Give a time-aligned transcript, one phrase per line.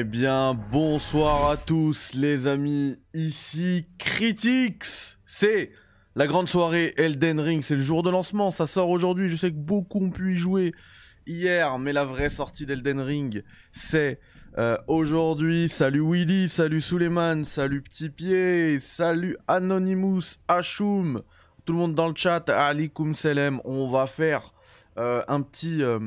[0.00, 5.18] Eh bien, bonsoir à tous les amis, ici Critics.
[5.26, 5.72] C'est
[6.14, 9.50] la grande soirée Elden Ring, c'est le jour de lancement, ça sort aujourd'hui, je sais
[9.50, 10.72] que beaucoup ont pu y jouer
[11.26, 14.20] hier, mais la vraie sortie d'Elden Ring, c'est
[14.56, 15.68] euh, aujourd'hui.
[15.68, 21.20] Salut Willy, salut Suleiman, salut Petit Pied, salut Anonymous, Ashum,
[21.66, 24.54] tout le monde dans le chat, alikum salam, on va faire
[24.96, 25.82] euh, un petit...
[25.82, 25.98] euh,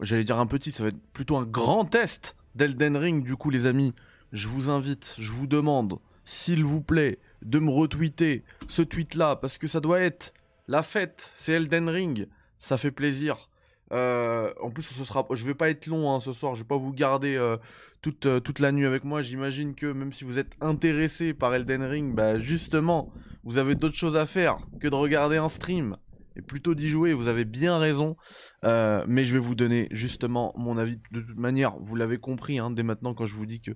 [0.00, 3.24] j'allais dire un petit, ça va être plutôt un grand test d'Elden Ring.
[3.24, 3.94] Du coup, les amis,
[4.32, 9.58] je vous invite, je vous demande, s'il vous plaît, de me retweeter ce tweet-là, parce
[9.58, 10.32] que ça doit être
[10.66, 12.28] la fête, c'est Elden Ring,
[12.58, 13.50] ça fait plaisir.
[13.92, 16.66] Euh, en plus, ce sera, je vais pas être long hein, ce soir, je vais
[16.66, 17.58] pas vous garder euh,
[18.00, 19.20] toute, euh, toute la nuit avec moi.
[19.20, 23.12] J'imagine que même si vous êtes intéressé par Elden Ring, bah justement,
[23.44, 25.96] vous avez d'autres choses à faire que de regarder un stream
[26.36, 27.12] et plutôt d'y jouer.
[27.12, 28.16] Vous avez bien raison.
[28.64, 31.74] Euh, mais je vais vous donner justement mon avis de toute manière.
[31.80, 33.70] Vous l'avez compris hein, dès maintenant quand je vous dis que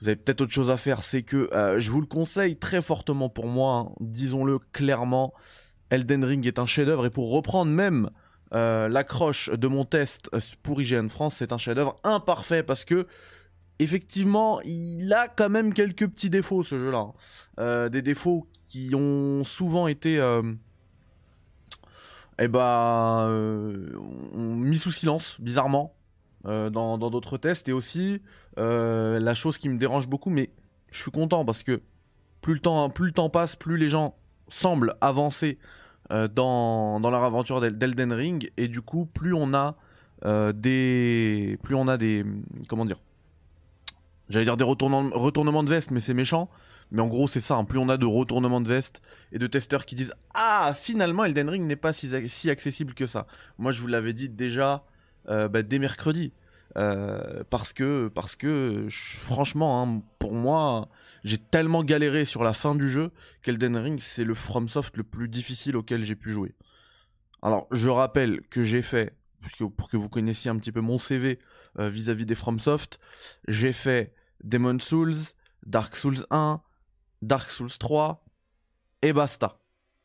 [0.00, 1.02] vous avez peut-être autre chose à faire.
[1.02, 3.86] C'est que euh, je vous le conseille très fortement pour moi.
[3.88, 5.32] hein, Disons-le clairement.
[5.90, 8.10] Elden Ring est un chef-d'œuvre et pour reprendre même
[8.54, 10.30] euh, l'accroche de mon test
[10.62, 13.06] pour IGN France, c'est un chef-d'œuvre imparfait parce que
[13.78, 17.06] effectivement, il a quand même quelques petits défauts ce jeu-là.
[17.58, 17.88] hein.
[17.90, 20.18] Des défauts qui ont souvent été
[22.42, 23.92] eh ben, euh,
[24.34, 25.94] on- mis sous silence, bizarrement,
[26.46, 27.68] euh, dans d'autres tests.
[27.68, 28.20] Et aussi,
[28.58, 30.50] euh, la chose qui me dérange beaucoup, mais
[30.90, 31.80] je suis content parce que
[32.40, 34.16] plus le temps, passe, plus les gens
[34.48, 35.58] semblent avancer
[36.10, 38.50] dans, leur aventure d'El- d'Elden Ring.
[38.56, 39.76] Et du coup, plus on a
[40.52, 41.58] des.
[41.62, 42.24] Plus on a des.
[42.68, 42.98] Comment dire
[44.28, 46.48] J'allais dire des retournements de veste, mais c'est méchant.
[46.92, 47.56] Mais en gros, c'est ça.
[47.56, 47.64] hein.
[47.64, 51.48] Plus on a de retournements de veste et de testeurs qui disent Ah, finalement, Elden
[51.48, 53.26] Ring n'est pas si, si accessible que ça.
[53.58, 54.84] Moi, je vous l'avais dit déjà
[55.28, 56.32] euh, bah, dès mercredi.
[56.76, 60.88] Euh, parce que, parce que franchement, hein, pour moi,
[61.24, 63.10] j'ai tellement galéré sur la fin du jeu
[63.42, 66.54] qu'Elden Ring, c'est le FromSoft le plus difficile auquel j'ai pu jouer.
[67.42, 69.14] Alors, je rappelle que j'ai fait,
[69.76, 71.38] pour que vous connaissiez un petit peu mon CV
[71.78, 72.98] euh, vis-à-vis des FromSoft,
[73.48, 74.14] j'ai fait
[74.44, 75.14] Demon Souls,
[75.66, 76.60] Dark Souls 1,
[77.22, 78.24] Dark Souls 3
[79.02, 79.58] et basta.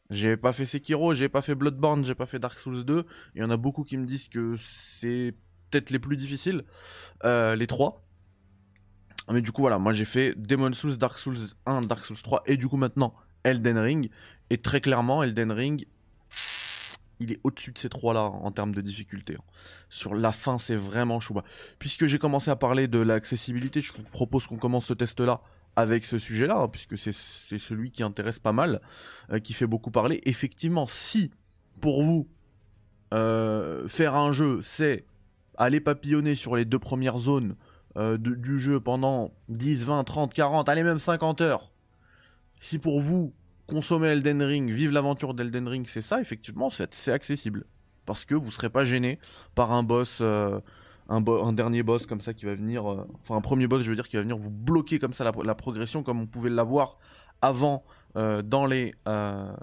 [0.09, 3.05] J'ai pas fait Sekiro, j'ai pas fait Bloodborne, j'ai pas fait Dark Souls 2.
[3.35, 4.55] Il y en a beaucoup qui me disent que
[4.99, 5.33] c'est
[5.69, 6.63] peut-être les plus difficiles,
[7.25, 8.05] euh, les trois.
[9.29, 12.43] Mais du coup, voilà, moi j'ai fait Demon Souls, Dark Souls 1, Dark Souls 3
[12.45, 13.13] et du coup maintenant
[13.43, 14.09] Elden Ring.
[14.49, 15.85] Et très clairement, Elden Ring,
[17.19, 19.35] il est au-dessus de ces trois-là en termes de difficulté.
[19.37, 19.43] hein.
[19.89, 21.43] Sur la fin, c'est vraiment chouba.
[21.79, 25.41] Puisque j'ai commencé à parler de l'accessibilité, je vous propose qu'on commence ce test-là
[25.77, 27.13] avec ce sujet-là, hein, puisque c'est
[27.59, 28.81] celui qui intéresse pas mal,
[29.31, 30.21] euh, qui fait beaucoup parler.
[30.25, 31.31] Effectivement, si
[31.79, 32.27] pour vous,
[33.13, 35.05] euh, faire un jeu, c'est
[35.55, 37.55] aller papillonner sur les deux premières zones
[37.95, 41.71] euh, du jeu pendant 10, 20, 30, 40, allez même 50 heures,
[42.59, 43.31] si pour vous,
[43.67, 47.65] consommer Elden Ring, vivre l'aventure d'Elden Ring, c'est ça, effectivement, c'est accessible.
[48.07, 49.19] Parce que vous serez pas gêné
[49.53, 50.23] par un boss,
[51.09, 53.95] un, dernier boss comme ça qui va venir, euh, enfin un premier boss, je veux
[53.95, 56.97] dire, qui va venir vous bloquer comme ça la, progression, comme on pouvait l'avoir
[57.41, 57.83] avant
[58.15, 59.53] euh, dans les euh,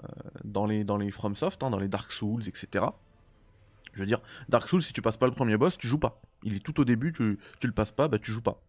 [0.43, 2.85] dans les dans les FromSoft, hein, dans les Dark Souls, etc.
[3.93, 6.21] Je veux dire, Dark Souls, si tu passes pas le premier boss, tu joues pas.
[6.43, 8.61] Il est tout au début, tu, tu le passes pas, bah tu joues pas.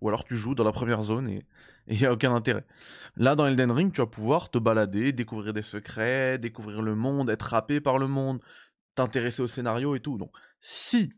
[0.00, 1.44] Ou alors tu joues dans la première zone et
[1.86, 2.64] il y a aucun intérêt.
[3.16, 7.30] Là, dans Elden Ring, tu vas pouvoir te balader, découvrir des secrets, découvrir le monde,
[7.30, 8.40] être happé par le monde,
[8.94, 10.18] t'intéresser au scénario et tout.
[10.18, 10.30] Donc,
[10.60, 11.12] si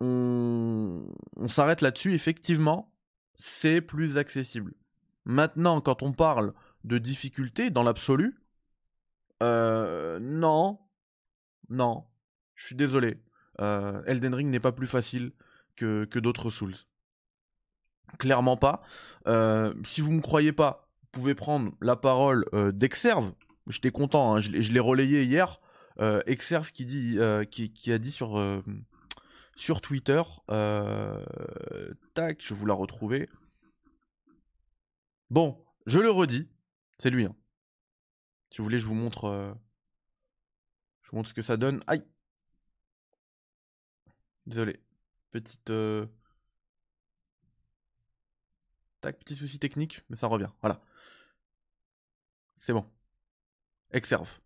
[0.00, 2.92] on, s'arrête là-dessus, effectivement,
[3.36, 4.74] c'est plus accessible.
[5.24, 6.54] Maintenant, quand on parle
[6.84, 8.40] de difficulté dans l'absolu,
[9.42, 10.78] euh, non,
[11.68, 12.04] non,
[12.54, 13.18] je suis désolé.
[13.60, 15.32] Euh, Elden Ring n'est pas plus facile
[15.76, 16.74] que, d'autres Souls.
[18.18, 18.82] Clairement pas.
[19.26, 23.32] Euh, si vous me croyez pas, vous pouvez prendre la parole euh, d'Exerve.
[23.68, 25.60] J'étais content, hein, je l'ai- relayé hier.
[26.26, 27.18] Exerve qui, dit,
[27.50, 28.38] qui, a dit sur,
[29.58, 31.24] sur Twitter, euh,
[32.14, 33.28] tac, je vais vous la retrouver.
[35.30, 36.48] Bon, je le redis,
[36.98, 37.24] c'est lui.
[37.26, 37.34] hein.
[38.50, 39.52] Si vous voulez, je vous montre, euh,
[41.02, 41.82] je vous montre ce que ça donne.
[41.88, 42.04] Aïe.
[44.46, 44.80] Désolé,
[45.32, 45.70] petite.
[45.70, 46.06] euh,
[49.00, 50.50] Tac, petit souci technique, mais ça revient.
[50.60, 50.80] Voilà.
[52.56, 52.88] C'est bon.
[53.90, 54.40] Exerve.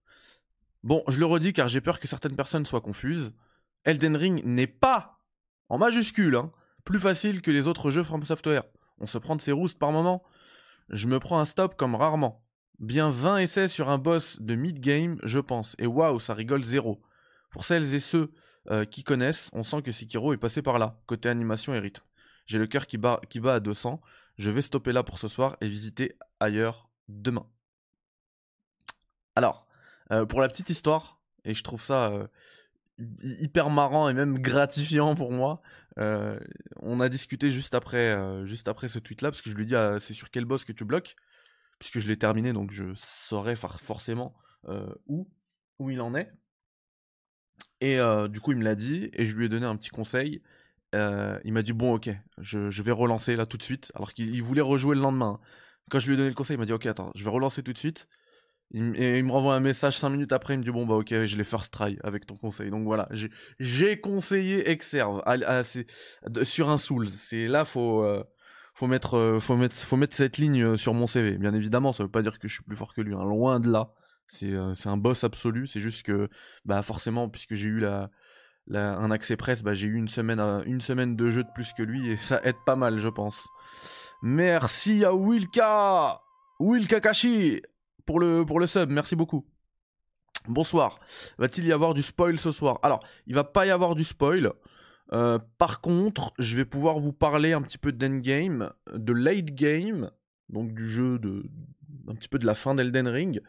[0.83, 3.33] Bon, je le redis car j'ai peur que certaines personnes soient confuses.
[3.85, 5.19] Elden Ring n'est pas,
[5.69, 6.53] en majuscule, hein,
[6.85, 8.65] plus facile que les autres jeux From Software.
[8.99, 10.23] On se prend de ses roustes par moment.
[10.89, 12.45] Je me prends un stop comme rarement.
[12.79, 15.75] Bien 20 essais sur un boss de mid-game, je pense.
[15.79, 17.03] Et waouh, ça rigole zéro.
[17.51, 18.33] Pour celles et ceux
[18.71, 22.05] euh, qui connaissent, on sent que Sekiro est passé par là, côté animation et rythme.
[22.47, 24.01] J'ai le cœur qui bat, qui bat à 200.
[24.39, 27.47] Je vais stopper là pour ce soir et visiter ailleurs demain.
[29.35, 29.67] Alors,
[30.11, 32.27] euh, pour la petite histoire, et je trouve ça euh,
[32.99, 35.63] hyper marrant et même gratifiant pour moi,
[35.97, 38.17] on a discuté juste après,
[38.47, 40.73] juste après ce tweet-là, parce que je lui dit ah, c'est sur quel boss que
[40.73, 41.17] tu bloques,
[41.79, 44.35] puisque je l'ai terminé, donc je saurais forcément
[45.07, 45.29] où,
[45.79, 46.33] où il en est.
[47.81, 47.99] Et
[48.29, 50.43] du coup, il me l'a dit, et je lui ai donné un petit conseil.
[50.93, 54.61] il m'a dit bon ok, je, vais relancer là tout de suite, alors qu'il voulait
[54.61, 55.41] rejouer le lendemain.
[55.91, 57.63] Quand je lui ai donné le conseil, il m'a dit ok attends, je vais relancer
[57.63, 58.09] tout de suite.
[58.73, 61.37] Il me renvoie un message 5 minutes après, il me dit bon bah ok, je
[61.37, 62.71] l'ai first try avec ton conseil.
[62.71, 63.09] Donc voilà,
[63.61, 65.23] j'ai conseillé Exerve
[66.43, 67.09] sur un Souls.
[67.09, 68.05] C'est là faut
[68.75, 71.39] faut mettre faut mettre faut mettre cette ligne sur mon CV.
[71.39, 73.25] Bien évidemment, ça veut pas dire que je suis plus fort que lui, hein.
[73.25, 73.93] loin de là.
[74.43, 75.67] Euh, c'est un boss absolu.
[75.67, 76.29] C'est juste que,
[76.65, 78.11] bah forcément, puisque j'ai eu la,
[78.71, 81.83] un accès presse, bah, j'ai eu une semaine, une semaine de jeu de plus que
[81.83, 83.47] lui et ça aide pas mal, je pense.
[84.23, 86.21] Merci à Wilka,
[86.61, 87.61] Wilka Kashi
[88.05, 88.91] pour le, pour sub.
[88.91, 89.47] Merci beaucoup.
[90.49, 90.99] Bonsoir.
[91.39, 92.79] Va-t-il y avoir du spoil ce soir?
[92.83, 94.53] Alors, il va pas y avoir du spoil.
[95.13, 100.11] Euh, par contre, je vais pouvoir vous parler un petit peu d'endgame, de late game,
[100.49, 101.45] donc du jeu de
[102.09, 103.43] un petit peu de la fin d'Elden Ring,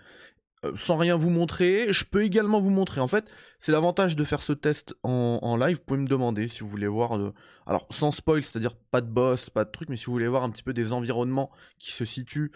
[0.66, 1.92] euh, sans rien vous montrer.
[1.92, 3.02] Je peux également vous montrer.
[3.02, 3.26] En fait,
[3.60, 5.78] c'est l'avantage de faire ce test en, live.
[5.78, 7.18] Vous pouvez me demander si vous voulez voir.
[7.66, 10.44] Alors, sans spoil, c'est-à-dire pas de boss, pas de truc, mais si vous voulez voir
[10.44, 11.50] un petit peu des environnements
[11.80, 12.52] qui se situent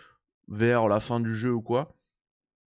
[0.47, 1.93] vers la fin du jeu ou quoi.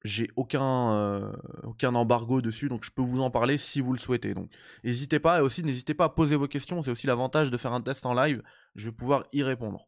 [0.04, 1.32] J'ai aucun, euh,
[1.64, 4.34] aucun embargo dessus, donc je peux vous en parler si vous le souhaitez.
[4.34, 4.50] Donc,
[4.84, 6.82] n'hésitez pas et aussi n'hésitez pas à poser vos questions.
[6.82, 8.42] C'est aussi l'avantage de faire un test en live.
[8.76, 9.88] Je vais pouvoir y répondre.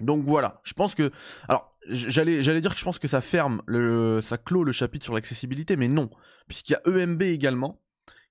[0.00, 1.10] Donc voilà, je pense que.
[1.48, 5.14] Alors, j'allais, dire que je pense que ça ferme, le, ça clôt le chapitre sur
[5.14, 6.10] l'accessibilité, mais non.
[6.48, 7.80] Puisqu'il y a EMB également,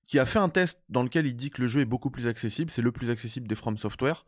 [0.06, 2.26] qui a fait un test dans lequel il dit que le jeu est beaucoup plus
[2.26, 4.26] accessible, c'est le plus accessible des From Software.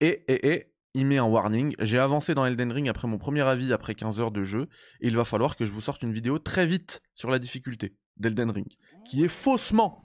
[0.00, 1.74] Et, et, il met un warning.
[1.78, 4.68] J'ai avancé dans Elden Ring après mon premier avis, après 15 heures de jeu,
[5.00, 7.94] et il va falloir que je vous sorte une vidéo très vite sur la difficulté
[8.16, 8.72] d'Elden Ring,
[9.06, 10.04] qui est faussement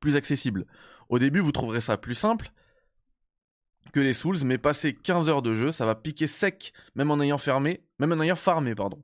[0.00, 0.66] plus accessible.
[1.08, 2.52] Au début, vous trouverez ça plus simple,
[3.92, 7.20] que les Souls, mais passer 15 heures de jeu, ça va piquer sec, même en
[7.20, 9.02] ayant fermé, même en ayant farmé, pardon.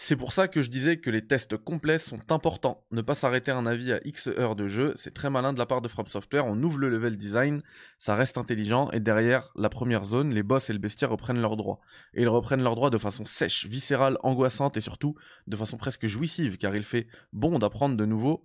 [0.00, 2.86] C'est pour ça que je disais que les tests complets sont importants.
[2.92, 5.66] Ne pas s'arrêter un avis à X heures de jeu, c'est très malin de la
[5.66, 6.46] part de From Software.
[6.46, 7.62] On ouvre le level design,
[7.98, 11.56] ça reste intelligent, et derrière la première zone, les boss et le bestiaire reprennent leurs
[11.56, 11.80] droits.
[12.14, 15.16] Et ils reprennent leurs droits de façon sèche, viscérale, angoissante et surtout
[15.48, 18.44] de façon presque jouissive, car il fait bon d'apprendre de nouveaux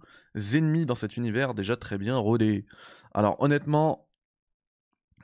[0.56, 2.66] ennemis dans cet univers déjà très bien rodé.
[3.14, 4.10] Alors honnêtement,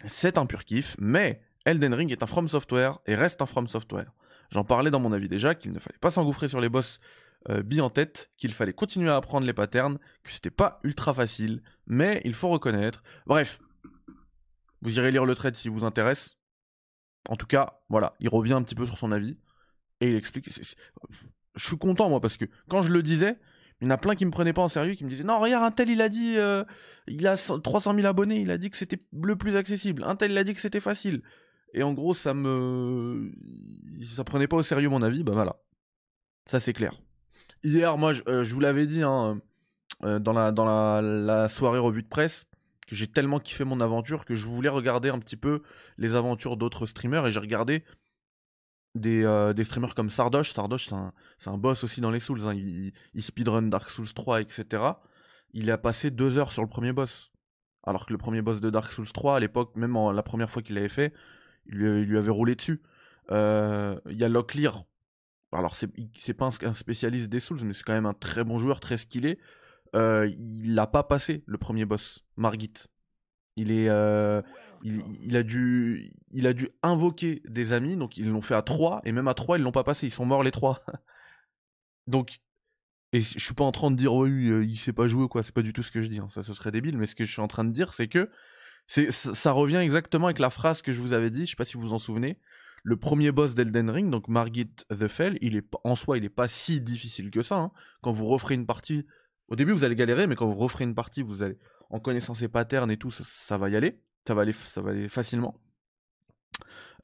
[0.08, 3.68] c'est un pur kiff, mais Elden Ring est un From Software et reste un From
[3.68, 4.14] Software.
[4.52, 7.00] J'en parlais dans mon avis déjà qu'il ne fallait pas s'engouffrer sur les boss
[7.50, 11.62] euh, en tête, qu'il fallait continuer à apprendre les patterns, que c'était pas ultra facile,
[11.88, 13.04] mais il faut reconnaître.
[13.26, 13.60] Bref,
[14.82, 16.38] vous irez lire le trade si vous intéresse.
[17.30, 19.38] En tout cas, voilà, il revient un petit peu sur son avis
[20.02, 20.50] et il explique.
[21.56, 23.38] Je suis content moi parce que quand je le disais,
[23.82, 25.40] il y en a plein qui me prenaient pas en sérieux, qui me disaient non
[25.40, 26.64] regarde un tel il a dit euh,
[27.08, 30.04] il a 300 000 abonnés, il a dit que c'était le plus accessible.
[30.04, 31.22] Un tel il a dit que c'était facile.
[31.74, 33.32] Et en gros ça me
[34.16, 35.58] ça prenait pas au sérieux mon avis, bah voilà.
[36.48, 36.94] Ça c'est clair.
[37.64, 39.42] Hier moi je, euh, vous l'avais dit hein,
[40.04, 40.66] euh, dans la dans
[41.02, 42.46] la, soirée revue de presse
[42.88, 45.62] que j'ai tellement kiffé mon aventure que je voulais regarder un petit peu
[45.98, 47.84] les aventures d'autres streamers et j'ai regardé
[48.96, 50.54] des, des, streamers comme Sardoche.
[50.54, 50.90] Sardoche,
[51.38, 52.48] c'est un, boss aussi dans les Souls.
[52.48, 52.56] Hein.
[52.56, 54.84] Il, speedrun Dark Souls 3, etc.
[55.54, 57.32] Il a passé deux heures sur le premier boss.
[57.84, 60.64] Alors que le premier boss de Dark Souls 3, à l'époque, même la première fois
[60.64, 61.14] qu'il l'avait fait,
[61.70, 62.82] il lui, avait roulé dessus.
[63.30, 63.36] Il
[64.08, 64.86] y a Locklear.
[65.52, 68.80] Alors, c'est pas un spécialiste des Souls, mais c'est quand même un très bon joueur,
[68.80, 69.40] très skillé.
[69.94, 72.74] il l'a pas passé, le premier boss, Margit.
[73.60, 74.42] Il est, euh,
[74.84, 79.02] il, a dû, il a dû invoquer des amis, donc ils l'ont fait à 3,
[79.04, 80.82] et même à 3, ils l'ont pas passé, ils sont morts les 3.
[82.08, 82.40] donc,
[83.12, 85.44] et je suis pas en train de dire, oui, euh, il sait pas jouer, quoi,
[85.44, 86.30] c'est pas du tout ce que je dis, hein.
[86.30, 88.30] ça ce serait débile, mais ce que je suis en train de dire, c'est que
[88.88, 91.76] ça revient exactement avec la phrase que je vous avais dit, je sais pas si
[91.76, 92.40] vous vous en souvenez,
[92.84, 96.30] le premier boss d'Elden Ring, donc Margit the Fell, il est, en soi, il est
[96.30, 97.72] pas si difficile que ça, hein.
[98.02, 99.06] quand vous referez une partie,
[99.48, 101.58] au début vous allez galérer, mais quand vous referez une partie, vous allez
[101.90, 104.00] en connaissant ses patterns et tout, ça, va y aller.
[104.28, 105.60] Ça va aller, ça va aller facilement.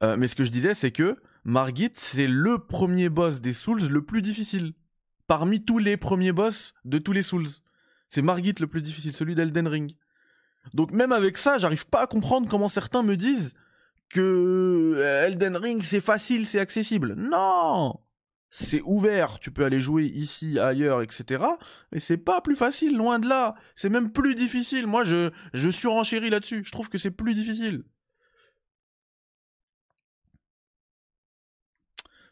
[0.03, 3.87] Euh, mais ce que je disais, c'est que Margit, c'est le premier boss des Souls
[3.87, 4.73] le plus difficile.
[5.27, 7.47] Parmi tous les premiers boss de tous les Souls.
[8.09, 9.95] C'est Margit le plus difficile, celui d'Elden Ring.
[10.73, 13.53] Donc même avec ça, j'arrive pas à comprendre comment certains me disent
[14.09, 17.13] que euh, Elden Ring c'est facile, c'est accessible.
[17.15, 17.99] Non
[18.57, 21.43] c'est ouvert, tu peux aller jouer ici, ailleurs, etc.
[21.91, 23.55] Et c'est pas plus facile, loin de là.
[23.75, 24.87] C'est même plus difficile.
[24.87, 26.63] Moi, je, je surenchéris là-dessus.
[26.63, 27.83] Je trouve que c'est plus difficile.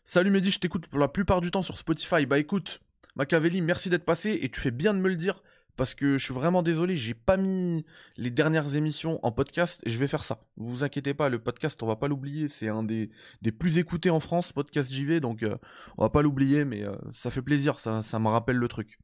[0.06, 2.26] Salut Mehdi, je t'écoute pour la plupart du temps sur Spotify.
[2.26, 2.80] Bah écoute,
[3.16, 5.44] Machiavelli, merci d'être passé et tu fais bien de me le dire
[5.76, 7.86] parce que je suis vraiment désolé, j'ai pas mis
[8.18, 10.46] les dernières émissions en podcast et je vais faire ça.
[10.56, 13.10] Vous vous inquiétez pas, le podcast, on va pas l'oublier, c'est un des,
[13.58, 15.58] plus écoutés en France, podcast JV, donc euh,
[15.98, 19.00] on va pas l'oublier, mais euh, ça fait plaisir, ça, me rappelle le truc.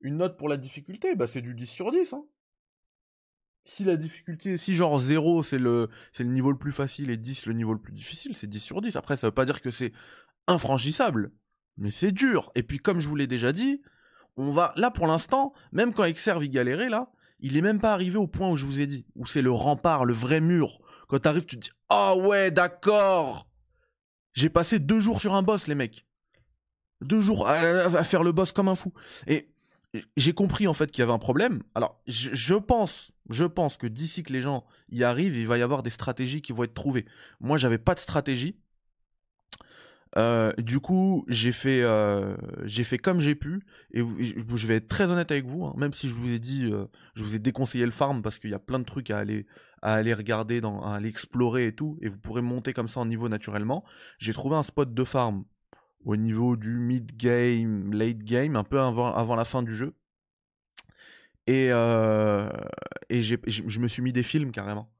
[0.00, 2.12] Une note pour la difficulté, bah c'est du 10 sur 10.
[2.12, 2.24] Hein.
[3.64, 7.46] Si la difficulté, si genre 0 c'est le, le niveau le plus facile et 10
[7.46, 8.96] le niveau le plus difficile, c'est 10 sur 10.
[8.96, 9.92] Après, ça veut pas dire que c'est
[10.46, 11.32] infranchissable,
[11.78, 12.50] mais c'est dur.
[12.56, 13.80] Et puis comme je vous l'ai déjà dit,
[14.36, 17.10] on va là pour l'instant, même quand Exerve y galérait là,
[17.40, 19.52] il est même pas arrivé au point où je vous ai dit, où c'est le
[19.52, 20.80] rempart, le vrai mur.
[21.08, 23.46] Quand t'arrives, tu te dis ah ouais d'accord.
[24.32, 26.06] J'ai passé deux jours sur un boss les mecs,
[27.00, 28.92] deux jours à, faire le boss comme un fou.
[29.26, 29.48] Et
[30.16, 31.62] j'ai compris en fait qu'il y avait un problème.
[31.74, 35.62] Alors je, pense, je pense que d'ici que les gens y arrivent, il va y
[35.62, 37.06] avoir des stratégies qui vont être trouvées.
[37.40, 38.56] Moi j'avais pas de stratégie.
[40.16, 44.86] Euh, du coup, j'ai fait, euh, j'ai fait comme j'ai pu, et je vais être
[44.86, 47.40] très honnête avec vous, hein, même si je vous ai dit, euh, je vous ai
[47.40, 49.44] déconseillé le farm parce qu'il y a plein de trucs à aller,
[50.14, 53.84] regarder, à aller explorer et tout, et vous pourrez monter comme ça en niveau naturellement.
[54.18, 55.44] J'ai trouvé un spot de farm
[56.04, 59.96] au niveau du mid game, late game, un peu avant, la fin du jeu,
[61.48, 64.92] et je me suis mis des films carrément.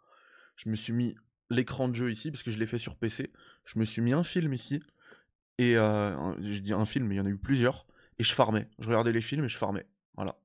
[0.57, 1.15] Je me suis mis
[1.51, 3.31] l'écran de jeu ici parce que je l'ai fait sur PC.
[3.65, 4.83] Je me suis mis un film ici
[5.59, 7.87] et euh, je dis un film, mais il y en a eu plusieurs.
[8.19, 8.69] Et je farmais.
[8.79, 9.87] Je regardais les films et je farmais.
[10.15, 10.37] Voilà.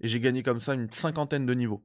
[0.00, 1.84] Et j'ai gagné comme ça une cinquantaine de niveaux.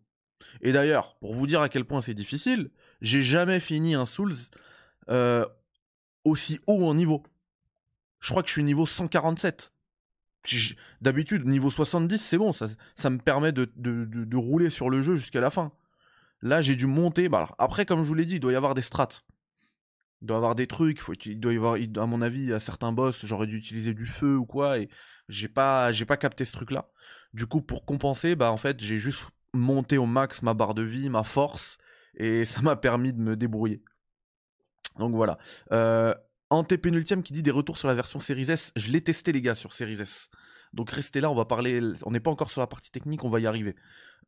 [0.61, 2.71] Et d'ailleurs, pour vous dire à quel point c'est difficile,
[3.01, 4.33] j'ai jamais fini un Souls
[5.09, 5.45] euh,
[6.23, 7.23] aussi haut en niveau.
[8.19, 9.73] Je crois que je suis niveau 147.
[11.01, 15.41] D'habitude, niveau 70, c'est bon, ça, ça me permet de, rouler sur le jeu jusqu'à
[15.41, 15.71] la fin.
[16.41, 17.27] Là, j'ai dû monter.
[17.27, 19.09] Bah, après, comme je vous l'ai dit, il doit y avoir des strats.
[20.21, 22.91] Il doit avoir des trucs, faut, il doit y avoir, à mon avis, à certains
[22.91, 24.89] boss, j'aurais dû utiliser du feu ou quoi, et
[25.29, 26.89] j'ai pas, j'ai pas capté ce truc-là.
[27.33, 30.81] Du coup, pour compenser, bah en fait, j'ai juste monté au max ma barre de
[30.81, 31.77] vie, ma force,
[32.15, 33.83] et ça m'a permis de me débrouiller.
[34.97, 35.37] Donc voilà.
[35.71, 36.13] Euh,
[36.49, 38.71] Antépénultième qui dit des retours sur la version Series S.
[38.77, 40.29] Je l'ai testé les gars sur Series S.
[40.73, 41.81] Donc restez là, on va parler.
[42.05, 43.75] On n'est pas encore sur la partie technique, on va y arriver.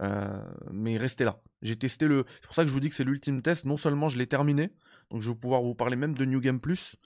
[0.01, 0.41] Euh,
[0.72, 1.41] mais restez là.
[1.62, 2.25] J'ai testé le.
[2.41, 3.63] C'est pour ça que je vous dis que c'est l'ultime test.
[3.63, 4.74] Non seulement je l'ai terminé,
[5.12, 6.98] donc je vais pouvoir vous parler même de New Game Plus.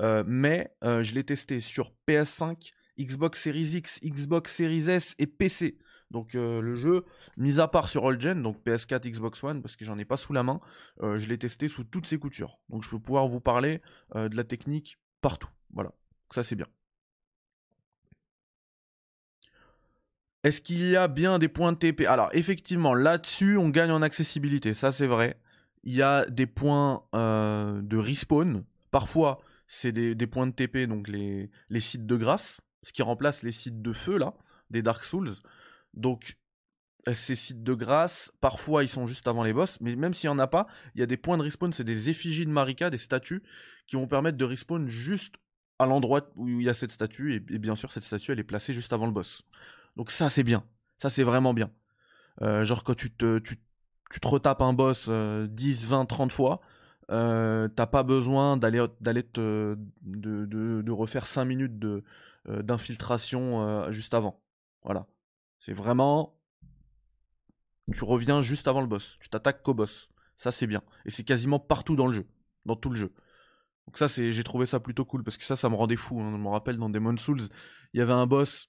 [0.00, 5.26] Euh, mais euh, je l'ai testé sur PS5, Xbox Series X, Xbox Series S et
[5.26, 5.78] PC.
[6.10, 7.04] Donc euh, le jeu,
[7.36, 10.16] mis à part sur All Gen, donc PS4, Xbox One, parce que j'en ai pas
[10.16, 10.60] sous la main,
[11.02, 12.58] je l'ai testé sous toutes ses coutures.
[12.70, 13.82] Donc je vais pouvoir vous parler
[14.14, 15.50] de la technique partout.
[15.74, 15.92] Voilà,
[16.30, 16.66] ça c'est bien.
[20.44, 24.00] Est-ce qu'il y a bien des points de TP Alors effectivement, là-dessus, on gagne en
[24.00, 25.38] accessibilité, ça c'est vrai
[25.84, 28.64] il y a des points euh, de respawn.
[28.90, 33.42] Parfois, c'est des, points de TP, donc les, les sites de grâce, ce qui remplace
[33.42, 34.34] les sites de feu, là,
[34.70, 35.30] des Dark Souls.
[35.94, 36.38] Donc,
[37.08, 40.28] euh, ces sites de grâce, parfois ils sont juste avant les boss, mais même s'il
[40.28, 42.50] n'y en a pas, il y a des points de respawn, c'est des effigies de
[42.50, 43.42] Marika, des statues,
[43.86, 45.36] qui vont permettre de respawn juste
[45.78, 48.44] à l'endroit où il y a cette statue, et, bien sûr cette statue elle est
[48.44, 49.42] placée juste avant le boss.
[49.96, 50.64] Donc ça c'est bien,
[51.00, 51.70] ça c'est vraiment bien.
[52.42, 53.58] Euh, genre quand tu te, tu,
[54.10, 56.60] tu te retapes un boss 10, 20, 30 fois,
[57.10, 62.02] euh, t'as pas besoin d'aller d'aller te de, refaire 5 minutes euh,
[62.62, 64.42] d'infiltration euh, juste avant.
[64.82, 65.06] Voilà.
[65.58, 66.34] C'est vraiment
[67.94, 70.10] tu reviens juste avant le boss, tu t'attaques qu'au boss.
[70.36, 72.26] Ça c'est bien et c'est quasiment partout dans le jeu,
[72.66, 73.12] dans tout le jeu.
[73.86, 76.30] Donc ça j'ai trouvé ça plutôt cool parce que ça ça me rendait fou, hein.
[76.30, 77.40] je me rappelle dans Demon Souls,
[77.94, 78.68] il y avait un boss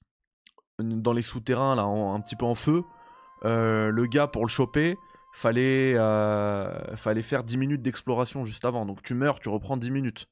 [0.80, 2.84] dans les souterrains là un petit peu en feu.
[3.44, 4.98] le gars pour le choper,
[5.32, 8.86] fallait, euh, fallait faire 10 minutes d'exploration juste avant.
[8.86, 10.28] Donc tu meurs, tu reprends 10 minutes.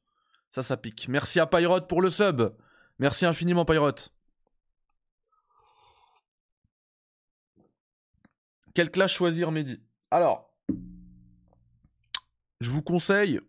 [0.50, 1.08] Ça, ça pique.
[1.10, 2.54] Merci à Pyrote pour le sub.
[3.00, 4.14] Merci infiniment, Pyrote.
[8.74, 9.82] Quelle classe choisir, Mehdi?
[10.12, 10.54] Alors,
[12.62, 13.40] je vous conseille,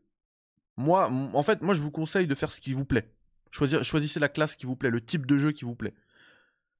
[0.76, 3.12] moi, en fait, moi, je vous conseille de faire ce qui vous plaît.
[3.50, 5.94] Choisissez la classe qui vous plaît, le type de jeu qui vous plaît.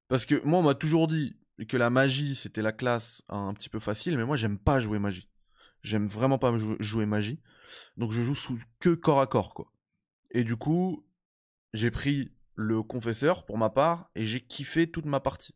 [0.07, 3.69] Parce que moi, on m'a toujours dit, que la magie c'était la classe un petit
[3.69, 5.29] peu facile, mais moi j'aime pas jouer magie.
[5.81, 7.39] J'aime vraiment pas jouer, magie.
[7.97, 9.71] Donc je joue sous que corps à corps quoi.
[10.31, 11.05] Et du coup,
[11.73, 15.55] j'ai pris le confesseur pour ma part et j'ai kiffé toute ma partie.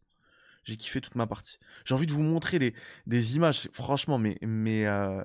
[0.63, 1.60] J'ai kiffé toute ma partie.
[1.83, 2.74] J'ai envie de vous montrer
[3.05, 4.38] des, images, franchement, mais,
[4.86, 5.22] euh,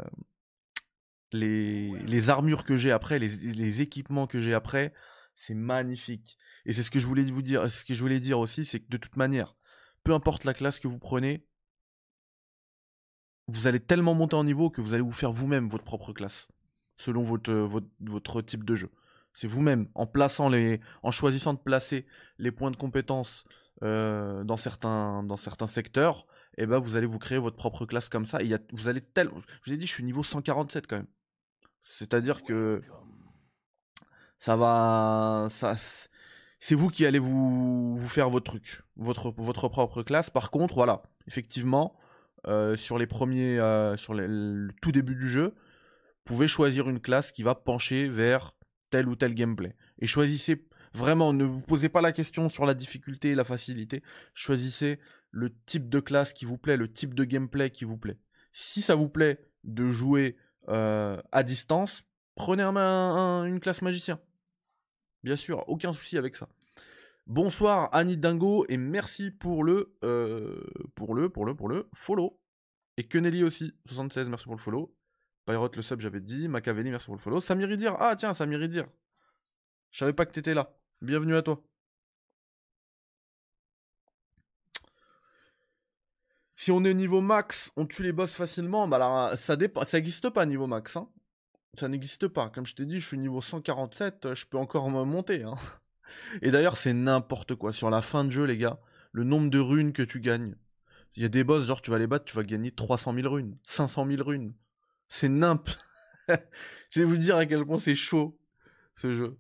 [1.31, 4.93] les, les armures que j'ai après, les, les équipements que j'ai après,
[5.37, 6.37] C'est magnifique.
[6.67, 7.71] Et c'est ce que je voulais vous dire.
[7.71, 9.55] Ce que je voulais dire aussi, c'est que de toute manière,
[10.05, 11.45] peu importe la classe que vous prenez,
[13.49, 16.49] vous allez tellement monter en niveau que vous allez vous faire vous-même votre propre classe,
[16.97, 17.53] selon votre,
[18.01, 18.91] votre, type de jeu.
[19.33, 22.07] C'est vous-même, en plaçant les, en choisissant de placer
[22.39, 23.45] les points de compétence
[23.83, 26.27] euh, dans, certains, dans certains secteurs,
[26.57, 28.43] et eh ben vous allez vous créer votre propre classe comme ça.
[28.43, 30.97] Et y a, vous allez tel, je vous ai dit, je suis niveau 147 quand
[30.97, 31.07] même.
[31.81, 32.83] C'est-à-dire que
[34.39, 35.77] ça va, ça,
[36.61, 40.31] c'est vous qui allez vous, faire votre truc, votre, votre propre classe.
[40.31, 41.97] Par contre, voilà, effectivement,
[42.47, 47.01] euh, sur les premiers, euh, sur le tout début du jeu, vous pouvez choisir une
[47.01, 48.55] classe qui va pencher vers
[48.91, 49.77] tel ou tel gameplay.
[49.99, 54.03] Et choisissez vraiment, ne vous posez pas la question sur la difficulté et la facilité.
[54.35, 54.99] Choisissez
[55.31, 58.19] le type de classe qui vous plaît, le type de gameplay qui vous plaît.
[58.53, 60.37] Si ça vous plaît de jouer
[60.69, 64.19] euh, à distance, prenez une classe magicien.
[65.23, 66.49] Bien sûr, aucun souci avec ça.
[67.27, 72.41] Bonsoir Annie Dingo et merci pour le euh, pour le pour le pour le follow.
[72.97, 74.95] Et Kenelly aussi, 76, merci pour le follow.
[75.47, 76.49] Pyrote le sub, j'avais dit.
[76.49, 77.41] Machiavelli, merci pour le follow.
[77.41, 78.87] Samiridir, ah tiens, Samiridir.
[79.91, 80.75] Je savais pas que t'étais là.
[81.01, 81.63] Bienvenue à toi.
[86.57, 88.89] Si on est niveau max, on tue les boss facilement.
[88.89, 89.85] Bah alors, ça dépend.
[89.85, 90.97] Ça n'existe pas niveau max.
[90.97, 91.09] Hein.
[91.77, 92.49] Ça n'existe pas.
[92.49, 94.35] Comme je t'ai dit, je suis niveau 147.
[94.35, 95.43] Je peux encore me monter.
[95.43, 95.57] Hein.
[96.43, 97.73] Et d'ailleurs, c'est n'importe quoi.
[97.73, 98.81] Sur la fin de jeu, les gars,
[99.13, 100.55] le nombre de runes que tu gagnes.
[101.15, 103.29] Il y a des boss, genre tu vas les battre, tu vas gagner 300 000
[103.29, 104.55] runes, 500 000 runes.
[105.09, 105.69] C'est nimp.
[106.89, 108.39] c'est vous dire à quel point c'est chaud,
[108.95, 109.39] ce jeu.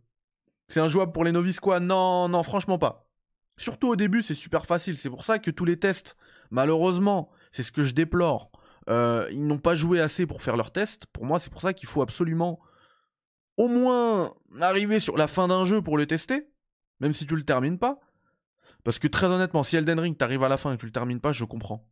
[0.68, 3.08] C'est injouable pour les novices, quoi Non, non, franchement pas.
[3.56, 4.98] Surtout au début, c'est super facile.
[4.98, 6.16] C'est pour ça que tous les tests,
[6.50, 8.50] malheureusement, c'est ce que je déplore.
[8.88, 11.06] Euh, ils n'ont pas joué assez pour faire leurs tests.
[11.06, 12.60] Pour moi, c'est pour ça qu'il faut absolument
[13.56, 16.48] au moins arriver sur la fin d'un jeu pour le tester
[17.00, 18.00] même si tu le termines pas.
[18.84, 20.92] Parce que très honnêtement, si Elden Ring t'arrive à la fin et que tu le
[20.92, 21.86] termines pas, je comprends.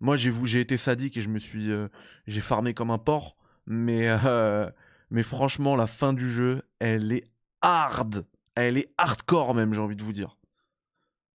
[0.00, 1.88] Moi, j'ai été sadique et je me suis, euh,
[2.26, 4.68] j'ai farmé comme un porc, mais euh,
[5.10, 7.30] mais franchement, la fin du jeu, elle est
[7.60, 10.36] hard, elle est hardcore même, j'ai envie de vous dire.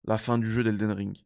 [0.05, 1.17] La fin du jeu d'Elden Ring.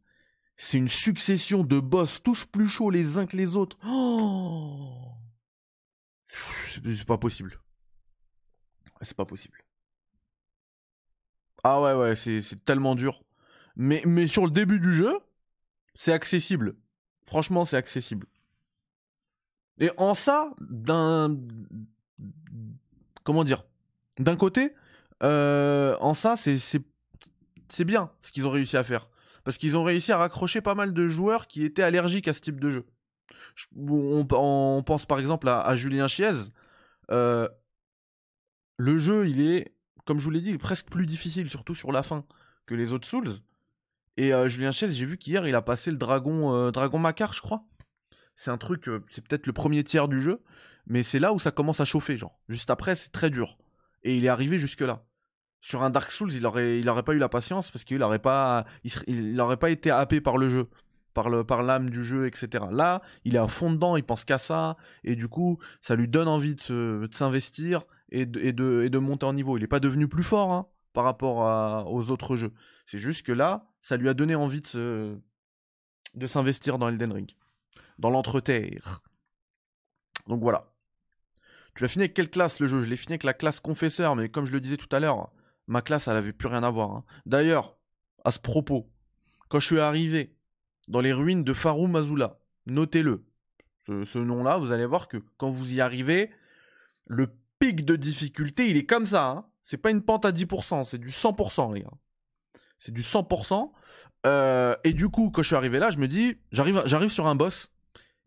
[0.57, 3.77] C'est une succession de boss, tous plus chauds les uns que les autres.
[3.85, 4.97] Oh
[6.83, 7.59] c'est pas possible.
[9.01, 9.63] C'est pas possible.
[11.63, 13.23] Ah ouais, ouais, c'est tellement dur.
[13.75, 15.19] Mais, sur le début du jeu,
[15.93, 16.75] c'est accessible.
[17.25, 18.27] Franchement, c'est accessible.
[19.79, 21.37] Et en ça, d'un.
[23.23, 23.63] Comment dire
[24.17, 24.73] D'un côté,
[25.21, 29.09] euh, en ça, c'est bien ce qu'ils ont réussi à faire.
[29.47, 32.41] Parce qu'ils ont réussi à raccrocher pas mal de joueurs qui étaient allergiques à ce
[32.41, 32.85] type de jeu.
[33.77, 34.25] On,
[34.85, 36.33] pense par exemple à, Julien Chiez.
[37.11, 37.47] Euh,
[38.75, 42.03] le jeu, il est comme je vous l'ai dit, presque plus difficile, surtout sur la
[42.03, 42.25] fin,
[42.65, 43.29] que les autres Souls.
[44.17, 47.31] Et euh, Julien Chaise, j'ai vu qu'hier, il a passé le dragon, euh, dragon Macar,
[47.31, 47.63] je crois.
[48.35, 50.43] C'est un truc, c'est peut-être le premier tiers du jeu,
[50.87, 52.37] mais c'est là où ça commence à chauffer, genre.
[52.49, 53.57] Juste après, c'est très dur.
[54.03, 55.05] Et il est arrivé jusque-là.
[55.59, 58.65] Sur un Dark Souls, il aurait, il pas eu la patience parce qu'il aurait pas,
[58.83, 60.69] il, pas été happé par le jeu,
[61.13, 62.65] par le, par l'âme du jeu, etc.
[62.71, 66.07] Là, il est à fond dedans, il pense qu'à ça, et du coup, ça lui
[66.07, 69.57] donne envie de s'investir et de, de, de monter en niveau.
[69.57, 72.53] Il n'est pas devenu plus fort hein, par rapport aux autres jeux.
[72.85, 75.19] C'est juste que là, ça lui a donné envie de,
[76.13, 77.31] de s'investir dans Elden Ring.
[77.99, 79.01] Dans l'entreterre.
[80.27, 80.71] Donc voilà.
[81.75, 82.81] Tu l'as fini avec quelle classe le jeu?
[82.81, 85.29] Je l'ai fini avec la classe confesseur, mais comme je le disais tout à l'heure,
[85.67, 86.91] ma classe, elle avait plus rien à voir.
[86.91, 87.03] Hein.
[87.25, 87.77] D'ailleurs,
[88.23, 88.89] à ce propos,
[89.49, 90.35] quand je suis arrivé
[90.87, 93.25] dans les ruines de Farum Azula, notez-le.
[93.85, 96.29] Ce, nom-là, vous allez voir que quand vous y arrivez,
[97.05, 99.27] le pic de difficulté, il est comme ça.
[99.27, 99.45] Hein.
[99.63, 101.91] C'est pas une pente à 10%, c'est du 100%, les gars.
[102.79, 103.71] C'est du 100%.
[104.25, 107.35] Euh, et du coup, quand je suis arrivé là, je me dis, j'arrive sur un
[107.35, 107.73] boss.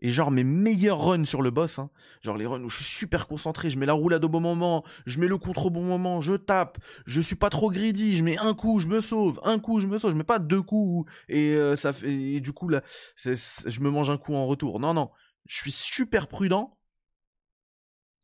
[0.02, 1.90] Et genre mes meilleurs runs sur le boss, hein.
[2.22, 4.84] genre les runs où je suis super concentré, je mets la roulade au bon moment,
[5.06, 8.22] je mets le contre au bon moment, je tape, je suis pas trop greedy, je
[8.22, 10.62] mets un coup, je me sauve, un coup, je me sauve, je mets pas deux
[10.62, 12.82] coups et euh, ça du coup là,
[13.16, 14.80] je me mange un coup en retour.
[14.80, 15.10] Non non,
[15.46, 16.78] je suis super prudent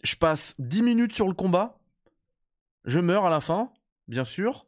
[0.07, 1.79] je passe 10 minutes sur le combat.
[2.85, 3.73] Je meurs à la fin,
[4.09, 4.67] bien sûr.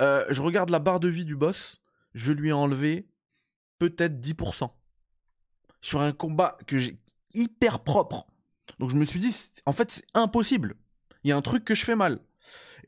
[0.00, 1.82] Euh, je regarde la barre de vie du boss.
[2.14, 3.08] Je lui ai enlevé
[3.78, 4.70] peut-être 10%.
[5.86, 6.98] Sur un combat que j'ai
[7.32, 8.26] hyper propre.
[8.80, 9.32] Donc je me suis dit,
[9.66, 10.74] en fait, c'est impossible.
[11.22, 12.18] Il y a un truc que je fais mal.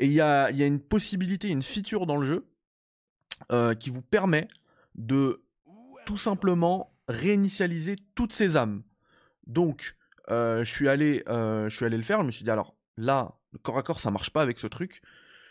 [0.00, 2.48] Et il y a, une possibilité, une feature dans le jeu
[3.52, 4.48] euh, qui vous permet
[4.96, 5.44] de
[6.06, 8.82] tout simplement réinitialiser toutes ces âmes.
[9.46, 9.94] Donc,
[10.28, 12.22] euh, je suis allé, euh, je suis allé le faire.
[12.22, 15.02] Je me suis dit alors là, corps à corps, ça marche pas avec ce truc.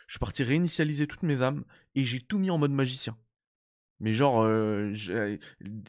[0.07, 1.63] Je suis parti réinitialiser toutes mes âmes
[1.95, 3.15] et j'ai tout mis en mode magicien.
[3.99, 4.93] Mais genre, euh,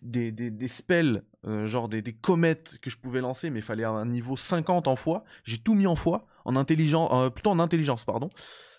[0.03, 4.37] des, spells, euh, genre des, comètes que je pouvais lancer, mais il fallait un niveau
[4.37, 5.25] 50 en fois.
[5.45, 8.31] J'ai tout mis en fois, en intelligence, euh, plutôt en intelligence, pardon.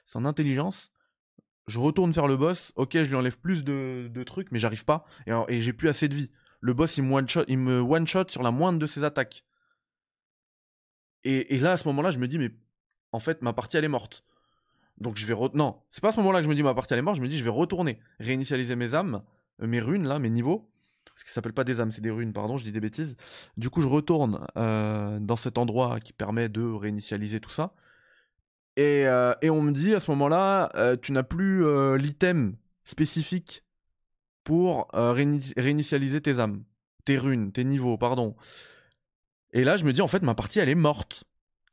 [0.06, 0.92] C'est en intelligence.
[1.68, 2.74] Je retourne faire le boss.
[2.76, 5.06] Ok, je lui enlève plus de, de trucs, mais j'arrive pas.
[5.48, 6.32] Et, j'ai plus assez de vie.
[6.62, 9.46] Le boss, il me one-shot one sur la moindre de ses attaques.
[11.24, 12.50] Et, et là, à ce moment-là, je me dis, mais
[13.12, 14.24] en fait, ma partie, elle est morte.
[15.00, 16.94] Donc je vais non, c'est pas à ce moment-là que je me dis ma partie
[16.94, 19.22] elle est morte, je me dis je vais retourner, réinitialiser mes âmes,
[19.62, 20.70] euh, mes runes là, mes niveaux,
[21.16, 23.16] que ça s'appelle pas des âmes, c'est des runes, pardon, je dis des bêtises.
[23.58, 27.74] Du coup je retourne euh, dans cet endroit qui permet de réinitialiser tout ça.
[28.76, 30.70] Et, euh, et on me dit à ce moment-là,
[31.02, 31.66] tu n'as plus
[31.98, 33.64] l'item spécifique
[34.44, 36.64] pour réinitialiser tes âmes,
[37.06, 38.36] tes runes, tes niveaux, pardon.
[39.52, 41.24] Et là je me dis en fait ma partie elle est morte,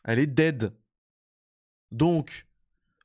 [0.04, 0.72] elle est dead.
[1.92, 2.45] Donc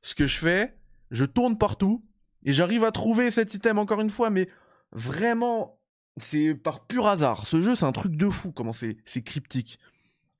[0.02, 0.76] ce que je fais,
[1.10, 2.04] je tourne partout
[2.44, 4.48] et j'arrive à trouver cet item encore une fois, mais
[4.90, 5.78] vraiment,
[6.16, 7.46] c'est par pur hasard.
[7.46, 9.78] Ce jeu, c'est un truc de fou, comment c'est, cryptique.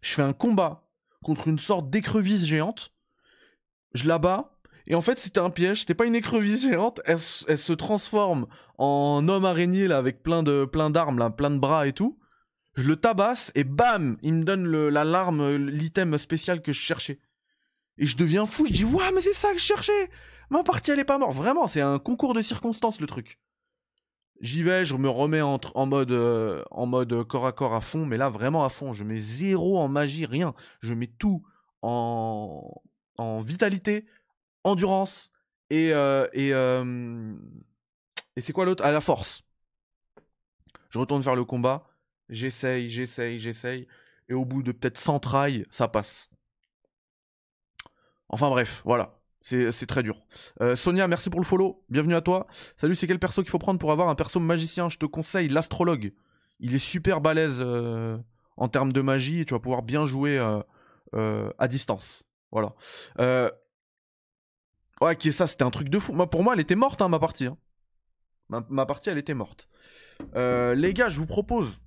[0.00, 0.88] Je fais un combat
[1.22, 2.92] contre une sorte d'écrevisse géante,
[3.94, 7.20] je la bats, et en fait, c'était un piège, c'était pas une écrevisse géante, elle,
[7.20, 8.48] se transforme
[8.78, 12.18] en homme araignée, là, avec plein de, plein d'armes, là, plein de bras et tout.
[12.74, 17.20] Je le tabasse, et bam, il me donne l'alarme, l'item spécial que je cherchais.
[17.98, 20.10] Et je deviens fou, je dis, waouh, mais c'est ça que je cherchais
[20.50, 21.34] Ma partie, elle est pas morte.
[21.34, 23.38] Vraiment, c'est un concours de circonstances, le truc.
[24.40, 27.80] J'y vais, je me remets en, en mode, euh, en mode corps à corps à
[27.80, 28.92] fond, mais là, vraiment à fond.
[28.92, 30.54] Je mets zéro en magie, rien.
[30.80, 31.42] Je mets tout
[31.80, 32.82] en,
[33.18, 34.04] en vitalité,
[34.64, 35.30] endurance,
[35.70, 37.34] et, euh, et, euh,
[38.36, 38.84] et c'est quoi l'autre?
[38.84, 39.42] À la force.
[40.90, 41.88] Je retourne faire le combat,
[42.28, 43.88] j'essaye, j'essaye, j'essaye,
[44.28, 46.31] et au bout de peut-être 100 trails, ça passe.
[48.32, 49.18] Enfin bref, voilà.
[49.42, 50.22] C'est très dur.
[50.60, 51.84] Euh, Sonia, merci pour le follow.
[51.90, 52.46] Bienvenue à toi.
[52.78, 54.88] Salut, c'est quel perso qu'il faut prendre pour avoir un perso magicien?
[54.88, 56.12] Je te conseille l'astrologue.
[56.60, 58.16] Il est super balèze euh,
[58.56, 60.38] en termes de magie et tu vas pouvoir bien jouer
[61.14, 62.24] euh, à distance.
[62.52, 62.74] Voilà.
[65.00, 66.12] Ouais, qui est ça C'était un truc de fou.
[66.12, 67.46] Moi, pour moi, elle était morte, hein, ma partie.
[67.46, 67.58] Hein.
[68.48, 69.68] Ma, partie, elle était morte.
[70.34, 71.80] les gars, je vous propose.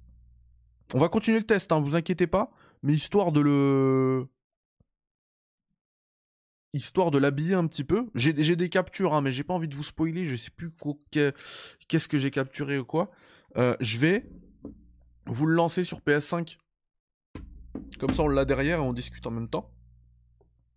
[0.93, 2.51] On va continuer le test, hein, vous inquiétez pas.
[2.83, 4.27] Mais histoire de le
[6.75, 8.07] histoire de l'habiller un petit peu.
[8.15, 10.27] J'ai des captures, hein, mais j'ai pas envie de vous spoiler.
[10.27, 10.71] Je sais plus
[11.87, 13.11] qu'est-ce que j'ai capturé ou quoi.
[13.57, 14.29] Euh, je vais
[15.25, 16.57] vous le lancer sur PS5.
[17.99, 19.71] Comme ça, on l'a derrière et on discute en même temps.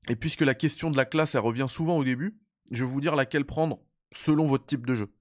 [0.09, 3.01] Et puisque la question de la classe, elle revient souvent au début, je vais vous
[3.01, 3.81] dire laquelle prendre
[4.13, 5.13] selon votre type de jeu.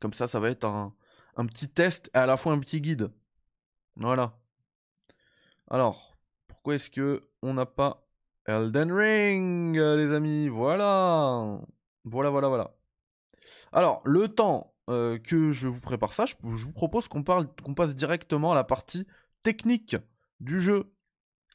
[0.00, 0.94] Comme ça, ça va être un,
[1.36, 3.12] un petit test et à la fois un petit guide.
[3.96, 4.38] Voilà.
[5.68, 6.16] Alors,
[6.48, 8.08] pourquoi est-ce que on n'a pas
[8.46, 11.60] Elden Ring, euh, les amis, voilà.
[12.04, 12.74] Voilà, voilà, voilà.
[13.72, 17.94] Alors, le temps euh, que je vous prépare ça, je, vous propose qu'on qu'on passe
[17.94, 19.06] directement à la partie
[19.44, 19.96] technique
[20.40, 20.92] du jeu,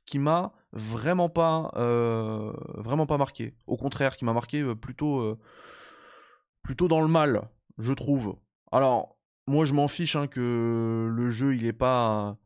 [0.06, 3.56] qui m'a vraiment pas, euh, vraiment pas marqué.
[3.68, 5.38] Au contraire, qui m'a marqué plutôt,
[6.64, 8.38] plutôt dans le mal, je trouve.
[8.72, 12.38] Alors, moi, je m'en fiche hein, que le jeu, il est pas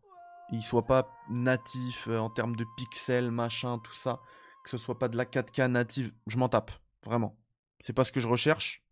[0.52, 4.22] il soit pas natif euh, en termes de pixels, machin, tout ça,
[4.64, 6.72] que ce soit pas de la 4K native, je m'en tape,
[7.04, 7.38] vraiment.
[7.80, 8.84] C'est pas ce que je recherche.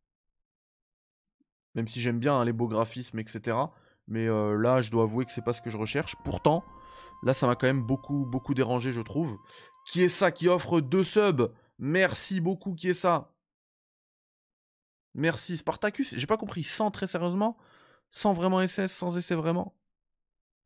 [1.76, 3.58] Même si j'aime bien hein, les beaux graphismes, etc.
[4.08, 6.16] Mais euh, là, je dois avouer que c'est pas ce que je recherche.
[6.24, 6.64] Pourtant,
[7.24, 9.38] là, ça m'a quand même beaucoup, beaucoup dérangé, je trouve.
[9.86, 11.52] Qui est ça qui offre deux subs?
[11.78, 13.32] Merci beaucoup, qui est ça?
[15.14, 16.16] Merci Spartacus.
[16.18, 16.64] J'ai pas compris.
[16.64, 17.58] Sans très sérieusement?
[18.10, 19.79] Sans vraiment SS, sans essai vraiment?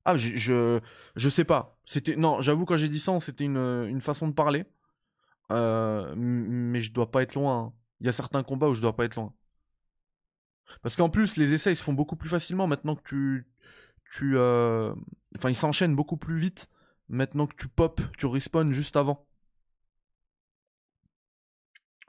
[0.05, 0.81] Ah, je,
[1.15, 1.77] je, sais pas.
[1.85, 4.65] C'était non, j'avoue quand j'ai dit ça, c'était une, façon de parler.
[5.51, 7.59] Euh, mais je dois pas être loin.
[7.59, 7.73] Hein.
[8.01, 9.33] Il y a certains combats où je dois pas être loin.
[10.81, 13.47] Parce qu'en plus, les essais se font beaucoup plus facilement maintenant que tu,
[14.11, 14.93] tu, euh...
[15.37, 16.69] enfin ils s'enchaînent beaucoup plus vite
[17.09, 19.25] maintenant que tu pop, tu respawn juste avant.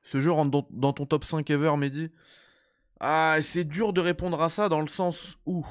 [0.02, 2.11] Ce jeu rentre dans, dans ton top 5 ever, Mehdi.
[3.00, 5.66] Ah, c'est dur de répondre à ça dans le sens où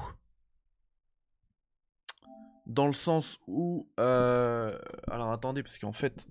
[2.66, 3.88] dans le sens où...
[4.00, 4.78] Euh...
[5.10, 6.28] Alors attendez, parce qu'en fait...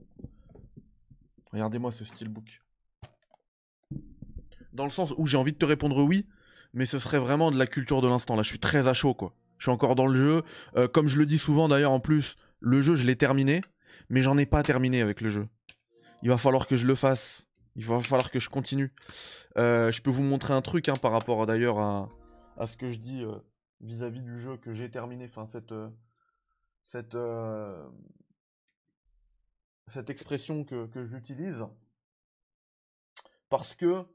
[1.52, 2.62] Regardez-moi ce steelbook.
[4.74, 6.26] Dans le sens où j'ai envie de te répondre oui,
[6.74, 8.36] mais ce serait vraiment de la culture de l'instant.
[8.36, 9.36] Là, je suis très à chaud, quoi.
[9.60, 10.44] Je suis encore dans le jeu.
[10.76, 13.62] Euh, comme je le dis souvent d'ailleurs, en plus, le jeu, je l'ai terminé,
[14.10, 15.48] mais j'en ai pas terminé avec le jeu.
[16.24, 17.48] Il va falloir que je le fasse.
[17.76, 18.92] Il va falloir que je continue.
[19.58, 22.10] Euh, je peux vous montrer un truc hein, par rapport d'ailleurs à,
[22.58, 23.36] à, ce que je dis euh,
[23.82, 25.26] vis-à-vis -vis du jeu que j'ai terminé.
[25.26, 25.74] Enfin, cette,
[26.84, 27.88] cette, euh,
[29.88, 31.66] cette expression que, j'utilise.
[33.50, 34.06] Parce que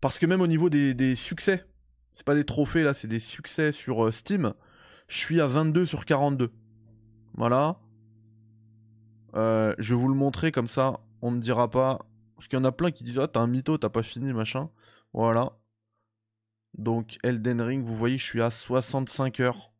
[0.00, 1.64] Parce que même au niveau des, succès,
[2.12, 4.52] c'est pas des trophées là, c'est des succès sur euh, Steam,
[5.08, 6.52] je suis à 22 sur 42.
[7.32, 7.80] Voilà.
[9.34, 12.04] Euh, je vais vous le montrer comme ça, on me dira pas.
[12.36, 14.32] Parce qu'il y en a plein qui disent Ah, t'as un mytho, t'as pas fini,
[14.34, 14.68] machin.
[15.14, 15.56] Voilà.
[16.74, 19.72] Donc, Elden Ring, vous voyez, je suis à 65 heures.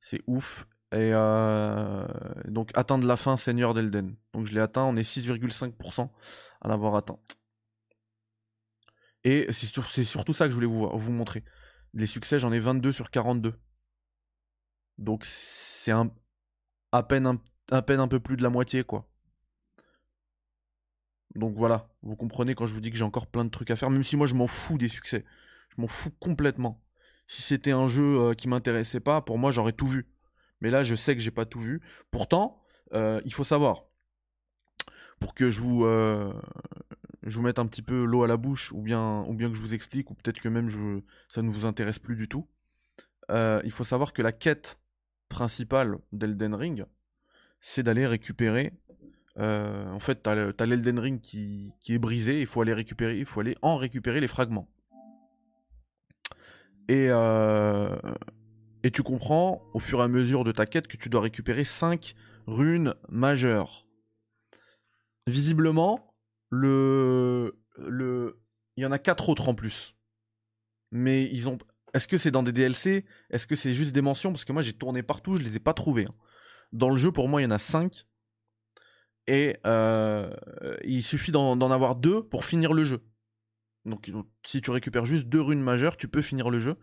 [0.00, 0.66] C'est ouf.
[0.92, 2.06] Et euh,
[2.46, 4.16] donc, atteindre la fin, Seigneur d'Elden.
[4.32, 6.10] Donc, je l'ai atteint, on est 6,5%
[6.60, 7.18] à l'avoir atteint.
[9.24, 11.44] Et c'est surtout ça que je voulais vous, montrer.
[11.92, 13.54] Les succès, j'en ai 22 sur 42.
[14.96, 15.92] Donc c'est
[16.92, 17.26] à peine
[17.68, 19.08] un peu plus de la moitié, quoi.
[21.34, 23.76] Donc voilà, vous comprenez quand je vous dis que j'ai encore plein de trucs à
[23.76, 25.24] faire, même si moi je m'en fous des succès.
[25.76, 26.82] Je m'en fous complètement.
[27.26, 30.08] Si c'était un jeu euh, qui m'intéressait pas, pour moi j'aurais tout vu.
[30.60, 31.82] Mais là je sais que j'ai pas tout vu.
[32.10, 32.62] Pourtant,
[32.94, 33.84] euh, il faut savoir,
[35.20, 36.32] pour que je vous, euh,
[37.22, 39.60] je mette un petit peu l'eau à la bouche, ou bien, ou bien que je
[39.60, 42.48] vous explique, ou peut-être que même je, ça ne vous intéresse plus du tout.
[43.30, 44.80] Il faut savoir que la quête
[45.28, 46.86] principale d'Elden Ring,
[47.60, 48.72] c'est d'aller récupérer.
[49.38, 53.40] Euh, en fait, t'as l'Elden Ring qui, est brisé, il faut aller récupérer, il faut
[53.40, 54.68] aller en récupérer les fragments.
[56.88, 57.96] Et, euh,
[58.92, 62.14] tu comprends au fur et à mesure de ta quête que tu dois récupérer 5
[62.46, 63.86] runes majeures.
[65.26, 66.14] Visiblement,
[66.48, 68.40] le, le,
[68.78, 69.94] il y en a quatre autres en plus.
[70.90, 71.58] Mais ils ont.
[71.92, 74.32] Est-ce que c'est dans des DLC Est-ce que c'est juste des mentions?
[74.32, 76.06] Parce que moi j'ai tourné partout, je les ai pas trouvés.
[76.06, 76.14] Hein.
[76.72, 78.06] Dans le jeu, pour moi, il y en a cinq.
[79.28, 80.30] Et euh,
[80.84, 83.02] il suffit d'en avoir deux pour finir le jeu.
[83.84, 84.10] Donc
[84.42, 86.76] si tu récupères juste deux runes majeures, tu peux finir le jeu.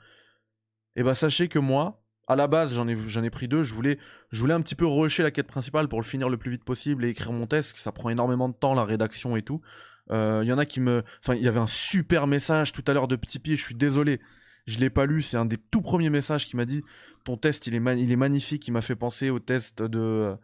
[0.96, 3.64] Et bah sachez que moi, à la base, j'en ai, pris deux.
[3.64, 3.98] Je voulais,
[4.32, 6.64] je voulais un petit peu rusher la quête principale pour le finir le plus vite
[6.64, 7.78] possible et écrire mon test.
[7.80, 9.62] Ça prend énormément de temps, la rédaction et tout.
[10.10, 11.04] Il euh, y en a qui me.
[11.24, 13.56] Enfin, il y avait un super message tout à l'heure de Petit Pied.
[13.56, 14.22] Je suis désolé.
[14.68, 15.24] Je l'ai pas lu.
[15.24, 16.84] C'est un des tout premiers messages qui m'a dit
[17.24, 18.68] Ton test, il est, il est magnifique.
[18.68, 20.38] Il m'a fait penser au test de,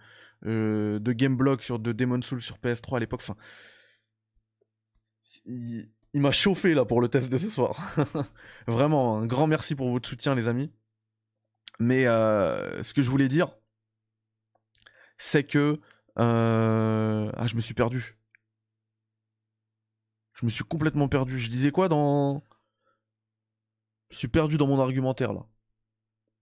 [0.46, 3.22] euh, de Gameblog sur de Demon Soul sur PS3 à l'époque.
[3.22, 3.38] Enfin.
[5.46, 7.96] Il, m'a chauffé là pour le test de ce soir.
[8.68, 10.72] Vraiment, un grand merci pour votre soutien, les amis.
[11.80, 13.56] Mais euh, ce que je voulais dire,
[15.18, 15.80] c'est que
[16.20, 18.18] euh, ah, je me suis perdu.
[20.34, 21.40] Je me suis complètement perdu.
[21.40, 22.44] Je disais quoi dans
[24.10, 25.46] Je suis perdu dans mon argumentaire là.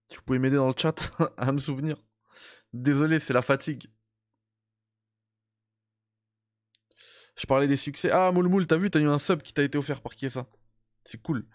[0.08, 1.96] Si vous pouvez m'aider dans le chat à me souvenir.
[2.72, 3.88] Désolé, c'est la fatigue.
[7.36, 8.10] Je parlais des succès.
[8.10, 10.46] Ah, Moulmoul, t'as vu, t'as eu un sub qui t'a été offert par qui ça
[11.04, 11.46] C'est cool.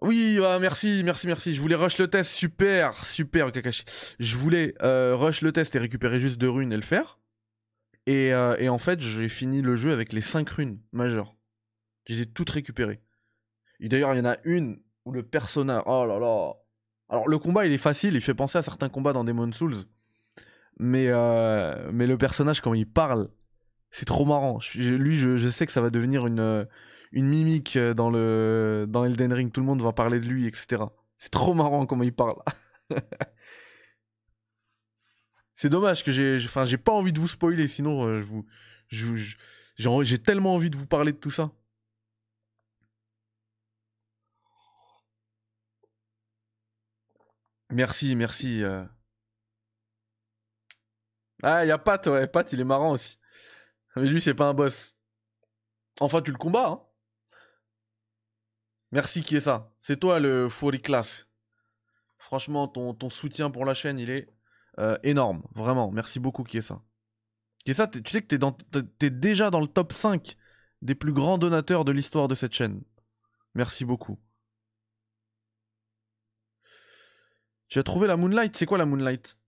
[0.00, 1.54] Oui, ah, merci, merci, merci.
[1.54, 3.84] Je voulais rush le test, super, super, Kakashi.
[4.20, 7.18] Je voulais euh, rush le test et récupérer juste deux runes et le faire.
[8.06, 11.36] Et, euh, et en fait, j'ai fini le jeu avec les cinq runes majeures.
[12.06, 13.02] Je les ai toutes récupérées.
[13.80, 15.82] Et d'ailleurs, il y en a une où le personnage.
[15.86, 16.54] Oh là là.
[17.08, 19.76] Alors, le combat, il est facile, il fait penser à certains combats dans Demon Souls.
[20.78, 23.30] Mais, euh, mais le personnage, quand il parle,
[23.90, 24.58] c'est trop marrant.
[24.74, 26.66] lui, je, je, sais que ça va devenir une
[27.12, 30.46] une mimique euh, dans le dans Elden Ring, tout le monde va parler de lui,
[30.46, 30.82] etc.
[31.18, 32.34] C'est trop marrant comment il parle.
[35.54, 38.22] c'est dommage que j'ai, j'ai pas envie de vous spoiler, sinon euh,
[38.88, 41.50] je vous, j'ai tellement envie de vous parler de tout ça.
[47.70, 48.62] Merci, merci.
[48.62, 48.84] Euh.
[51.42, 53.18] Ah, il y a Pat, ouais, Pat, il est marrant aussi.
[53.96, 54.96] Mais lui, c'est pas un boss.
[56.00, 56.82] Enfin, tu le combats, hein.
[58.90, 59.72] Merci qui est ça?
[59.80, 61.28] C'est toi le Fury Class.
[62.16, 64.28] Franchement, ton, soutien pour la chaîne, il est
[64.78, 65.42] euh, énorme.
[65.54, 65.90] Vraiment.
[65.90, 66.82] Merci beaucoup qui est ça?
[67.64, 70.36] Qui est ça, tu sais que t'es, dans, t'es déjà dans le top 5
[70.82, 72.82] des plus grands donateurs de l'histoire de cette chaîne.
[73.54, 74.18] Merci beaucoup.
[77.76, 79.38] As trouvé la Moonlight C'est quoi la Moonlight?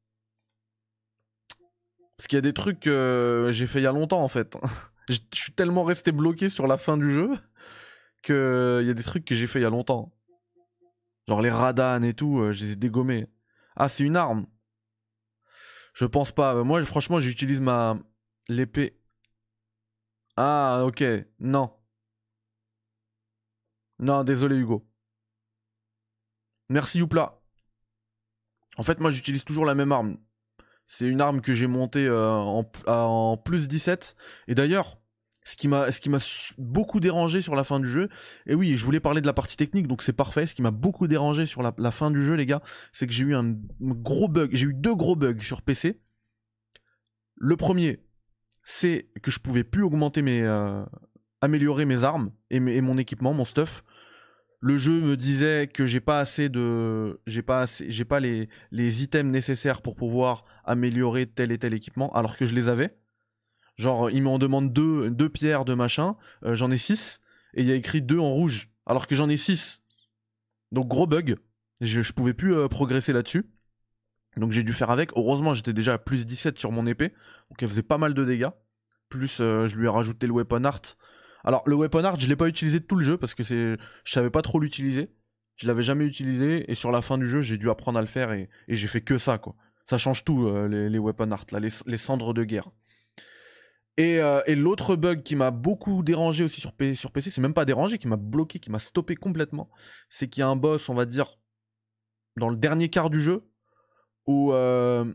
[2.17, 4.57] Parce qu'il y a des trucs que j'ai fait il y a longtemps en fait.
[5.09, 7.31] Je suis tellement resté bloqué sur la fin du jeu
[8.23, 10.13] qu'il y a des trucs que j'ai fait il y a longtemps.
[11.27, 13.27] Genre les Radan et tout, euh, je les ai dégommés.
[13.77, 14.47] Ah, c'est une arme.
[15.95, 16.63] Je pense pas.
[16.63, 17.99] Moi, franchement, j'utilise ma
[18.49, 18.97] l'épée.
[20.37, 21.03] Ah, ok.
[21.41, 21.73] Non.
[23.99, 24.87] Non, désolé Hugo.
[26.69, 27.40] Merci Youpla.
[28.77, 30.17] En fait, moi, j'utilise toujours la même arme.
[30.87, 34.17] C'est une arme que j'ai montée euh, en, plus 17.
[34.49, 34.99] Et d'ailleurs,
[35.45, 35.87] ce qui m'a
[36.59, 38.09] beaucoup dérangé sur la fin du jeu
[38.47, 40.71] et oui je voulais parler de la partie technique donc c'est parfait ce qui m'a
[40.71, 42.61] beaucoup dérangé sur la, fin du jeu les gars
[42.93, 45.99] c'est que j'ai eu un gros bug j'ai eu deux gros bugs sur PC
[47.37, 48.05] le premier
[48.63, 50.85] c'est que je pouvais plus augmenter mes euh,
[51.41, 53.83] améliorer mes armes et, mon équipement mon stuff
[54.61, 58.49] le jeu me disait que j'ai pas assez de j'ai pas assez j'ai pas les
[59.03, 62.95] items nécessaires pour pouvoir améliorer tel et tel équipement alors que je les avais
[63.81, 67.23] Genre, il m'en demande deux, deux pierres de machin, euh, j'en ai six,
[67.55, 69.83] et il y a écrit deux en rouge, alors que j'en ai six.
[70.71, 71.39] Donc gros bug,
[71.81, 73.51] je, je pouvais plus euh, progresser là-dessus.
[74.37, 75.13] Donc j'ai dû faire avec.
[75.17, 77.15] Heureusement, j'étais déjà à plus 17 sur mon épée,
[77.49, 78.51] donc elle faisait pas mal de dégâts.
[79.09, 80.83] Plus, euh, je lui ai rajouté le weapon art.
[81.45, 84.13] Alors le weapon art, je l'ai pas utilisé tout le jeu parce que c'est, je
[84.13, 85.11] savais pas trop l'utiliser.
[85.57, 88.09] Je l'avais jamais utilisé et sur la fin du jeu, j'ai dû apprendre à le
[88.09, 89.55] faire et, j'ai fait que ça quoi.
[89.87, 92.71] Ça change tout les, les, weapon art là, les cendres de guerre.
[94.01, 97.55] Euh, et, l'autre bug qui m'a beaucoup dérangé aussi sur, PC, sur PC, c'est même
[97.55, 99.71] pas dérangé, qui m'a bloqué, qui m'a stoppé complètement,
[100.09, 101.39] c'est qu'il y a un boss, on va dire,
[102.37, 103.45] dans le dernier quart du jeu,
[104.27, 105.13] où euh,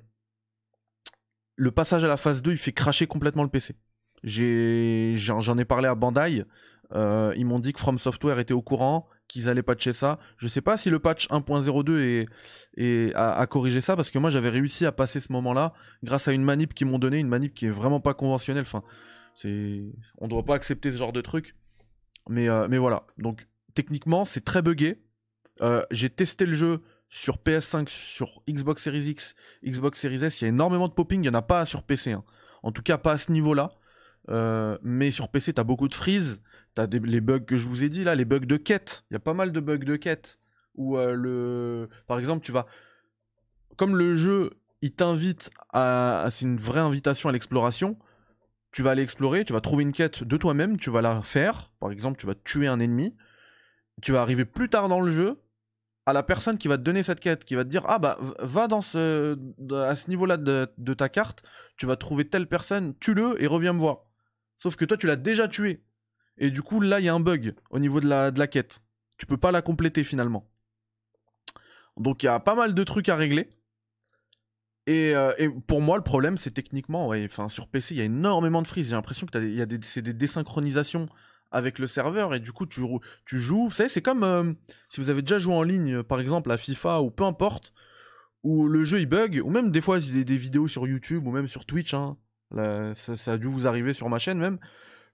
[1.55, 3.75] le passage à la phase 2, il fait cracher complètement le PC.
[4.23, 6.45] J'en ai, parlé à Bandai,
[6.93, 10.19] euh, ils m'ont dit que From Software était au courant, qu'ils allaient patcher ça.
[10.38, 12.28] Je sais pas si le patch 1.02
[12.78, 15.73] est, a, corrigé ça parce que moi j'avais réussi à passer ce moment-là
[16.04, 18.63] grâce à une manip qu'ils m'ont donné, une manip qui est vraiment pas conventionnelle.
[18.63, 18.84] Enfin,
[19.34, 19.84] c'est,
[20.21, 21.56] doit pas accepter ce genre de truc.
[22.30, 23.04] Mais, euh, voilà.
[23.17, 25.01] Donc techniquement c'est très buggé.
[25.62, 30.41] Euh, j'ai testé le jeu sur PS5, sur Xbox Series X, Xbox Series S.
[30.41, 31.23] Il y a énormément de popping.
[31.23, 32.12] Il y en a pas sur PC.
[32.12, 32.23] Hein.
[32.63, 33.71] En tout cas pas à ce niveau-là.
[34.29, 36.41] Euh, mais sur PC, t'as beaucoup de freeze.
[36.73, 39.03] T'as les bugs que je vous ai dit là, les bugs de quête.
[39.09, 40.39] Il y a pas mal de bugs de quête.
[40.75, 41.89] Où euh, le.
[42.07, 42.65] Par exemple, tu vas.
[43.77, 46.27] Comme le jeu, il t'invite à.
[46.31, 47.97] C'est une vraie invitation à l'exploration.
[48.71, 51.71] Tu vas aller explorer, tu vas trouver une quête de toi-même, tu vas la faire.
[51.79, 53.15] Par exemple, tu vas tuer un ennemi.
[54.01, 55.39] Tu vas arriver plus tard dans le jeu
[56.05, 58.17] à la personne qui va te donner cette quête, qui va te dire ah bah
[58.39, 59.38] va dans ce
[59.71, 61.43] à ce niveau-là de, ta carte,
[61.77, 64.05] tu vas trouver telle personne, tue-le et reviens me voir.
[64.58, 65.84] Sauf que toi, tu l'as déjà tué.
[66.38, 68.82] Et du coup, là, il y a un bug au niveau de la, quête.
[69.18, 70.50] Tu peux pas la compléter finalement.
[71.98, 73.50] Donc, il y a pas mal de trucs à régler.
[74.88, 78.62] Et, euh, pour moi, le problème, c'est techniquement, enfin, sur PC, il y a énormément
[78.62, 78.89] de freeze.
[78.89, 81.08] J'ai l'impression que y a des, c'est des désynchronisations
[81.52, 82.82] avec le serveur et du coup, tu,
[83.26, 83.70] tu joues.
[83.70, 84.54] Vous savez, c'est comme euh,
[84.89, 87.74] si vous avez déjà joué en ligne, par exemple, à FIFA ou peu importe,
[88.44, 91.32] où le jeu il bug, ou même des fois, des, des vidéos sur YouTube ou
[91.32, 92.18] même sur Twitch, hein,
[92.51, 94.60] ça, a dû vous arriver sur ma chaîne même.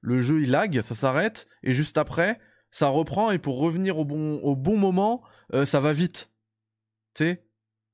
[0.02, 2.40] Le jeu il lag, ça s'arrête, et juste après,
[2.72, 6.32] ça reprend, et pour revenir au bon, au bon moment, euh, ça va vite.
[7.14, 7.46] Tu sais?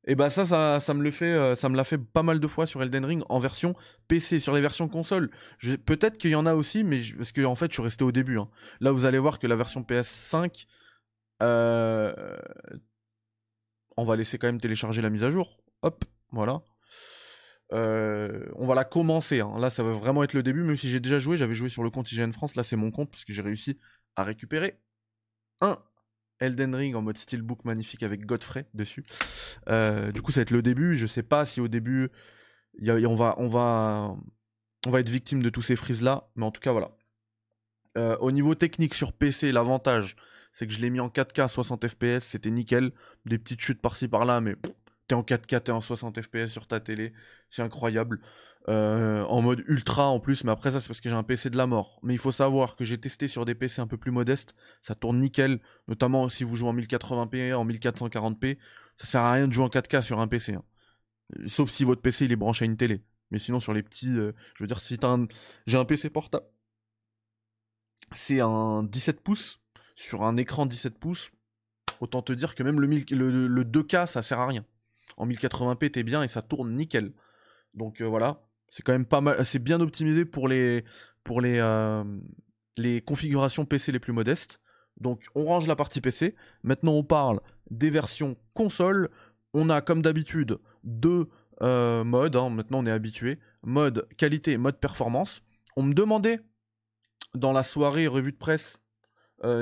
[0.10, 2.66] Et bah ça, ça, me le fait, euh, ça l'a fait pas mal de fois
[2.66, 3.76] sur Elden Ring en version
[4.08, 5.30] PC, sur les versions console.
[5.86, 8.14] Peut-être qu'il y en a aussi, mais parce que en fait, je suis resté au
[8.14, 8.40] début.
[8.40, 8.48] Hein.
[8.80, 10.66] Là, vous allez voir que la version PS5,
[11.44, 12.38] euh,
[13.98, 15.58] on va laisser quand même télécharger la mise à jour.
[15.82, 16.62] Hop, voilà.
[17.74, 19.42] Euh, on va la commencer.
[19.42, 19.56] Hein.
[19.60, 21.38] Là, ça va vraiment être le début, même si j'ai déjà joué.
[21.38, 22.56] J'avais joué sur le compte IGN France.
[22.56, 23.80] Là, c'est mon compte, parce que j'ai réussi
[24.16, 24.80] à récupérer
[25.62, 25.78] un
[26.40, 29.04] Elden Ring en mode steelbook magnifique avec Godfrey dessus.
[29.70, 30.96] Euh, du coup, ça va être le début.
[30.98, 32.10] Je sais pas si au début,
[32.82, 34.16] on, va, on, va,
[34.86, 36.30] on va être victime de tous ces frises là.
[36.36, 36.92] Mais en tout cas, voilà.
[37.98, 40.16] Euh, au niveau technique sur PC, l'avantage,
[40.54, 42.24] c'est que je l'ai mis en 4K 60 FPS.
[42.24, 42.92] C'était nickel.
[43.26, 44.56] Des petites chutes par-ci par-là, mais
[45.08, 47.14] t'es en 4K, t'es en 60 FPS sur ta télé,
[47.50, 48.22] c'est incroyable.
[48.70, 51.50] Euh, en mode ultra en plus, mais après ça c'est parce que j'ai un PC
[51.50, 52.00] de la mort.
[52.04, 54.94] Mais il faut savoir que j'ai testé sur des PC un peu plus modestes, ça
[54.94, 58.58] tourne nickel, notamment si vous jouez en 1080p, en 1440p,
[58.98, 60.56] ça sert à rien de jouer en 4K sur un PC.
[60.56, 60.64] Hein.
[61.48, 63.04] Sauf si votre PC il est branché à une télé.
[63.32, 65.28] Mais sinon sur les petits, euh, je veux dire si t'as un...
[65.66, 66.46] J'ai un PC portable.
[68.16, 69.62] C'est un 17 pouces,
[69.96, 71.32] sur un écran 17 pouces,
[72.02, 74.66] autant te dire que même le, le, le 2K ça sert à rien
[75.18, 77.12] en 1080p t'es bien et ça tourne nickel.
[77.74, 80.86] Donc euh, voilà, c'est quand même pas mal, c'est bien optimisé pour les
[81.24, 82.04] pour les euh,
[82.78, 84.62] les configurations PC les plus modestes.
[85.00, 86.36] Donc on range la partie PC.
[86.64, 89.10] Maintenant on parle des versions console.
[89.54, 91.28] On a comme d'habitude deux
[91.62, 92.36] euh, modes.
[92.36, 92.50] Hein.
[92.50, 93.40] Maintenant on est habitué.
[93.64, 95.44] Mode qualité, mode performance.
[95.76, 96.40] On me demandait
[97.36, 98.82] dans la soirée revue de presse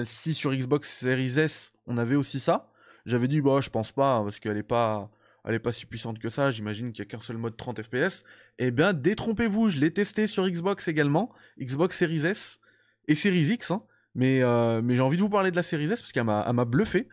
[0.03, 2.71] si sur Xbox Series S on avait aussi ça.
[3.05, 5.09] J'avais dit bah je pense pas parce qu'elle est pas
[5.45, 7.81] elle est pas si puissante que ça, j'imagine qu'il y a qu'un seul mode 30
[7.83, 8.23] FPS.
[8.57, 12.59] Eh bien, détrompez-vous, je l'ai testé sur Xbox également, Xbox Series S
[13.07, 13.83] et Series X, hein.
[14.15, 16.65] mais, euh, mais j'ai envie de vous parler de la Series S parce qu'elle m'a
[16.65, 17.07] bluffé.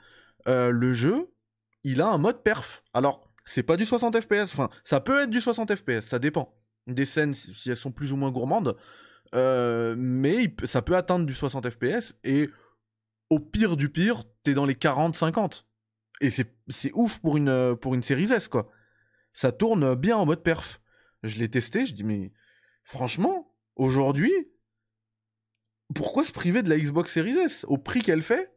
[0.49, 1.31] Euh, le jeu,
[1.85, 2.83] il a un mode perf.
[2.95, 6.55] Alors, c'est pas du 60 FPS, enfin, ça peut être du 60 FPS, ça dépend.
[6.87, 8.77] Des scènes, si elles sont plus ou moins gourmandes,
[9.35, 12.51] Euh, mais ça peut atteindre du 60 FPS et
[13.31, 15.65] au pire du pire, t'es dans les 40-50.
[16.23, 18.71] Et c'est ouf pour une, pour une série S, quoi.
[19.33, 20.81] Ça tourne bien en mode perf.
[21.25, 22.33] Je l'ai testé, je dis, mais
[22.85, 24.33] franchement, aujourd'hui,
[25.95, 28.55] pourquoi se priver de la Xbox Series S au prix qu'elle fait?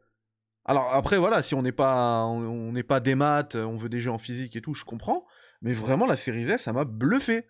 [0.64, 4.00] Alors après, voilà, si on n'est pas, on n'est pas des maths, on veut des
[4.00, 5.26] jeux en physique et tout, je comprends.
[5.60, 7.46] Mais vraiment, la Series S, ça m'a bluffé.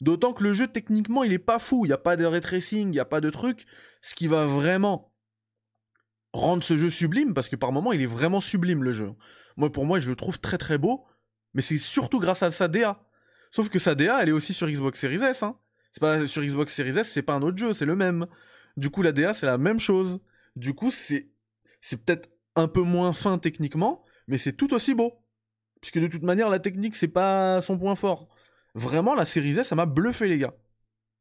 [0.00, 1.84] D'autant que le jeu, techniquement, il est pas fou.
[1.84, 3.66] Il n'y a pas de ray tracing, il n'y a pas de truc.
[4.00, 5.12] Ce qui va vraiment
[6.32, 9.12] rendre ce jeu sublime, parce que par moments, il est vraiment sublime, le jeu.
[9.60, 11.04] Moi, pour moi, je le trouve très très beau.
[11.52, 12.98] Mais c'est surtout grâce à sa DA.
[13.50, 15.42] Sauf que sa DA, elle est aussi sur Xbox Series S.
[15.42, 15.56] Hein.
[15.92, 18.26] C'est pas sur Xbox Series S, c'est pas un autre jeu, c'est le même.
[18.76, 20.20] Du coup, la DA, c'est la même chose.
[20.56, 21.28] Du coup, c'est
[21.82, 25.14] c'est peut-être un peu moins fin techniquement, mais c'est tout aussi beau.
[25.82, 28.28] Puisque de toute manière, la technique, c'est pas son point fort.
[28.74, 30.54] Vraiment, la série S, ça m'a bluffé, les gars.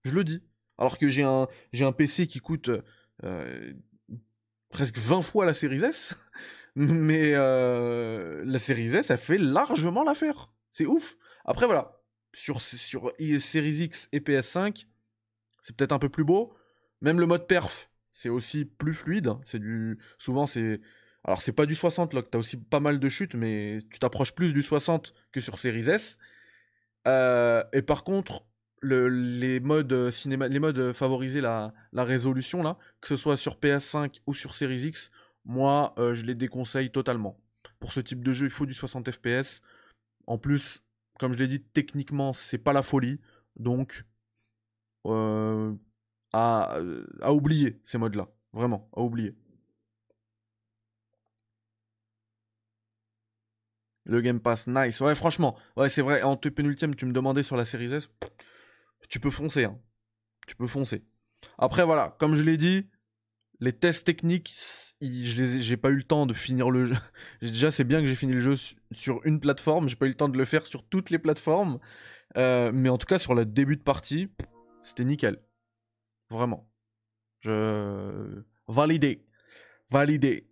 [0.03, 0.43] Je le dis.
[0.77, 1.47] Alors que j'ai un,
[1.91, 2.69] PC qui coûte
[3.23, 3.73] euh,
[4.69, 6.15] presque 20 fois la série S.
[6.75, 10.51] Mais euh, la série S, ça fait largement l'affaire.
[10.71, 11.17] C'est ouf.
[11.45, 12.01] Après, voilà.
[12.33, 14.85] Sur, sur Series X et PS5,
[15.63, 16.53] c'est peut-être un peu plus beau.
[17.01, 19.33] Même le mode perf, c'est aussi plus fluide.
[19.43, 19.97] C'est du.
[20.19, 20.79] Souvent, c'est
[21.23, 24.33] alors c'est pas du 60 là, t'as aussi pas mal de chutes, mais tu t'approches
[24.33, 26.17] plus du 60 que sur Series S.
[27.07, 28.45] Euh, et par contre,
[28.81, 34.33] les modes cinéma, les modes favoriser la, résolution là, que ce soit sur PS5 ou
[34.33, 35.11] sur Series X,
[35.49, 37.37] moi euh, je les déconseille totalement.
[37.79, 39.61] Pour ce type de jeu, il faut du 60 FPS.
[40.27, 40.83] En plus,
[41.19, 43.19] comme je l'ai dit, techniquement c'est pas la folie,
[43.57, 44.05] donc
[45.07, 45.73] euh,
[46.33, 46.77] à,
[47.21, 49.35] à oublier ces modes là, vraiment à oublier.
[54.05, 55.01] Le Game Pass, nice.
[55.01, 56.23] Ouais, franchement, ouais, c'est vrai.
[56.23, 58.09] En pénultième, tu me demandais sur la série S,
[59.07, 59.65] tu peux foncer.
[59.65, 59.79] Hein.
[60.47, 61.03] Tu peux foncer.
[61.59, 62.89] Après, voilà, comme je l'ai dit,
[63.59, 64.55] les tests techniques,
[65.01, 66.95] j'ai pas eu le temps de finir le jeu.
[67.41, 68.55] Déjà, c'est bien que j'ai fini le jeu
[68.91, 69.89] sur une plateforme.
[69.89, 71.79] J'ai pas eu le temps de le faire sur toutes les plateformes.
[72.37, 74.29] Euh, mais en tout cas, sur le début de partie,
[74.81, 75.41] c'était nickel.
[76.29, 76.69] Vraiment.
[77.39, 78.43] Je.
[78.67, 79.25] Validé.
[79.89, 80.49] Validé.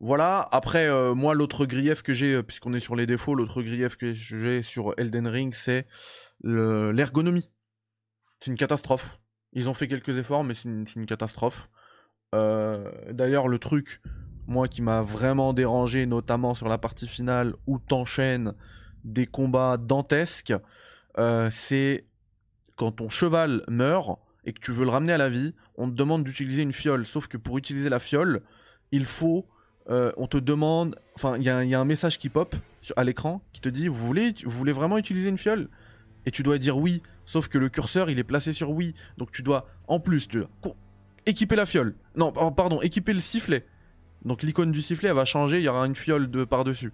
[0.00, 3.62] Voilà, après, euh, moi, l'autre grief que j'ai, euh, puisqu'on est sur les défauts, l'autre
[3.62, 5.86] grief que j'ai sur Elden Ring, c'est
[6.42, 7.50] l'ergonomie.
[8.40, 9.20] C'est une catastrophe.
[9.52, 11.68] Ils ont fait quelques efforts, mais c'est une, catastrophe.
[12.34, 14.00] Euh, d'ailleurs, le truc,
[14.46, 18.54] moi, qui m'a vraiment dérangé, notamment sur la partie finale, où t'enchaînes
[19.04, 20.54] des combats dantesques,
[21.50, 22.04] c'est
[22.76, 25.94] quand ton cheval meurt et que tu veux le ramener à la vie, on te
[25.94, 27.04] demande d'utiliser une fiole.
[27.04, 28.42] Sauf que pour utiliser la fiole,
[28.90, 29.46] il faut
[29.88, 32.54] euh, on te demande, enfin, il y, a un message qui pop
[32.96, 35.68] à l'écran qui te dit, vous voulez, vous voulez vraiment utiliser une fiole?
[36.26, 39.32] Et tu dois dire oui, sauf que le curseur il est placé sur oui, donc
[39.32, 40.44] tu dois, en plus, tu
[41.26, 41.94] équiper la fiole.
[42.16, 43.66] Non, pardon, équiper le sifflet.
[44.24, 46.92] Donc l'icône du sifflet elle va changer, il y aura une fiole de par dessus.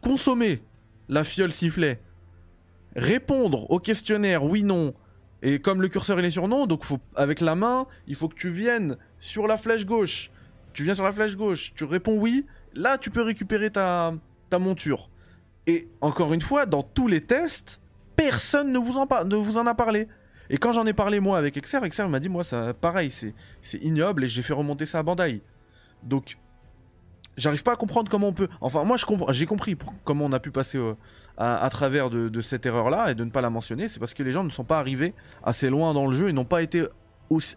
[0.00, 0.62] Consommer
[1.08, 2.00] la fiole sifflet.
[2.96, 4.94] Répondre au questionnaire oui non.
[5.42, 6.84] Et comme le curseur est sur non, donc
[7.14, 10.30] avec la main, il faut que tu viennes sur la flèche gauche
[10.72, 14.12] tu viens sur la flèche gauche, tu réponds oui, là tu peux récupérer ta,
[14.58, 15.10] monture.
[15.66, 17.80] Et encore une fois, dans tous les tests,
[18.16, 20.08] personne ne vous en a parlé.
[20.50, 23.78] Et quand j'en ai parlé moi avec Exer, Exer m'a dit moi ça pareil, c'est
[23.82, 25.42] ignoble et j'ai fait remonter ça à Bandai.
[26.02, 26.38] Donc
[27.36, 28.48] j'arrive pas à comprendre comment on peut.
[28.60, 30.94] Enfin moi je comprends, j'ai compris comment on a pu passer euh,
[31.38, 34.24] à, travers de, cette erreur là et de ne pas la mentionner, c'est parce que
[34.24, 36.84] les gens ne sont pas arrivés assez loin dans le jeu et n'ont pas été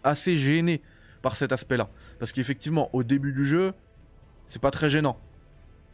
[0.04, 0.80] assez gênés
[1.20, 1.88] par cet aspect-là.
[2.20, 3.74] Parce qu'effectivement, au début du jeu,
[4.46, 5.18] c'est pas très gênant.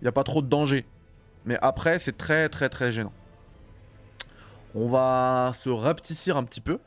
[0.01, 0.85] Il n'y a pas trop de danger.
[1.47, 3.13] Mais après, c'est très très très gênant.
[4.75, 6.79] On va se rapetissir un petit peu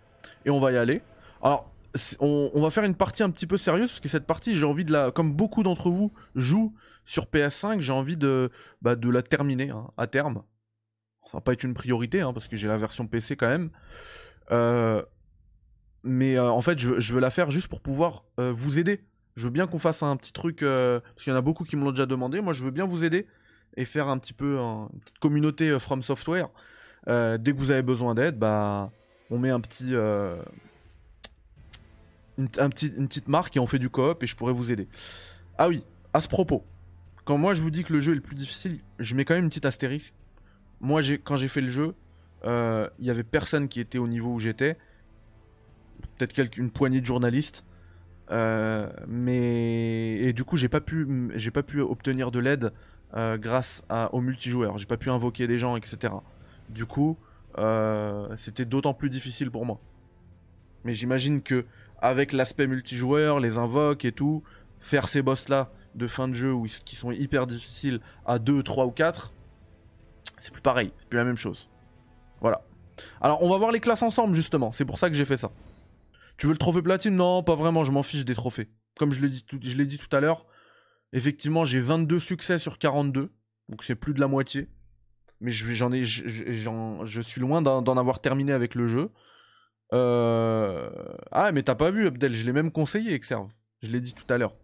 [0.45, 1.01] et on va y aller.
[1.41, 1.73] Alors,
[2.19, 4.85] on, va faire une partie un petit peu sérieuse parce que cette partie, j'ai envie
[4.85, 6.73] de la, comme beaucoup d'entre vous jouent
[7.05, 8.49] sur PS5, j'ai envie de,
[8.81, 10.43] bah, la terminer hein, à terme.
[11.25, 13.69] Ça va pas être une priorité hein, parce que j'ai la version PC quand même.
[14.51, 15.03] Euh,
[16.03, 19.03] mais euh, en fait, je, veux la faire juste pour pouvoir euh, vous aider.
[19.35, 21.75] Je veux bien qu'on fasse un petit truc, parce qu'il y en a beaucoup qui
[21.75, 22.39] me l'ont déjà demandé.
[22.41, 23.25] Moi, je veux bien vous aider
[23.77, 26.49] et faire un petit peu une petite communauté From Software.
[27.07, 28.91] dès que vous avez besoin d'aide, bah,
[29.33, 29.93] on met un petit,
[32.37, 34.71] une, un petit, une petite marque et on fait du coop et je pourrais vous
[34.71, 34.87] aider.
[35.57, 36.63] Ah oui, à ce propos,
[37.25, 39.33] quand moi je vous dis que le jeu est le plus difficile, je mets quand
[39.33, 40.13] même une petite astérisque.
[40.81, 41.95] Moi, quand j'ai fait le jeu,
[42.45, 44.77] il y avait personne qui était au niveau où j'étais
[46.17, 47.65] peut-être une poignée de journalistes.
[48.31, 52.71] Euh, mais et du coup j'ai pas pu j'ai pas pu obtenir de l'aide
[53.15, 56.13] euh, grâce à, au multijoueur j'ai pas pu invoquer des gens etc
[56.69, 57.32] du coup euh,
[58.35, 59.79] c'était d'autant plus difficile pour moi
[60.83, 61.65] Mais j'imagine que
[61.99, 64.43] avec l'aspect multijoueur, les invoques et tout,
[64.79, 68.63] faire ces boss là de fin de jeu où, qui sont hyper difficiles à 2,
[68.63, 69.33] 3 ou 4,
[70.39, 71.69] c'est plus pareil, c'est plus la même chose.
[72.41, 72.61] Voilà.
[73.21, 75.51] Alors on va voir les classes ensemble justement, c'est pour ça que j'ai fait ça.
[76.37, 77.15] Tu veux le trophée platine?
[77.15, 78.69] Non, pas vraiment, je m'en fiche des trophées.
[78.97, 80.45] Comme je l'ai dit, tout, dit tout à l'heure,
[81.13, 83.31] effectivement j'ai 22 succès sur 42,
[83.69, 84.67] donc c'est plus de la moitié.
[85.43, 89.11] Mais j'en ai, je suis loin d'en avoir terminé avec le jeu.
[89.91, 90.89] Euh...
[91.31, 93.49] Ah, mais t'as pas vu, Abdel, je l'ai même conseillé, Exerve.
[93.81, 94.55] Je l'ai dit tout à l'heure.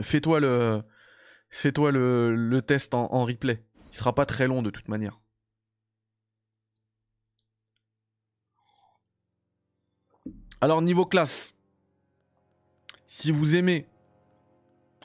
[0.00, 0.82] Fais-toi le,
[1.50, 3.62] fais-toi le, test en, en replay.
[3.92, 5.20] Il sera pas très long de toute manière.
[10.62, 11.54] Alors niveau classe,
[13.06, 13.86] si vous aimez,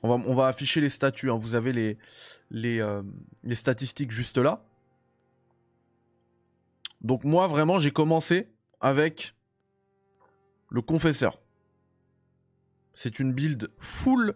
[0.10, 1.38] on va, afficher les statuts, hein.
[1.38, 1.98] vous avez
[2.54, 3.04] euh,
[3.44, 4.64] les, statistiques juste là.
[7.02, 8.48] Donc moi vraiment j'ai commencé
[8.80, 9.36] avec
[10.70, 11.40] le confesseur.
[12.94, 14.36] C'est une build full...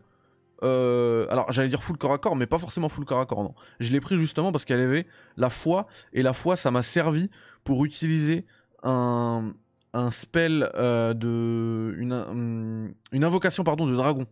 [0.64, 3.56] Euh, alors j'allais dire full corps à corps, mais pas forcément full corps à corps.
[3.80, 7.32] Je l'ai pris justement parce qu'elle avait la foi, et la foi ça m'a servi
[7.64, 8.46] pour utiliser
[8.84, 9.54] un,
[9.94, 11.96] un spell euh, de.
[11.98, 14.28] Une, une invocation pardon, de dragon.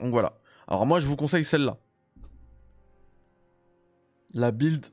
[0.00, 0.38] Donc voilà.
[0.68, 1.78] Alors moi je vous conseille celle-là.
[4.34, 4.86] La build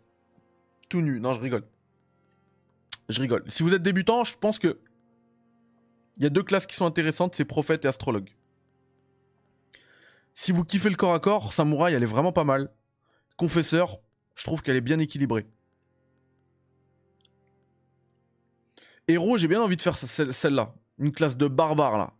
[0.89, 1.19] tout nu.
[1.19, 1.63] Non, je rigole.
[3.07, 3.43] Je rigole.
[3.47, 4.79] Si vous êtes débutant, je pense que.
[6.17, 8.29] Il y a deux classes qui sont intéressantes, c'est prophète et astrologue.
[10.33, 12.73] Si vous kiffez le corps à corps, samouraï elle est vraiment pas mal.
[13.37, 13.99] Confesseur,
[14.35, 15.47] je trouve qu'elle est bien équilibrée.
[19.07, 20.75] Héros, j'ai bien envie de faire celle-là.
[20.97, 22.13] Une classe de barbare, là.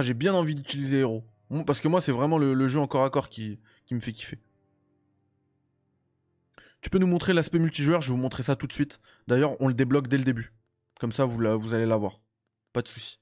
[0.00, 1.24] J'ai bien envie d'utiliser héros.
[1.66, 3.58] Parce que moi, c'est vraiment le, jeu en corps à corps qui,
[3.90, 4.38] me fait kiffer.
[6.80, 9.00] Tu peux nous montrer l'aspect multijoueur, je vais vous montrer ça tout de suite.
[9.26, 10.52] D'ailleurs, on le débloque dès le début.
[11.00, 12.20] Comme ça, vous, vous allez l'avoir.
[12.72, 13.18] Pas de souci.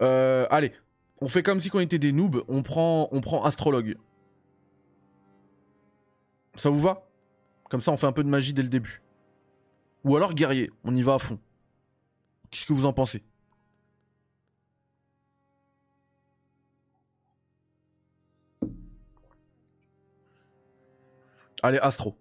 [0.00, 0.72] Euh, allez,
[1.20, 2.42] on fait comme si on était des noobs.
[2.48, 3.96] On prend, on prend astrologue.
[6.56, 7.08] Ça vous va?
[7.70, 9.02] Comme ça, on fait un peu de magie dès le début.
[10.04, 11.38] Ou alors guerrier, on y va à fond.
[12.50, 13.22] Qu'est-ce que vous en pensez?
[21.62, 22.16] Allez, Astro.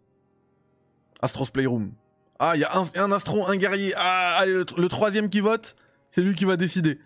[1.21, 1.93] Astro's Playroom.
[2.39, 3.93] Ah, il y a un, Astro, un guerrier.
[3.95, 5.75] Ah, le, troisième qui vote,
[6.09, 6.99] c'est lui qui va décider.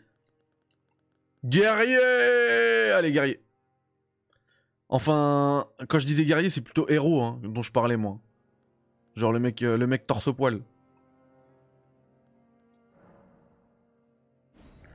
[1.44, 3.42] Guerrier Allez, guerrier.
[4.88, 8.20] Enfin, quand je disais guerrier, c'est plutôt héros hein, dont je parlais, moi.
[9.16, 10.62] Genre le mec, euh, le mec torse-poil.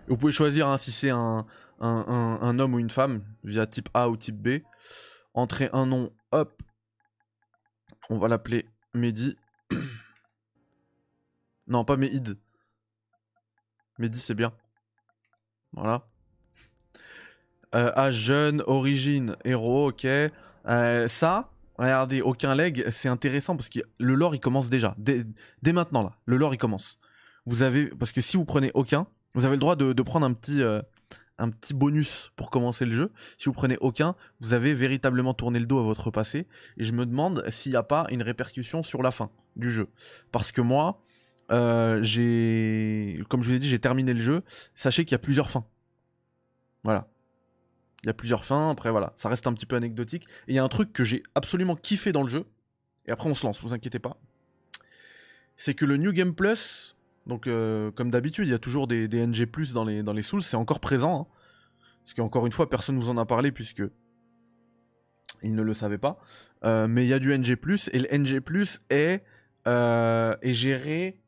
[0.09, 1.47] Vous pouvez choisir hein, si c'est un,
[1.80, 4.62] un, homme ou une femme, via type A ou type B.
[5.34, 6.62] Entrez un nom, hop.
[8.11, 9.37] On va l'appeler Mehdi.
[11.69, 12.37] non, pas Mehid.
[13.99, 14.53] Mehdi, c'est bien.
[15.73, 16.05] Voilà.
[17.73, 20.05] Euh, âge jeune, origine, héros, ok.
[20.05, 21.45] Euh, ça,
[21.79, 24.97] regardez, aucun leg, c'est intéressant parce que le lore il commence déjà.
[24.99, 25.25] Dès,
[25.73, 26.99] maintenant là, le lore il commence.
[27.47, 27.87] Vous avez.
[27.91, 29.07] Parce que si vous prenez aucun,
[29.37, 30.83] vous avez le droit de, prendre un petit, euh,
[31.41, 33.12] un petit bonus pour commencer le jeu.
[33.38, 36.47] Si vous prenez aucun, vous avez véritablement tourné le dos à votre passé.
[36.76, 39.88] Et je me demande s'il n'y a pas une répercussion sur la fin du jeu.
[40.30, 41.03] Parce que moi,
[42.03, 43.20] j'ai.
[43.28, 44.43] Comme je vous ai dit, j'ai terminé le jeu.
[44.74, 45.64] Sachez qu'il y a plusieurs fins.
[46.84, 47.09] Voilà.
[48.03, 50.24] Il y a plusieurs fins, après voilà, ça reste un petit peu anecdotique.
[50.49, 52.47] Et il y a un truc que j'ai absolument kiffé dans le jeu,
[53.07, 54.16] et après on se lance, vous inquiétez pas.
[55.59, 56.97] C'est que le New Game Plus,
[57.27, 60.43] donc euh, comme d'habitude, il y a toujours des, NG dans les, dans les Souls,
[60.43, 61.21] c'est encore présent.
[61.21, 61.27] Hein.
[62.03, 63.83] parce qu'encore une fois, personne ne vous en a parlé puisque
[65.43, 66.18] ils ne le savaient pas.
[66.64, 67.57] Euh, mais il y a du NG
[67.93, 68.43] et le NG
[68.91, 69.25] est,
[69.66, 71.21] euh, est géré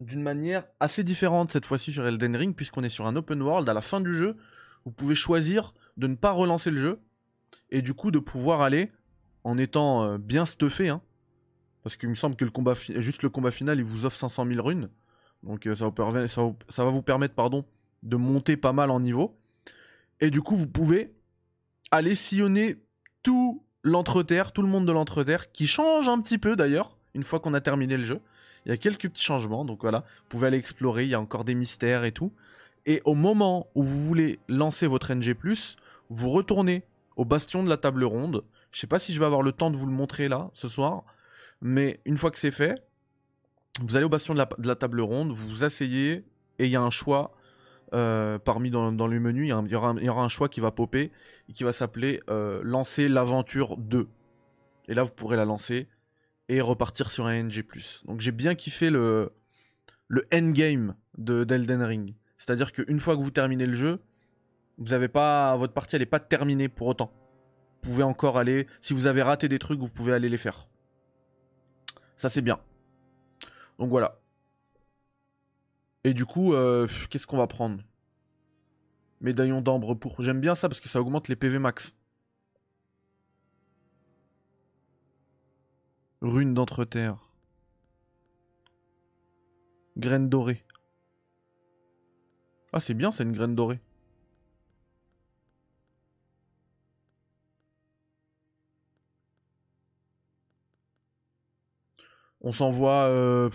[0.00, 3.68] d'une manière assez différente cette fois-ci sur Elden Ring, puisqu'on est sur un open world.
[3.68, 4.36] À la fin du jeu,
[4.84, 7.00] vous pouvez choisir de ne pas relancer le jeu
[7.70, 8.90] et du coup de pouvoir aller
[9.44, 10.88] en étant bien stuffé.
[10.88, 11.00] Hein,
[11.82, 14.46] parce qu'il me semble que le combat juste le combat final il vous offre 500
[14.46, 14.88] 000 runes.
[15.42, 17.34] Donc euh, ça, va vous permettre
[18.02, 19.36] de monter pas mal en niveau.
[20.20, 21.12] Et du coup vous pouvez
[21.90, 22.76] aller sillonner
[23.22, 27.40] tout l'entreterre, tout le monde de l'entreterre, qui change un petit peu d'ailleurs, une fois
[27.40, 28.20] qu'on a terminé le jeu.
[28.64, 31.20] Il y a quelques petits changements, donc voilà, vous pouvez aller explorer, il y a
[31.20, 32.32] encore des mystères et tout.
[32.86, 35.34] Et au moment où vous voulez lancer votre NG+,
[36.10, 36.84] vous retournez
[37.16, 38.44] au bastion de la table ronde.
[38.70, 40.68] Je sais pas si je vais avoir le temps de vous le montrer là, ce
[40.68, 41.04] soir.
[41.60, 42.82] Mais une fois que c'est fait,
[43.80, 46.24] vous allez au bastion de la, table ronde, vous vous asseyez,
[46.58, 47.32] et il y a un choix
[47.94, 51.10] euh, parmi dans, le menu, il y, aura un, choix qui va popper
[51.48, 54.08] et qui va s'appeler euh, lancer l'aventure 2.
[54.88, 55.88] Et là, vous pourrez la lancer
[56.48, 57.64] et repartir sur un NG+.
[58.04, 59.32] Donc j'ai bien kiffé le,
[60.08, 62.14] le endgame de d'Elden Ring.
[62.36, 64.00] C'est-à-dire qu'une fois que vous terminez le jeu,
[64.78, 67.12] vous avez pas votre partie elle est pas terminée pour autant.
[67.82, 70.68] Vous pouvez encore aller si vous avez raté des trucs, vous pouvez aller les faire.
[72.16, 72.58] Ça c'est bien.
[73.78, 74.20] Donc voilà.
[76.04, 77.82] Et du coup, euh, qu'est-ce qu'on va prendre?
[79.20, 80.20] Médaillon d'ambre pour.
[80.20, 81.96] J'aime bien ça parce que ça augmente les PV max.
[86.20, 87.16] Rune d'entreterre.
[89.96, 90.64] Graine dorée.
[92.72, 93.80] Ah, c'est bien, c'est une graine dorée.
[102.42, 103.04] On s'envoie...
[103.04, 103.50] Euh...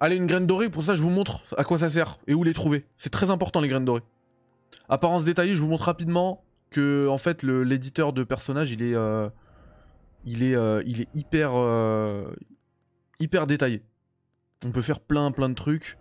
[0.00, 2.42] Allez, une graine dorée, pour ça je vous montre à quoi ça sert et où
[2.42, 2.84] les trouver.
[2.96, 4.02] C'est très important les graines dorées.
[4.88, 9.30] Apparence détaillée, je vous montre rapidement que en fait l'éditeur de personnage il est euh,
[10.24, 11.52] il est euh, il est hyper
[13.20, 13.82] hyper détaillé.
[14.66, 15.96] On peut faire plein plein de trucs.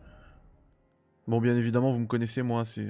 [1.27, 2.87] Bon bien évidemment vous me connaissez moi c'est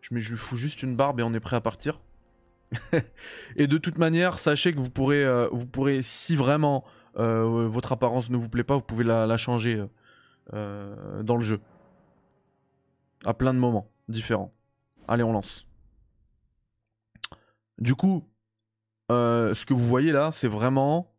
[0.00, 2.00] je mets je lui fous juste une barbe et on est prêt à partir.
[3.56, 5.24] Et de toute manière sachez que vous pourrez
[5.72, 9.82] pourrez si vraiment votre apparence ne vous plaît pas vous pouvez la, changer
[10.52, 11.60] dans le jeu
[13.24, 14.54] à plein de moments différents.
[15.06, 15.66] Allez on lance.
[17.78, 18.28] Du coup,
[19.10, 21.14] euh, ce que vous voyez là, c'est vraiment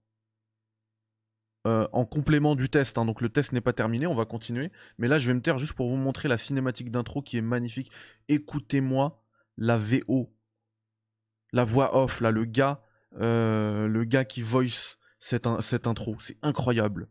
[1.68, 2.98] euh, en complément du test.
[2.98, 3.06] Hein.
[3.06, 4.72] Donc le test n'est pas terminé, on va continuer.
[4.98, 7.42] Mais là, je vais me taire juste pour vous montrer la cinématique d'intro qui est
[7.42, 7.92] magnifique.
[8.28, 9.24] Écoutez-moi
[9.58, 10.34] la VO,
[11.52, 12.82] la voix off, là, le gars,
[13.20, 16.16] euh, le gars qui voice cette, cette intro.
[16.20, 17.08] C'est incroyable.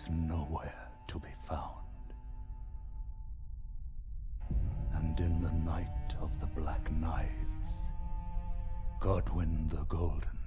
[0.00, 1.74] Is nowhere to be found.
[4.94, 7.70] And in the night of the Black Knives,
[9.00, 10.38] Godwin the Golden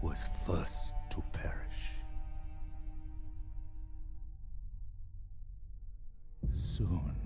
[0.00, 1.82] was first to perish.
[6.52, 7.16] Soon,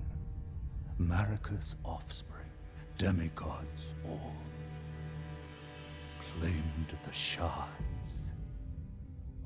[0.98, 2.50] Marika's offspring,
[2.96, 4.34] demigods all,
[6.40, 8.32] claimed the shards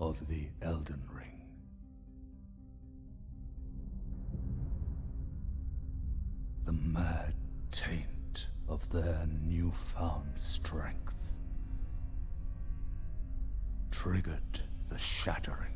[0.01, 1.42] of the Elden Ring.
[6.65, 7.35] The mad
[7.73, 11.37] taint of their newfound strength
[13.91, 15.75] triggered the shattering.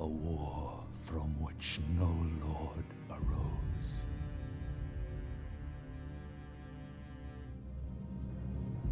[0.00, 2.12] A war from which no
[2.44, 4.04] lord arose.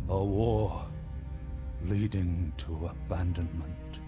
[0.09, 0.86] A war
[1.84, 4.01] leading to abandonment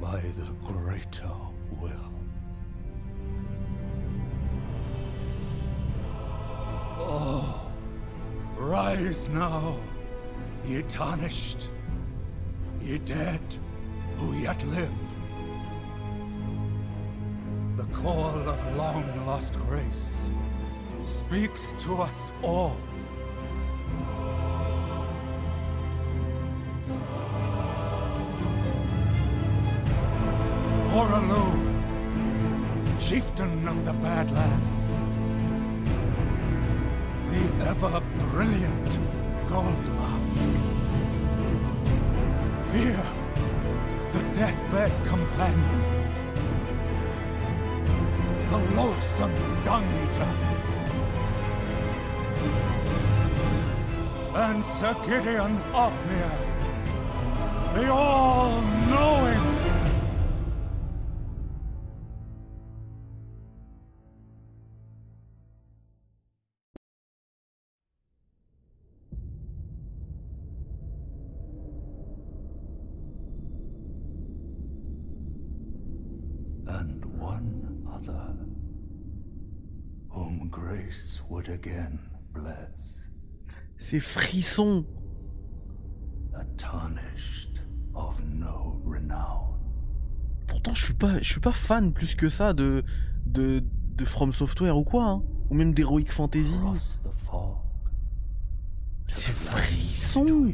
[0.00, 1.30] by the greater
[1.80, 2.12] will.
[6.98, 7.70] Oh,
[8.56, 9.78] rise now,
[10.66, 11.70] ye tarnished,
[12.82, 13.40] ye dead
[14.18, 15.16] who yet live
[17.76, 20.30] The call of long-lost grace
[21.02, 22.74] speaks to us all.
[37.96, 38.88] The ever-brilliant
[39.48, 40.40] Gold Mask.
[42.70, 43.06] Fear,
[44.12, 46.02] the deathbed companion
[48.50, 50.32] the loathsome dung eater.
[54.34, 56.30] And Sir Gideon Ofnir,
[57.74, 59.55] the all-knowing
[83.78, 84.84] Ces frissons.
[86.34, 87.60] a tarnished
[87.94, 89.54] of no renown.
[90.46, 92.84] Pourtant, je suis pas, je suis pas fan plus que ça de
[93.26, 93.62] de
[93.96, 95.22] de From Software ou quoi, hein.
[95.50, 96.54] ou même d'Heroic Fantasy.
[99.08, 100.52] Ces frissons.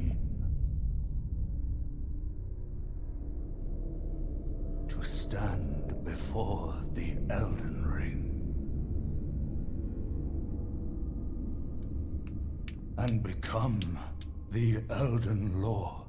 [4.89, 6.72] To stand before
[13.11, 13.79] become
[14.53, 16.07] the Elden Lord.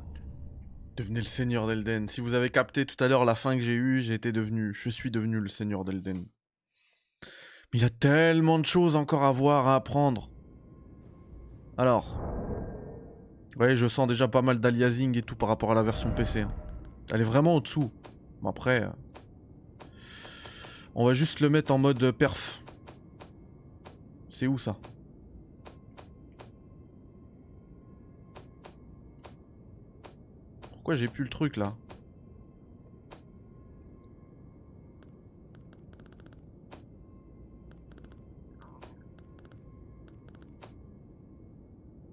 [0.96, 2.08] Devenez le seigneur d'Elden.
[2.08, 4.74] Si vous avez capté tout à l'heure la fin que j'ai eue, j'ai été devenu,
[4.74, 6.26] je suis devenu le seigneur d'Elden.
[7.74, 10.30] Mais il y a tellement de choses encore à voir, à apprendre.
[11.78, 12.22] Alors,
[13.58, 16.42] ouais, je sens déjà pas mal d'aliasing et tout par rapport à la version PC.
[16.42, 16.48] hein.
[17.12, 17.92] Elle est vraiment au-dessous.
[18.42, 18.90] Bon après, euh,
[20.94, 22.62] on va juste le mettre en mode perf.
[24.30, 24.78] C'est où ça?
[30.84, 31.76] Pourquoi j'ai plus le truc là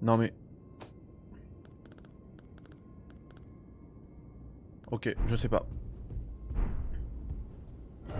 [0.01, 0.33] Non mais...
[4.89, 5.65] Ok, je sais pas.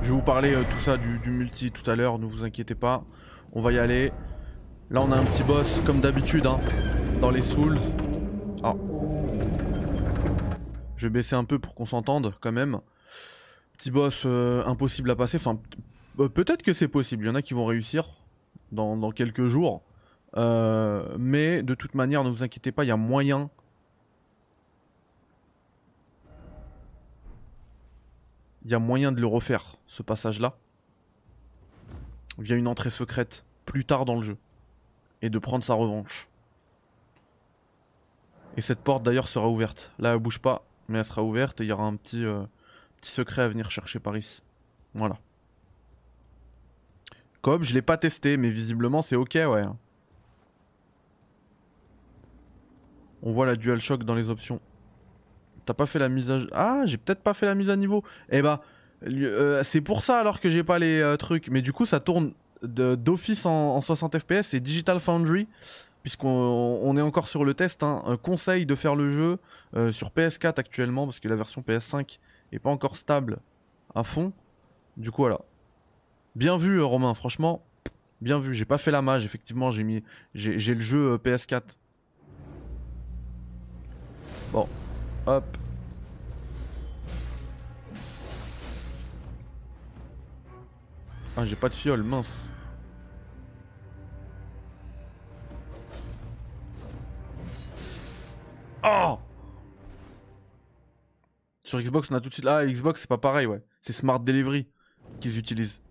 [0.02, 2.76] Je vais vous parler euh, tout ça du, multi tout à l'heure, ne vous inquiétez
[2.76, 3.06] pas.
[3.54, 4.12] On va y aller.
[4.90, 6.60] Là on a un petit boss comme d'habitude hein,
[7.22, 7.80] dans les Souls.
[8.64, 8.76] Ah.
[11.02, 12.80] Je vais baisser un peu pour qu'on s'entende quand même.
[13.74, 15.38] Petit boss euh, impossible à passer.
[15.38, 15.60] Enfin,
[16.20, 17.24] euh, peut-être que c'est possible.
[17.24, 18.08] Il y en a qui vont réussir
[18.72, 19.82] dans, dans quelques jours.
[20.38, 23.50] Euh, mais de toute manière, ne vous inquiétez pas, il y a moyen.
[28.64, 30.56] Il y a moyen de le refaire, ce passage-là.
[32.38, 34.38] Via une entrée secrète, plus tard dans le jeu.
[35.24, 36.30] Et de prendre sa revanche.
[38.56, 39.94] Et cette porte d'ailleurs sera ouverte.
[39.98, 42.44] Là, elle bouge pas, mais elle sera ouverte et il y aura un petit, euh,
[43.00, 44.44] petit secret à venir chercher par ici.
[44.94, 45.18] Voilà.
[47.42, 49.64] Comme je l'ai pas testé, mais visiblement c'est ok, ouais.
[53.24, 54.60] On voit la DualShock dans les options.
[55.66, 56.40] T'as pas fait la mise à...
[56.52, 58.04] Ah, j'ai peut-être pas fait la mise à niveau.
[58.30, 58.62] Eh bah,
[59.64, 61.50] c'est pour ça alors que j'ai pas les euh, trucs.
[61.50, 62.34] Mais du coup, ça tourne
[62.64, 64.42] d'office en, en 60 FPS.
[64.42, 65.48] C'est Digital Foundry.
[66.04, 67.84] Puisqu'on on est encore sur le test.
[67.84, 68.02] Hein.
[68.06, 69.38] Un conseil de faire le jeu
[69.76, 71.06] euh, sur PS4 actuellement.
[71.06, 72.20] Parce que la version PS5
[72.52, 73.40] est pas encore stable
[73.94, 74.34] à fond.
[74.98, 75.42] Du coup, voilà.
[76.36, 77.14] Bien vu, euh, Romain.
[77.14, 77.64] Franchement,
[78.22, 78.54] bien vu.
[78.54, 79.26] J'ai pas fait la mage.
[79.26, 80.04] Effectivement, j'ai mis...
[80.34, 81.78] J'ai le jeu euh, PS4.
[84.52, 84.68] Bon,
[85.28, 85.58] hop.
[91.38, 92.52] Ah, j'ai pas de fiole, mince.
[101.72, 102.46] Sur Xbox, on a tout de suite.
[102.48, 103.64] Ah, Xbox, c'est pas pareil, ouais.
[103.82, 104.68] C'est Smart Delivery
[105.22, 105.82] qu'ils utilisent.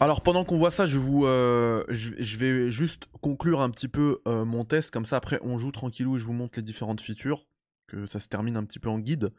[0.00, 4.64] Alors pendant qu'on voit ça, je, vais euh, juste conclure un petit peu euh, mon
[4.64, 7.44] test, comme ça après on joue tranquillou et je vous montre les différentes features,
[7.88, 9.34] que ça se termine un petit peu en guide.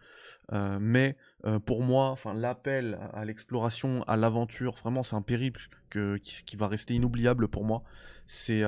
[0.54, 1.18] Euh, mais
[1.66, 6.94] pour moi, l'appel à l'exploration, à l'aventure, vraiment c'est un périple qui, qui va rester
[6.94, 7.82] inoubliable pour moi.
[8.28, 8.64] C'est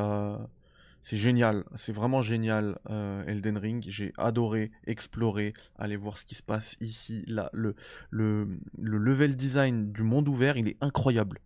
[1.02, 3.86] c'est génial, c'est vraiment génial euh, Elden Ring.
[3.88, 7.50] J'ai adoré explorer, aller voir ce qui se passe ici, là.
[7.54, 7.76] Le,
[8.10, 8.48] le,
[8.78, 11.40] le level design du monde ouvert, il est incroyable.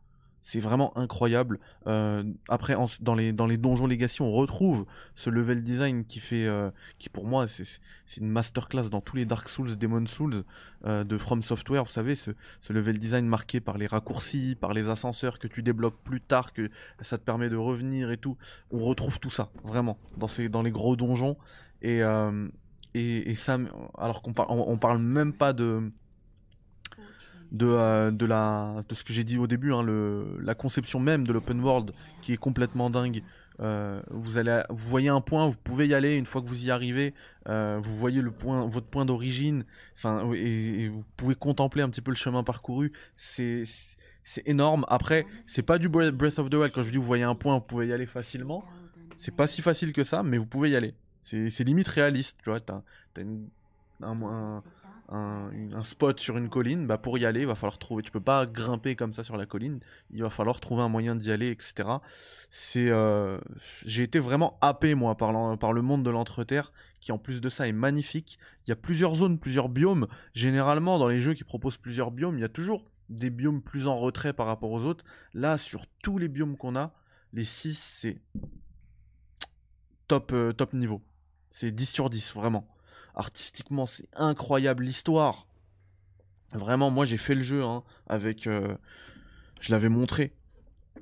[0.47, 1.59] C'est vraiment incroyable.
[1.87, 4.85] Euh, après, dans, les, donjons Legacy, on retrouve
[5.15, 6.69] ce level design qui fait, euh,
[6.99, 7.65] qui pour moi, c'est
[8.17, 10.43] une masterclass dans tous les Dark Souls, Demon Souls
[10.85, 11.83] euh, de From Software.
[11.83, 12.29] Vous savez, ce,
[12.69, 16.69] level design marqué par les raccourcis, par les ascenseurs que tu débloques plus tard, que
[17.01, 18.37] ça te permet de revenir et tout.
[18.69, 21.37] On retrouve tout ça, vraiment, dans, ces, dans les gros donjons.
[21.81, 22.01] Et,
[22.93, 23.57] et, ça,
[23.97, 25.91] alors qu'on par- on parle même pas de
[27.51, 30.99] de, euh, de, la, de ce que j'ai dit au début, hein, le, la conception
[30.99, 33.23] même de l'open world qui est complètement dingue.
[33.61, 36.65] Euh, vous, allez, vous voyez un point, vous pouvez y aller, une fois que vous
[36.65, 37.13] y arrivez,
[37.47, 39.63] euh, vous voyez le point, votre point d'origine,
[40.33, 42.91] et, vous pouvez contempler un petit peu le chemin parcouru.
[43.15, 43.65] C'est
[44.45, 44.85] énorme.
[44.89, 46.73] Après, c'est pas du Breath of the Wild.
[46.73, 48.65] Quand je dis vous voyez un point, vous pouvez y aller facilement.
[49.17, 50.93] C'est pas si facile que ça, mais vous pouvez y aller.
[51.21, 52.59] C'est limite réaliste, tu vois.
[52.59, 52.81] T'as
[54.01, 54.63] un, un,
[55.09, 58.03] un, spot sur une colline, bah pour y aller, il va falloir trouver.
[58.03, 59.79] Tu peux pas grimper comme ça sur la colline.
[60.11, 61.89] Il va falloir trouver un moyen d'y aller, etc.
[62.49, 63.39] C'est, euh,
[63.85, 66.71] j'ai été vraiment happé moi par le monde de l'entreterre
[67.05, 68.39] qui en plus de ça est magnifique.
[68.65, 70.07] Il y a plusieurs zones, plusieurs biomes.
[70.33, 73.85] Généralement, dans les jeux qui proposent plusieurs biomes, il y a toujours des biomes plus
[73.85, 75.05] en retrait par rapport aux autres.
[75.35, 76.95] Là, sur tous les biomes qu'on a,
[77.31, 78.21] les 6, c'est
[80.07, 81.03] top, euh, top niveau.
[81.51, 82.67] C'est 10 sur 10, vraiment.
[83.15, 84.83] Artistiquement, c'est incroyable.
[84.83, 85.47] L'histoire,
[86.51, 88.45] vraiment, moi j'ai fait le jeu hein, avec.
[88.47, 88.75] Euh,
[89.61, 90.33] je l'avais montré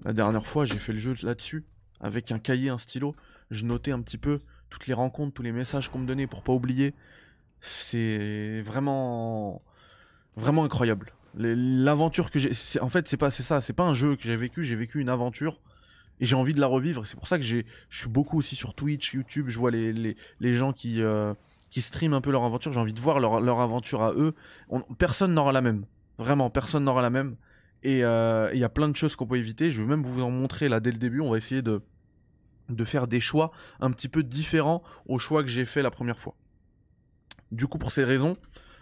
[0.05, 1.63] la dernière fois, j'ai fait le jeu là-dessus,
[1.99, 3.15] avec un cahier, un stylo.
[3.51, 4.39] Je notais un petit peu
[4.69, 6.93] toutes les rencontres, tous les messages qu'on me donnait pour pas oublier.
[7.61, 9.61] C'est vraiment.
[10.35, 11.13] Vraiment incroyable.
[11.35, 12.51] L'aventure que j'ai.
[12.81, 15.09] En fait, c'est pas ça, c'est pas un jeu que j'ai vécu, j'ai vécu une
[15.09, 15.59] aventure
[16.19, 17.07] et j'ai envie de la revivre.
[17.07, 19.45] C'est pour ça que je suis beaucoup aussi sur Twitch, YouTube.
[19.49, 21.33] Je vois les, les, gens qui, euh,
[21.73, 22.71] qui streament un peu leur aventure.
[22.71, 24.35] J'ai envie de voir leur, leur aventure à eux.
[24.99, 25.85] personne n'aura la même.
[26.19, 27.35] Vraiment, personne n'aura la même.
[27.81, 29.71] Et euh, il y a plein de choses qu'on peut éviter.
[29.71, 31.19] Je vais même vous en montrer là dès le début.
[31.19, 31.81] On va essayer de,
[32.69, 36.19] de faire des choix un petit peu différents aux choix que j'ai fait la première
[36.19, 36.35] fois.
[37.51, 38.37] Du coup, pour ces raisons,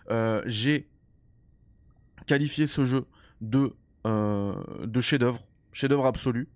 [0.10, 0.90] euh, j'ai
[2.28, 3.06] qualifié ce jeu
[3.40, 3.74] de,
[4.04, 5.40] de chef-d'œuvre,
[5.72, 6.50] chef-d'œuvre absolu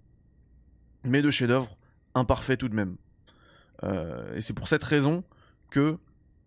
[1.05, 1.77] mais de chef-d'œuvre
[2.13, 2.97] imparfait tout de même.
[3.83, 5.23] Euh, et c'est pour cette raison
[5.69, 5.97] que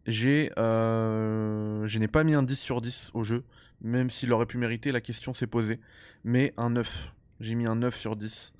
[0.08, 3.44] j'ai, euh, je n'ai pas mis un 10 sur 10 au jeu,
[3.80, 5.80] même s'il aurait pu mériter, la question s'est posée,
[6.24, 7.14] mais un 9.
[7.40, 8.52] J'ai mis un 9 sur 10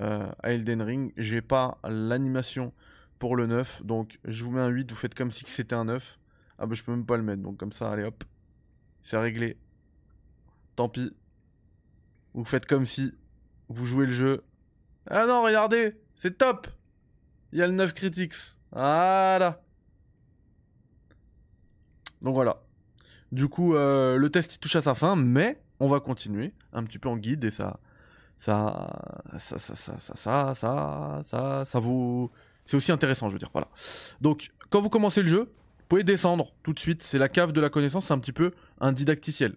[0.00, 1.12] euh, à Elden Ring.
[1.16, 2.72] J'ai pas l'animation
[3.18, 5.86] pour le 9, donc je vous mets un 8, vous faites comme si c'était un
[5.86, 6.18] 9.
[6.58, 8.24] Ah bah je peux même pas le mettre, donc comme ça, allez hop,
[9.02, 9.56] c'est réglé.
[10.74, 11.14] Tant pis.
[12.34, 13.14] Vous faites comme si
[13.68, 14.44] vous jouez le jeu
[15.08, 16.66] ah non, regardez, c'est top.
[17.52, 18.34] Il y a le 9 critiques.
[18.72, 19.62] Voilà.
[22.26, 22.60] Donc voilà.
[23.30, 26.82] Du coup, euh, le test il touche à sa fin, mais on va continuer un
[26.82, 27.78] petit peu en guide et ça,
[28.36, 32.32] ça, ça, ça, ça, ça, ça, ça, ça, ça vous,
[32.64, 33.50] c'est aussi intéressant, je veux dire.
[33.52, 33.68] Voilà.
[34.20, 37.04] Donc, quand vous commencez le jeu, vous pouvez descendre tout de suite.
[37.04, 38.50] C'est la cave de la connaissance, c'est un petit peu
[38.80, 39.54] un didacticiel.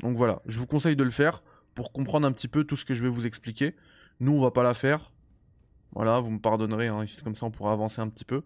[0.00, 1.44] Donc voilà, je vous conseille de le faire
[1.76, 3.76] pour comprendre un petit peu tout ce que je vais vous expliquer.
[4.18, 5.12] Nous, on va pas la faire.
[5.92, 8.42] Voilà, vous me pardonnerez, hein, comme ça on pourra avancer un petit peu.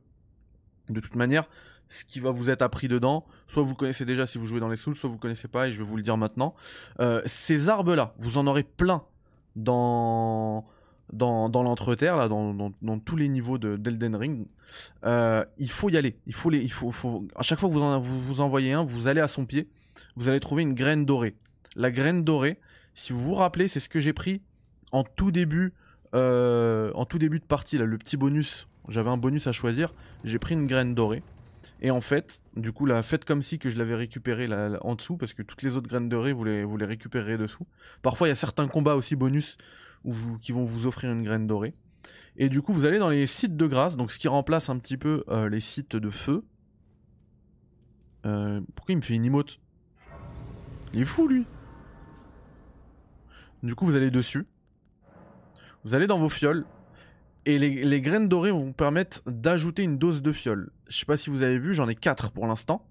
[0.91, 1.49] De toute manière,
[1.91, 4.69] ce qui va vous être appris dedans, soit vous connaissez déjà si vous jouez dans
[4.69, 6.55] les souls, soit vous connaissez pas et je vais vous le dire maintenant.
[7.01, 9.03] Euh, ces arbres-là, vous en aurez plein
[9.57, 10.65] dans
[11.13, 14.47] dans, dans l'entreterre, là, dans, tous les niveaux d'Elden Ring.
[15.05, 16.17] Euh, il faut y aller.
[16.27, 18.73] Il faut les, il faut, faut, à chaque fois que vous en vous, vous envoyez
[18.73, 19.69] un, vous allez à son pied,
[20.15, 21.35] vous allez trouver une graine dorée.
[21.75, 22.59] La graine dorée,
[22.95, 24.41] si vous vous rappelez, c'est ce que j'ai pris
[24.93, 25.73] en tout début,
[26.15, 29.95] euh, en tout début de partie, là, le petit bonus, j'avais un bonus à choisir,
[30.25, 31.23] j'ai pris une graine dorée.
[31.83, 34.95] Et en fait, du coup, la faites comme si que je l'avais récupéré là, en
[34.95, 37.67] dessous, parce que toutes les autres graines dorées, vous les, vous les récupérez dessous.
[38.03, 39.57] Parfois, il y a certains combats aussi bonus
[40.41, 41.75] qui vont vous offrir une graine dorée.
[42.37, 44.79] Et du coup, vous allez dans les sites de grâce, donc ce qui remplace un
[44.79, 46.45] petit peu euh, les sites de feu.
[48.27, 49.59] Euh, pourquoi il me fait une emote?
[50.93, 51.47] Il est fou, lui
[53.63, 54.47] Du coup, vous allez dessus.
[55.85, 56.67] Vous allez dans vos fioles
[57.47, 60.71] et les, graines dorées vont vous permettre d'ajouter une dose de fiole.
[60.91, 62.85] Je sais pas si vous avez vu, j'en ai 4 pour l'instant.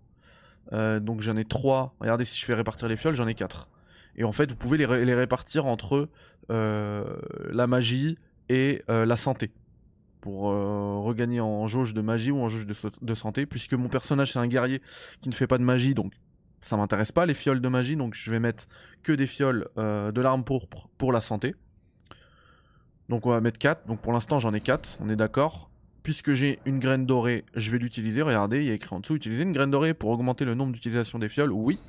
[0.72, 1.96] Euh, donc j'en ai 3.
[2.00, 3.68] Regardez si je fais répartir les fioles, j'en ai 4.
[4.16, 6.10] Et en fait, vous pouvez les, répartir entre
[6.50, 7.04] euh,
[7.52, 9.52] la magie et euh, la santé.
[10.22, 13.46] Pour regagner en jauge de magie ou en jauge de, santé.
[13.46, 14.82] Puisque mon personnage c'est un guerrier
[15.22, 16.14] qui ne fait pas de magie, donc
[16.60, 17.96] ça m'intéresse pas les fioles de magie.
[17.96, 18.68] Donc je vais mettre
[19.02, 21.56] que des fioles de l'arme pourpre pour la santé.
[23.08, 23.88] Donc on va mettre 4.
[23.88, 25.69] Donc pour l'instant j'en ai 4, on est d'accord.
[26.04, 28.22] Puisque j'ai une graine dorée, je vais l'utiliser.
[28.22, 30.72] Regardez, il y a écrit en dessous utiliser une graine dorée pour augmenter le nombre
[30.72, 31.52] d'utilisation des fioles.
[31.52, 31.80] Oui.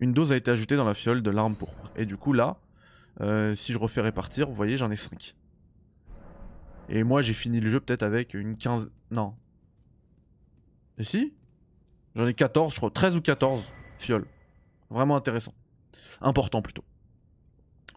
[0.00, 1.90] Une dose a été ajoutée dans la fiole de l'arme pourpre.
[1.96, 2.56] Et du coup là,
[3.20, 5.34] euh, si je refais répartir, vous voyez j'en ai 5.
[6.88, 8.90] Et moi j'ai fini le jeu peut-être avec une 15...
[9.10, 9.34] Non.
[10.98, 11.34] Et si?
[12.14, 12.90] J'en ai 14, je crois.
[12.90, 14.26] 13 ou 14 fioles.
[14.90, 15.52] Vraiment intéressant.
[16.20, 16.84] Important plutôt.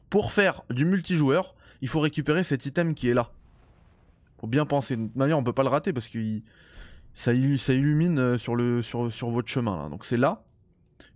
[0.09, 3.31] Pour faire du multijoueur, il faut récupérer cet item qui est là.
[4.39, 4.95] Faut bien penser.
[4.95, 6.19] De toute manière, on peut pas le rater parce que
[7.13, 9.89] ça, illumine euh, sur, votre chemin.
[9.89, 10.43] Donc c'est là.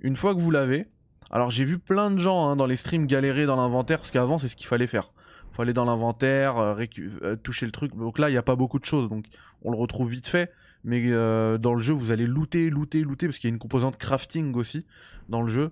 [0.01, 0.88] Une fois que vous l'avez.
[1.32, 4.38] Alors j'ai vu plein de gens hein, dans les streams galérer dans l'inventaire parce qu'avant
[4.38, 5.13] c'est ce qu'il fallait faire.
[5.51, 6.76] Il Faut aller dans l'inventaire, euh,
[7.24, 7.95] euh, toucher le truc.
[7.95, 9.26] Donc là il n'y a pas beaucoup de choses, donc
[9.63, 10.51] on le retrouve vite fait.
[10.84, 13.97] Mais dans le jeu vous allez looter, looter, looter parce qu'il y a une composante
[13.97, 14.86] crafting aussi
[15.30, 15.71] dans le jeu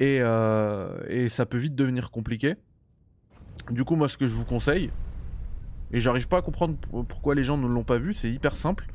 [0.00, 0.20] et
[1.28, 2.56] ça peut vite devenir compliqué.
[3.70, 4.90] Du coup, moi, ce que je vous conseille,
[5.92, 6.76] et j'arrive pas à comprendre
[7.08, 8.86] pourquoi les gens ne l'ont pas vu, c'est hyper simple.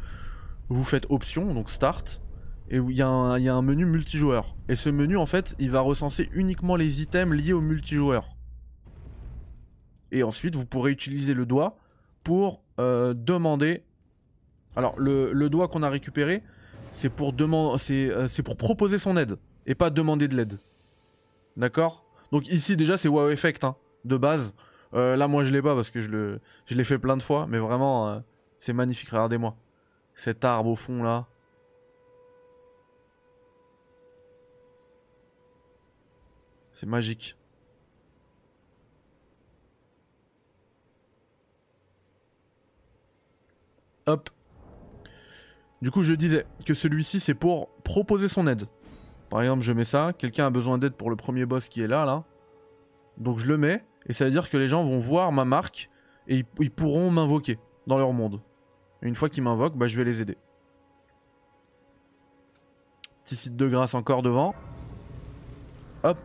[0.70, 2.22] Vous faites option, donc start,
[2.70, 4.56] et il y, a un menu multijoueur.
[4.70, 8.36] Et ce menu, en fait, il va recenser uniquement les items liés au multijoueur.
[10.12, 11.78] Et ensuite, vous pourrez utiliser le doigt
[12.24, 13.84] pour euh, demander
[14.76, 16.42] Alors, le, doigt qu'on a récupéré,
[17.04, 19.38] euh, c'est pour proposer son aide
[19.68, 20.58] et pas demander de l'aide.
[21.58, 22.06] D'accord?
[22.32, 23.76] Donc, ici, déjà, c'est wow effect, hein,
[24.06, 24.56] de base.
[24.96, 26.40] Euh, là, moi, je l'ai pas parce que je,
[26.70, 28.20] l'ai fait plein de fois, mais vraiment, euh,
[28.60, 29.10] c'est magnifique.
[29.10, 29.56] Regardez-moi.
[30.16, 31.28] Cet arbre au fond, là.
[36.72, 37.38] C'est magique.
[44.08, 44.30] Hop.
[45.82, 48.66] Du coup, je disais que celui-ci, c'est pour proposer son aide.
[49.30, 50.14] Par exemple, je mets ça.
[50.18, 52.24] Quelqu'un a besoin d'aide pour le premier boss qui est là, là.
[53.18, 53.84] Donc je le mets.
[54.08, 55.90] Et ça veut dire que les gens vont voir ma marque
[56.28, 58.42] et ils, pourront m'invoquer dans leur monde.
[59.02, 60.38] Et une fois qu'ils m'invoquent, bah, je vais les aider.
[63.24, 64.54] Petit site de grâce encore devant.
[66.04, 66.20] Hop.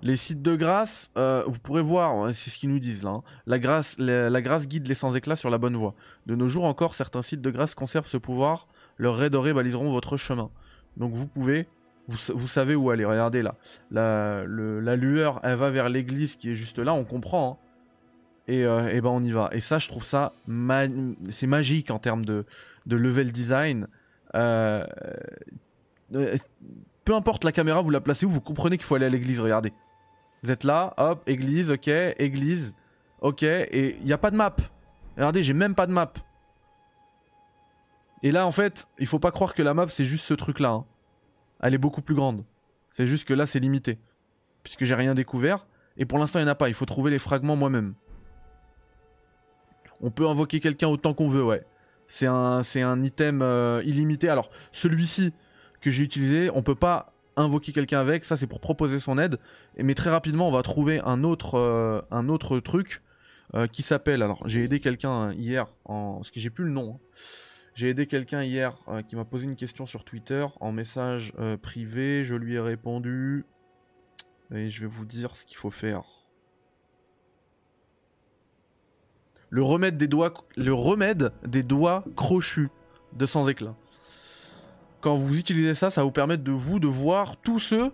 [0.00, 3.10] Les sites de grâce, euh, vous pourrez voir, c'est ce qu'ils nous disent là.
[3.10, 3.22] hein.
[3.46, 5.94] La, grâce, la, grâce guide les sans éclat sur la bonne voie.
[6.26, 8.68] De nos jours encore, certains sites de grâce conservent ce pouvoir.
[8.96, 10.50] Leurs raies dorées baliseront votre chemin.
[10.96, 11.68] Donc vous pouvez,
[12.08, 13.04] vous, sa- vous savez où aller.
[13.04, 13.54] Regardez là.
[13.90, 14.44] La,
[14.96, 17.60] lueur, elle va vers l'église qui est juste là, on comprend.
[17.60, 17.64] hein.
[18.50, 19.50] Et, euh, et ben on y va.
[19.52, 20.32] Et ça, je trouve ça,
[21.30, 22.46] c'est magique en termes de,
[22.86, 23.86] de level design.
[24.34, 24.86] Euh,
[26.14, 26.36] euh,
[27.04, 29.40] peu importe la caméra, vous la placez où, vous comprenez qu'il faut aller à l'église.
[29.40, 29.72] Regardez.
[30.42, 32.72] Vous êtes là, hop, église, ok, église,
[33.20, 34.54] ok, et il n'y a pas de map.
[35.16, 36.12] Regardez, j'ai même pas de map.
[38.22, 40.70] Et là, en fait, il faut pas croire que la map c'est juste ce truc-là.
[40.70, 40.84] hein.
[41.60, 42.44] Elle est beaucoup plus grande.
[42.90, 43.98] C'est juste que là, c'est limité.
[44.62, 45.66] Puisque j'ai rien découvert.
[45.96, 46.68] Et pour l'instant, il n'y en a pas.
[46.68, 47.94] Il faut trouver les fragments moi-même.
[50.00, 51.64] On peut invoquer quelqu'un autant qu'on veut, ouais.
[52.06, 54.28] C'est un, c'est un item euh, illimité.
[54.28, 55.32] Alors, celui-ci
[55.80, 58.24] que j'ai utilisé, on peut pas invoquer quelqu'un avec.
[58.24, 59.38] Ça, c'est pour proposer son aide.
[59.76, 63.02] Mais très rapidement, on va trouver un autre, euh, un autre truc
[63.54, 64.22] euh, qui s'appelle.
[64.22, 66.14] Alors, j'ai aidé quelqu'un hier, en...
[66.16, 66.94] parce que j'ai plus le nom.
[66.94, 67.18] hein.
[67.78, 71.56] J'ai aidé quelqu'un hier euh, qui m'a posé une question sur Twitter en message euh,
[71.56, 72.24] privé.
[72.24, 73.44] Je lui ai répondu.
[74.52, 76.02] Et je vais vous dire ce qu'il faut faire.
[79.48, 82.68] Le remède des doigts, le remède des doigts crochus
[83.12, 83.76] de sans éclat.
[85.00, 87.92] Quand vous utilisez ça, ça vous permettre de vous de voir tous ceux,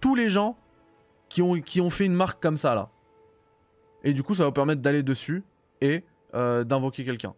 [0.00, 0.58] tous les gens
[1.28, 2.90] qui ont, qui ont fait une marque comme ça là.
[4.02, 5.44] Et du coup, ça va vous permettre d'aller dessus
[5.80, 6.02] et
[6.34, 7.36] euh, d'invoquer quelqu'un.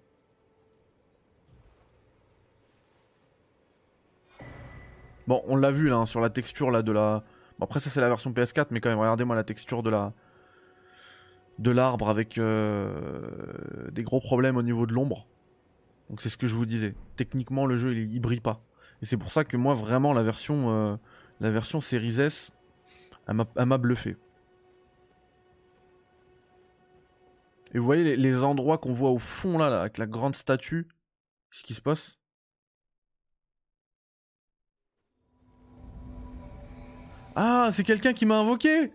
[5.27, 7.23] Bon, on l'a vu là hein, sur la texture là de la.
[7.61, 10.13] Après ça c'est la version PS4, mais quand même regardez-moi la texture de la
[11.59, 15.27] de l'arbre avec euh, des gros problèmes au niveau de l'ombre.
[16.11, 16.95] Donc c'est ce que je vous disais.
[17.17, 18.65] Techniquement le jeu il, il brille pas.
[19.01, 20.97] Et c'est pour ça que moi vraiment la version euh,
[21.41, 22.51] la version Series S
[23.29, 24.17] elle m'a- bluffé.
[27.75, 30.35] Et vous voyez les, les endroits qu'on voit au fond là, là, avec la grande
[30.35, 30.89] statue.
[31.51, 32.19] Ce qui se passe?
[37.35, 38.93] Ah, c'est quelqu'un qui m'a invoqué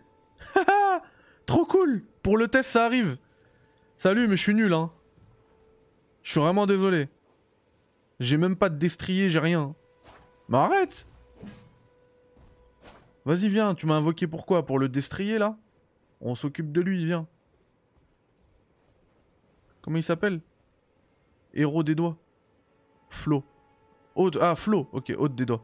[1.46, 3.18] Trop cool Pour le test, ça arrive
[3.96, 4.92] Salut, mais je suis nul, hein.
[6.22, 7.10] Je suis vraiment désolé.
[8.20, 9.76] J'ai même pas de destrier, j'ai rien.
[10.50, 11.08] Mais arrête
[13.26, 15.58] Vas-y, viens, tu m'as invoqué pourquoi Pour le destrier, là?
[16.22, 17.28] On s'occupe de lui, viens.
[19.82, 20.42] Comment il s'appelle?
[21.54, 22.18] Héros des doigts.
[23.10, 23.44] Flo.
[24.42, 25.62] Ah, Flo, ok, haute des doigts.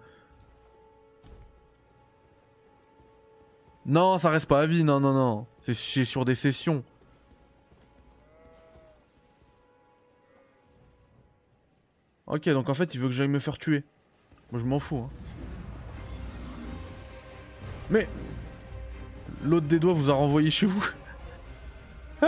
[3.85, 5.45] Non, ça reste pas à vie, non, non, non.
[5.59, 6.83] C'est sur des sessions.
[12.27, 13.83] Ok, donc en fait, il veut que j'aille me faire tuer.
[14.51, 14.97] Moi, je m'en fous.
[14.97, 15.09] Hein.
[17.89, 18.07] Mais...
[19.43, 20.85] L'autre des doigts vous a renvoyé chez vous.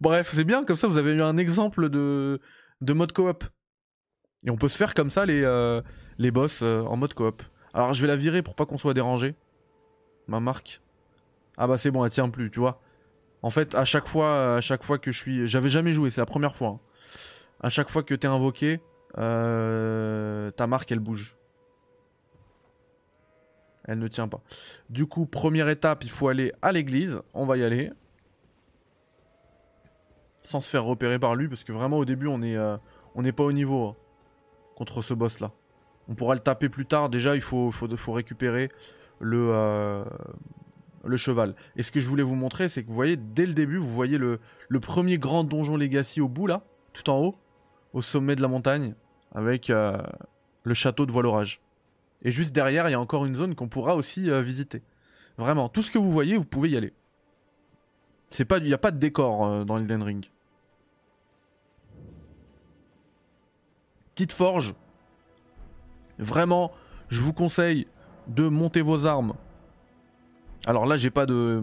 [0.00, 2.40] Bref, c'est bien, comme ça, vous avez eu un exemple de,
[2.80, 3.44] de mode coop.
[4.46, 5.82] Et on peut se faire comme ça les, euh,
[6.16, 7.42] les boss euh, en mode coop.
[7.74, 9.34] Alors, je vais la virer pour pas qu'on soit dérangé.
[10.26, 10.80] Ma marque.
[11.56, 12.80] Ah bah c'est bon, elle tient plus, tu vois.
[13.42, 16.20] En fait, à chaque fois, à chaque fois que je suis, j'avais jamais joué, c'est
[16.20, 16.68] la première fois.
[16.68, 16.80] hein.
[17.60, 18.80] À chaque fois que t'es invoqué,
[19.18, 21.36] euh, ta marque elle bouge.
[23.84, 24.40] Elle ne tient pas.
[24.88, 27.20] Du coup, première étape, il faut aller à l'église.
[27.34, 27.92] On va y aller.
[30.42, 32.76] Sans se faire repérer par lui, parce que vraiment au début, on est, euh,
[33.16, 33.96] n'est pas au niveau hein,
[34.74, 35.52] contre ce boss là.
[36.08, 37.08] On pourra le taper plus tard.
[37.08, 37.40] Déjà, il
[37.96, 38.68] faut récupérer
[39.24, 40.04] le, euh,
[41.04, 41.54] le cheval.
[41.76, 43.92] Et ce que je voulais vous montrer, c'est que vous voyez, dès le début, vous
[43.92, 44.38] voyez le,
[44.80, 46.62] premier grand donjon Legacy au bout, là,
[46.92, 47.34] tout en haut,
[47.94, 48.94] au sommet de la montagne,
[49.34, 49.98] avec euh,
[50.62, 51.60] le château de Voile-Orage.
[52.22, 54.82] Et juste derrière, il y a encore une zone qu'on pourra aussi euh, visiter.
[55.38, 56.92] Vraiment, tout ce que vous voyez, vous pouvez y aller.
[58.38, 60.26] Il n'y a pas de décor dans Elden Ring.
[64.14, 64.74] Petite forge.
[66.18, 66.72] Vraiment,
[67.08, 67.86] je vous conseille
[68.28, 69.34] de monter vos armes.
[70.66, 71.62] Alors là, j'ai pas de.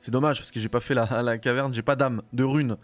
[0.00, 2.76] C'est dommage parce que j'ai pas fait la, la caverne, j'ai pas d'âme, de runes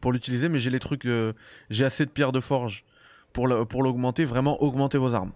[0.00, 1.04] pour l'utiliser, mais j'ai les trucs.
[1.06, 1.32] euh,
[1.68, 2.84] J'ai assez de pierres de forge
[3.32, 4.24] pour l'augmenter.
[4.24, 5.32] Vraiment, augmenter vos armes.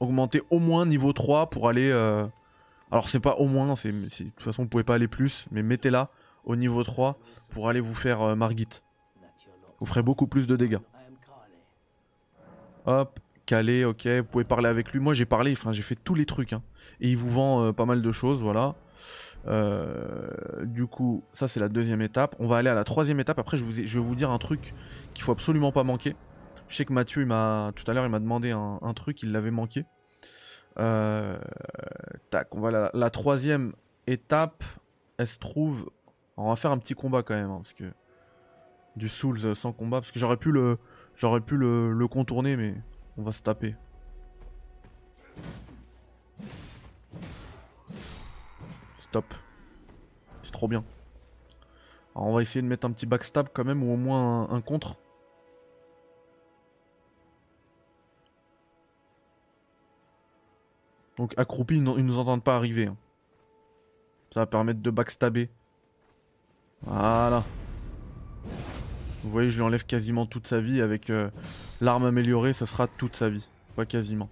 [0.00, 1.90] Augmenter au moins niveau 3 pour aller.
[1.90, 2.26] euh,
[2.90, 5.62] Alors, c'est pas au moins, c'est- de toute façon, vous pouvez pas aller plus, mais
[5.62, 6.10] mettez-la
[6.44, 7.18] au niveau 3
[7.50, 8.68] pour aller vous faire euh, Margit.
[9.80, 10.78] Vous ferez beaucoup plus de dégâts.
[12.86, 15.00] Hop, calé, ok, vous pouvez parler avec lui.
[15.00, 16.52] Moi j'ai parlé, enfin j'ai fait tous les trucs.
[16.52, 16.62] hein.
[17.00, 18.74] Et il vous vend euh, pas mal de choses, voilà.
[19.46, 22.34] Euh, du coup, ça c'est la deuxième étape.
[22.38, 23.38] On va aller à la troisième étape.
[23.38, 24.74] Après, je, vais vous dire un truc
[25.14, 26.16] qu'il faut absolument pas manquer.
[26.68, 29.52] Je sais que Mathieu, m'a tout à l'heure, il m'a demandé un, truc, il l'avait
[29.52, 29.84] manqué.
[30.78, 31.38] Euh,
[32.28, 33.72] tac, on va la, la troisième
[34.06, 34.64] étape.
[35.18, 35.90] Elle se trouve.
[36.36, 37.84] On va faire un petit combat quand même, hein, parce que
[38.96, 40.78] du Souls sans combat, parce que j'aurais pu le,
[41.14, 42.74] j'aurais pu le contourner, mais
[43.18, 43.74] on va se taper.
[48.98, 49.34] Stop.
[50.42, 50.84] C'est trop bien.
[52.14, 54.60] Alors on va essayer de mettre un petit backstab quand même, ou au moins un,
[54.60, 54.96] contre.
[61.16, 62.86] Donc accroupi, ils ils nous entendent pas arriver.
[62.86, 62.96] hein.
[64.32, 65.48] Ça va permettre de backstabber.
[66.82, 67.44] Voilà.
[69.26, 71.28] Vous voyez, je lui enlève quasiment toute sa vie avec euh,
[71.80, 73.44] l'arme améliorée, ça sera toute sa vie.
[73.74, 74.30] Pas quasiment.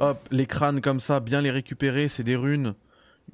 [0.00, 2.74] Hop, les crânes comme ça, bien les récupérer, c'est des runes.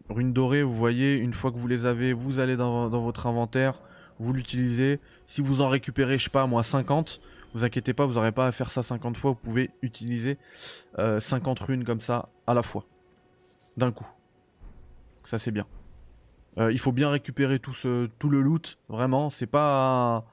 [0.09, 3.83] Runes dorées, vous voyez, une fois que vous les avez, vous allez dans, votre inventaire,
[4.21, 5.01] vous l'utilisez.
[5.27, 7.21] Si vous en récupérez, je sais pas, moi 50,
[7.55, 10.39] vous inquiétez pas, vous n'aurez pas à faire ça 50 fois, vous pouvez utiliser
[11.01, 12.85] euh, 50 runes comme ça à la fois.
[13.77, 14.07] D'un coup.
[15.31, 15.65] Ça c'est bien.
[16.59, 20.25] Euh, il faut bien récupérer tout, ce, tout le loot, vraiment, c'est pas...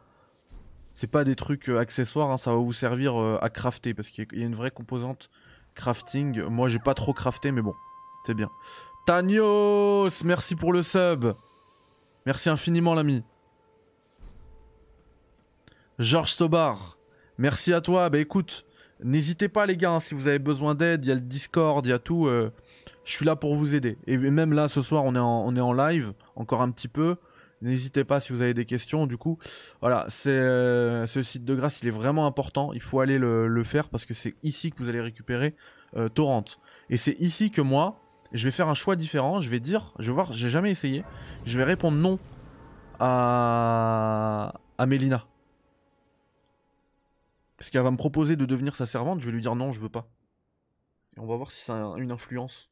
[0.95, 4.10] C'est pas des trucs euh, accessoires, hein, ça va vous servir euh, à crafter, parce
[4.10, 5.30] qu'il y a- une vraie composante
[5.76, 6.41] crafting.
[6.45, 7.76] Moi j'ai pas trop crafté, mais bon,
[8.26, 8.50] c'est bien.
[9.06, 11.26] Tanios, merci pour le sub.
[12.26, 13.24] Merci infiniment l'ami.
[16.00, 16.98] Georges Sobar,
[17.38, 18.10] merci à toi.
[18.10, 18.66] Bah écoute,
[19.04, 21.86] n'hésitez pas les gars, hein, si vous avez besoin d'aide, il y a le Discord,
[21.86, 22.28] il y a tout.
[22.28, 22.52] euh,
[23.04, 23.98] je suis là pour vous aider.
[24.08, 26.88] Et même là, ce soir, on est en, on est en live, encore un petit
[26.88, 27.16] peu.
[27.62, 29.08] N'hésitez pas si vous avez des questions.
[29.08, 29.39] Du coup,
[29.82, 32.72] voilà, euh, ce site de grâce, il est vraiment important.
[32.74, 35.56] Il faut aller le, le faire parce que c'est ici que vous allez récupérer
[35.95, 36.45] euh, Torrent.
[36.89, 38.00] Et c'est ici que moi,
[38.34, 39.39] je vais faire un choix différent.
[39.39, 41.04] Je vais dire, je vais voir, j'ai jamais essayé.
[41.45, 42.20] Je vais répondre non
[43.00, 45.26] à, à Mélina.
[47.58, 49.20] Parce qu'elle va me proposer de devenir sa servante.
[49.20, 50.10] Je vais lui dire non, je veux pas.
[51.16, 52.70] Et on va voir si ça a un- une influence.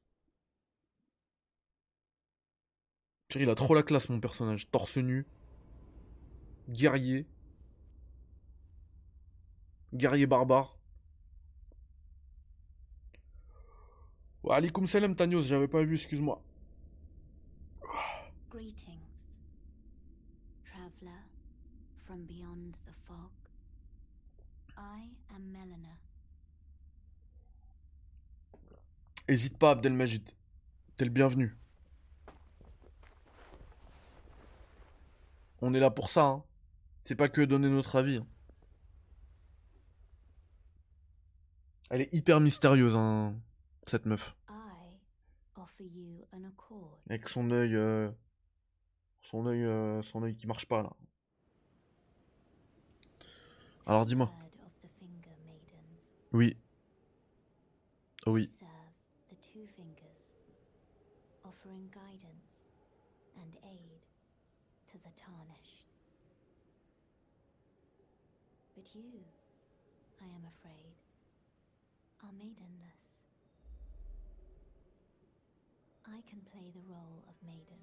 [3.27, 4.69] Pire, il a trop la classe, mon personnage.
[4.69, 5.25] Torse nu.
[6.69, 7.27] Guerrier.
[9.93, 10.77] Guerrier barbare.
[14.43, 16.39] Wa alaikum salam Tanios, j'avais pas vu, excuse-moi.
[18.51, 19.25] Greetings,
[20.63, 21.23] traveler
[22.05, 22.77] from beyond
[29.27, 30.29] Hésite pas, Abdelmajid.
[30.95, 31.57] T'es le bienvenu.
[35.61, 36.43] On est là pour ça, hein.
[37.05, 38.17] C'est pas que donner notre avis.
[38.17, 38.27] hein.
[41.89, 43.35] Elle est hyper mystérieuse, hein,
[43.83, 44.35] cette meuf.
[47.09, 47.75] Avec son œil.
[47.75, 48.11] euh,
[49.21, 49.63] Son œil.
[49.63, 50.91] euh, Son œil qui marche pas là.
[53.85, 54.31] Alors dis-moi.
[65.05, 65.85] The tarnished.
[68.75, 69.21] But you,
[70.19, 70.97] I am afraid,
[72.23, 73.01] are maidenless.
[76.07, 77.81] I can play the role of maiden,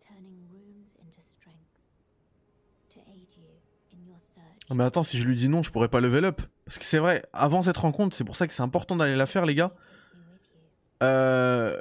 [0.00, 1.80] turning runes into strength
[2.92, 3.67] to aid you.
[4.74, 6.42] Mais attends, si je lui dis non, je pourrais pas level up.
[6.66, 9.26] Parce que c'est vrai, avant cette rencontre, c'est pour ça que c'est important d'aller la
[9.26, 9.72] faire, les gars.
[11.02, 11.76] Euh.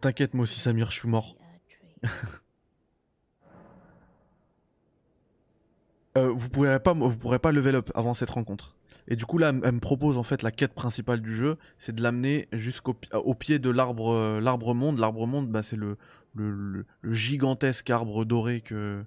[0.00, 1.36] T'inquiète, moi aussi, Samir, je suis mort.
[6.18, 8.76] Euh, vous pourrez pas, vous pourrez pas level up avant cette rencontre.
[9.08, 11.94] Et du coup là, elle me propose en fait la quête principale du jeu, c'est
[11.94, 14.98] de l'amener jusqu'au au pied de l'arbre, euh, l'arbre monde.
[14.98, 15.96] L'arbre monde, bah, c'est le,
[17.02, 19.04] gigantesque arbre doré que-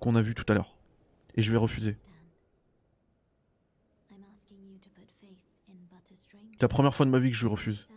[0.00, 0.74] qu'on a vu tout à l'heure.
[1.34, 1.96] Et je vais refuser.
[6.52, 7.88] C'est la première fois de ma vie que je lui refuse.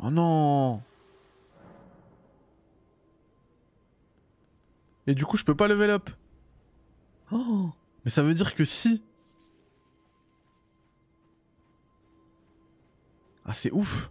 [0.00, 0.80] Oh non
[5.08, 6.10] Et du coup, je peux pas level up.
[7.32, 7.70] Oh
[8.04, 9.02] Mais ça veut dire que si.
[13.44, 14.10] Ah, c'est ouf.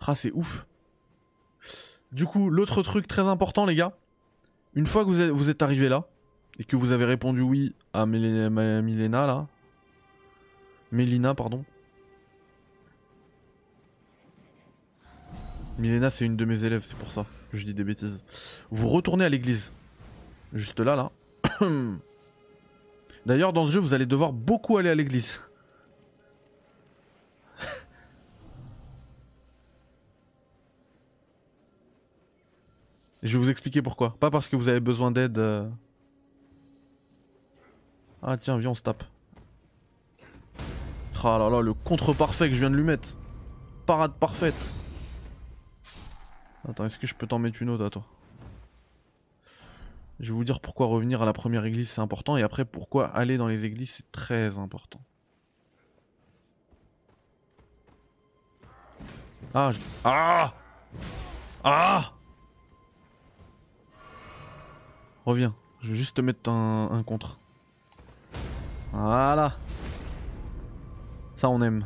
[0.00, 0.66] Ah, c'est ouf.
[2.12, 3.92] Du coup, l'autre truc très important, les gars.
[4.74, 6.04] Une fois que vous êtes, arrivé là,
[6.58, 9.46] et que vous avez répondu oui à Milena, là.
[10.92, 11.64] Mélina, pardon.
[15.78, 18.24] Milena, c'est une de mes élèves, c'est pour ça que je dis des bêtises.
[18.70, 19.72] Vous retournez à l'église.
[20.52, 21.10] Juste là, là.
[23.26, 25.40] D'ailleurs, dans ce jeu, vous allez devoir beaucoup aller à l'église.
[33.22, 34.14] Je vais vous expliquer pourquoi.
[34.20, 35.38] Pas parce que vous avez besoin d'aide.
[35.38, 35.68] euh.
[38.22, 39.04] Ah tiens, viens, on se tape.
[41.24, 43.16] Ah là là, le contre parfait que je viens de lui mettre.
[43.86, 44.74] Parade parfaite.
[46.68, 47.84] Attends, est-ce que je peux t'en mettre une autre?
[47.84, 48.04] À toi
[50.20, 53.06] Je vais vous dire pourquoi revenir à la première église c'est important et après pourquoi
[53.08, 55.00] aller dans les églises c'est très important.
[59.54, 60.52] Ah je- Ah
[61.64, 62.12] Ah
[65.28, 67.38] Reviens, je vais juste te mettre un, contre.
[68.92, 69.58] Voilà.
[71.36, 71.84] Ça on aime.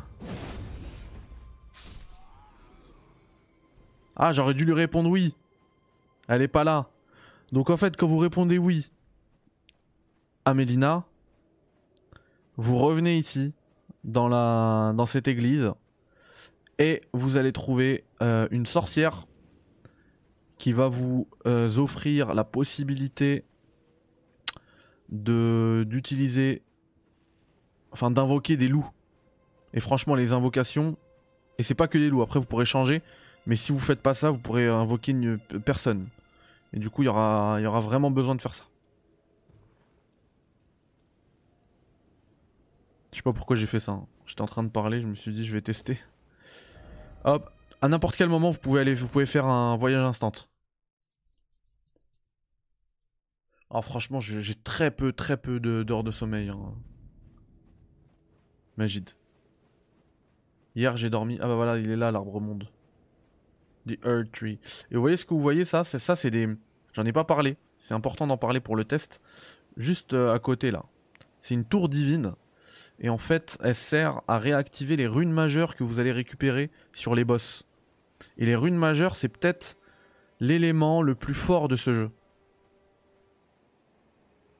[4.15, 5.35] Ah, j'aurais dû lui répondre oui.
[6.29, 6.87] Elle est pas là.
[7.51, 8.89] Donc en fait, quand vous répondez oui
[10.45, 11.03] à Mélina,
[12.55, 13.51] vous revenez ici,
[14.05, 14.93] dans, la...
[14.95, 15.69] dans cette église,
[16.79, 19.27] et vous allez trouver euh, une sorcière
[20.57, 23.43] qui va vous euh, offrir la possibilité
[25.09, 26.61] de d'utiliser,
[27.91, 28.89] enfin d'invoquer des loups.
[29.73, 30.97] Et franchement, les invocations,
[31.57, 32.21] et c'est pas que des loups.
[32.21, 33.01] Après, vous pourrez changer.
[33.45, 36.07] Mais si vous faites pas ça, vous pourrez invoquer une personne.
[36.71, 38.65] Et du coup, il y aura, y aura vraiment besoin de faire ça.
[43.11, 43.91] Je sais pas pourquoi j'ai fait ça.
[43.91, 44.07] hein.
[44.25, 45.99] J'étais en train de parler, je me suis dit je vais tester.
[47.25, 47.51] Hop,
[47.83, 50.31] à n'importe quel moment, vous pouvez aller, vous pouvez faire un voyage instant.
[53.69, 56.47] Alors franchement, je- j'ai très peu, très peu de- d'heures de, sommeil.
[56.47, 56.73] hein.
[58.77, 59.09] Magide.
[60.75, 61.37] Hier, j'ai dormi.
[61.41, 62.69] Ah bah voilà, il est là, l'arbre monde.
[63.85, 64.59] The Earth Tree.
[64.89, 65.83] Et vous voyez ce que vous voyez ça?
[65.83, 66.47] C'est ça, c'est des.
[66.93, 67.57] J'en ai pas parlé.
[67.77, 69.21] C'est important d'en parler pour le test.
[69.75, 70.85] Juste euh, à côté là.
[71.37, 72.33] C'est une tour divine.
[72.99, 77.13] Et en fait, elle sert à réactiver les runes majeures que vous allez récupérer sur
[77.13, 77.65] les boss.
[78.37, 79.77] Et les runes majeures, c'est peut-être
[80.39, 82.11] l'élément le plus fort de ce jeu.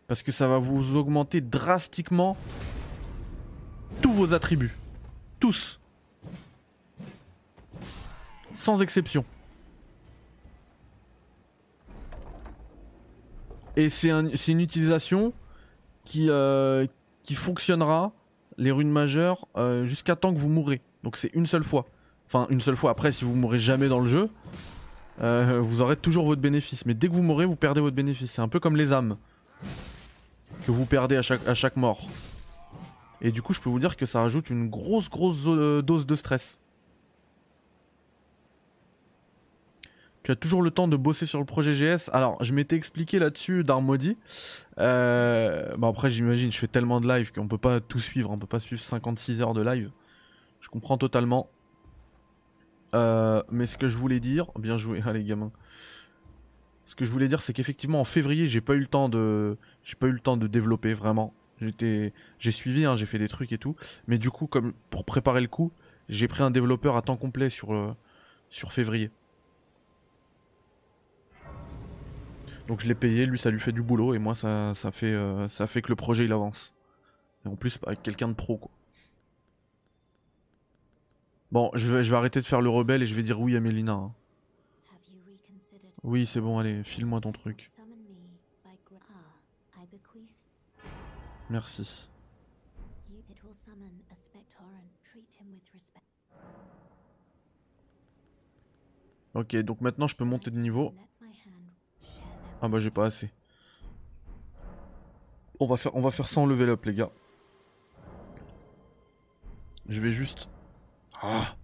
[0.07, 2.37] Parce que ça va vous augmenter drastiquement
[4.01, 4.75] tous vos attributs.
[5.39, 5.79] Tous.
[8.55, 9.25] Sans exception.
[13.75, 15.33] Et c'est un- c'est une utilisation
[16.05, 16.85] qui, euh,
[17.23, 18.11] qui fonctionnera,
[18.57, 20.81] les runes majeures, euh, jusqu'à temps que vous mourrez.
[21.01, 21.87] Donc c'est une seule fois.
[22.33, 22.89] Enfin, une seule fois.
[22.89, 24.27] Après, si vous mourrez jamais dans le jeu,
[25.21, 26.85] euh, vous aurez toujours votre bénéfice.
[26.87, 28.31] Mais dès que vous mourrez, vous perdez votre bénéfice.
[28.31, 29.17] C'est un peu comme les âmes
[30.65, 32.07] que vous perdez à chaque, mort.
[33.21, 36.07] Et du coup, je peux vous dire que ça rajoute une grosse, grosse euh, dose
[36.07, 36.59] de stress.
[40.23, 42.09] Tu as toujours le temps de bosser sur le projet GS.
[42.13, 44.17] Alors, je m'étais expliqué là-dessus d'Armody.
[44.79, 48.31] Euh, bon, après, j'imagine, je fais tellement de live qu'on peut pas tout suivre.
[48.31, 49.91] On peut pas suivre 56 heures de live.
[50.61, 51.49] Je comprends totalement.
[52.93, 55.51] Euh, mais ce que je voulais dire, bien joué, allez gamins.
[56.85, 59.57] Ce que je voulais dire, c'est qu'effectivement en février, j'ai pas eu le temps de,
[59.83, 61.33] j'ai pas eu le temps de développer vraiment.
[61.59, 63.75] J'ai suivi, hein, j'ai fait des trucs et tout.
[64.07, 65.71] Mais du coup, comme pour préparer le coup,
[66.09, 67.95] j'ai pris un développeur à temps complet sur euh,
[68.49, 69.11] février.
[72.67, 75.11] Donc je l'ai payé, lui ça lui fait du boulot et moi ça, ça fait
[75.11, 76.73] euh, ça fait que le projet il avance.
[77.45, 78.71] Et en plus avec quelqu'un de pro quoi.
[81.53, 83.55] Bon, je vais, je vais arrêter de faire le rebelle et je vais dire oui
[83.55, 83.91] à Mélina.
[83.93, 84.11] hein.
[86.01, 87.69] Oui, c'est bon, allez, file-moi ton truc.
[87.77, 87.83] Ah,
[91.51, 92.09] Merci.
[99.35, 100.95] Ok, donc maintenant je peux monter de niveau.
[102.63, 103.29] Ah bah j'ai pas assez.
[105.59, 107.11] On va faire, on va faire ça en level up les gars.
[109.87, 110.49] Je vais juste...
[111.23, 111.55] Ah.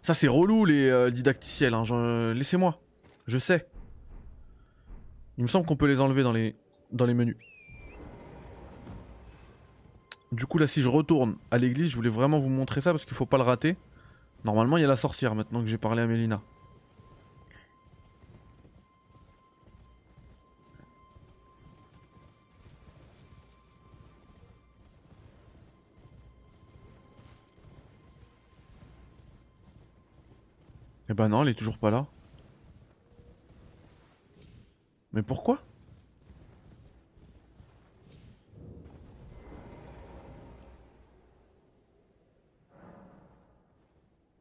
[0.00, 2.32] Ça c'est relou les euh, didacticiels, hein.
[2.32, 2.80] laissez-moi.
[3.26, 3.68] Je sais.
[5.36, 6.54] Il me semble qu'on peut les enlever dans les,
[6.92, 7.36] dans les menus.
[10.32, 13.04] Du coup là si je retourne à l'église, je voulais vraiment vous montrer ça parce
[13.04, 13.76] qu'il faut pas le rater.
[14.44, 16.40] Normalement il y a la sorcière maintenant que j'ai parlé à Mélina.
[31.16, 32.06] Ben non, elle est toujours pas là.
[35.14, 35.62] Mais pourquoi?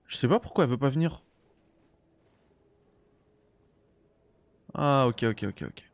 [0.08, 1.24] Je sais pas pourquoi elle veut pas venir.
[4.74, 5.90] Ah ok ok ok ok.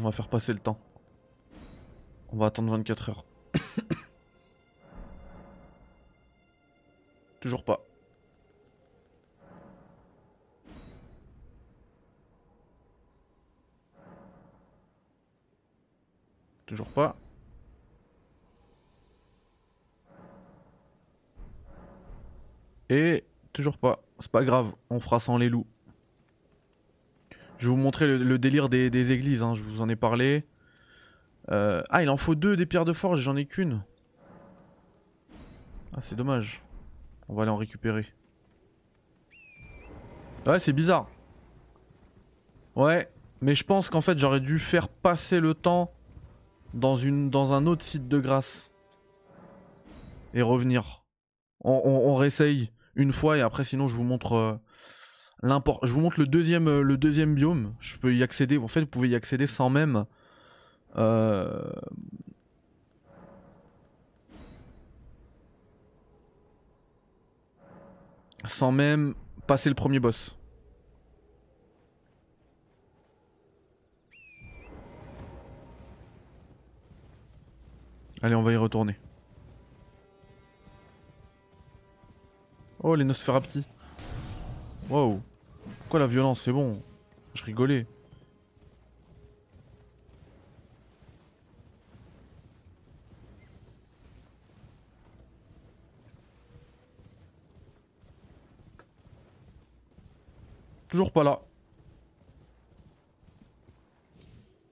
[0.00, 0.80] On va faire passer le temps.
[2.32, 3.24] On va attendre 24 heures.
[7.40, 7.87] Toujours pas.
[16.68, 17.16] Toujours pas.
[22.90, 23.24] Et
[23.54, 24.02] toujours pas.
[24.20, 25.66] C'est pas grave, on fera sans les loups.
[27.56, 29.54] Je vais vous montrer le, délire des, églises, hein.
[29.54, 30.44] je vous en ai parlé.
[31.50, 33.82] Euh, ah, il en faut deux des pierres de forge, j'en ai qu'une.
[35.96, 36.62] Ah, c'est dommage.
[37.28, 38.06] On va aller en récupérer.
[40.44, 41.08] Ouais, c'est bizarre.
[42.76, 45.94] Ouais, mais je pense qu'en fait j'aurais dû faire passer le temps
[46.78, 48.72] dans, une, dans un autre site de grâce.
[50.34, 51.04] Et revenir.
[51.60, 54.54] On, on, réessaye une fois et après sinon je vous montre euh,
[55.42, 55.80] l'import.
[55.84, 57.74] Je vous montre le deuxième, euh, le deuxième biome.
[57.80, 58.58] Je peux y accéder.
[58.58, 60.04] En fait, vous pouvez y accéder sans même.
[60.96, 61.70] Euh,
[68.44, 69.14] sans même
[69.46, 70.37] passer le premier boss.
[78.20, 78.96] Allez, on va y retourner.
[82.80, 83.64] Oh, les Nosferapti.
[84.90, 85.20] Wow.
[85.80, 86.82] Pourquoi la violence C'est bon?
[87.34, 87.86] Je rigolais.
[100.88, 101.40] Toujours pas là.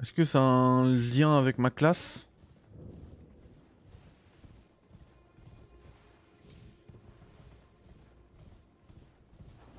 [0.00, 2.30] Est-ce que a un lien avec ma classe?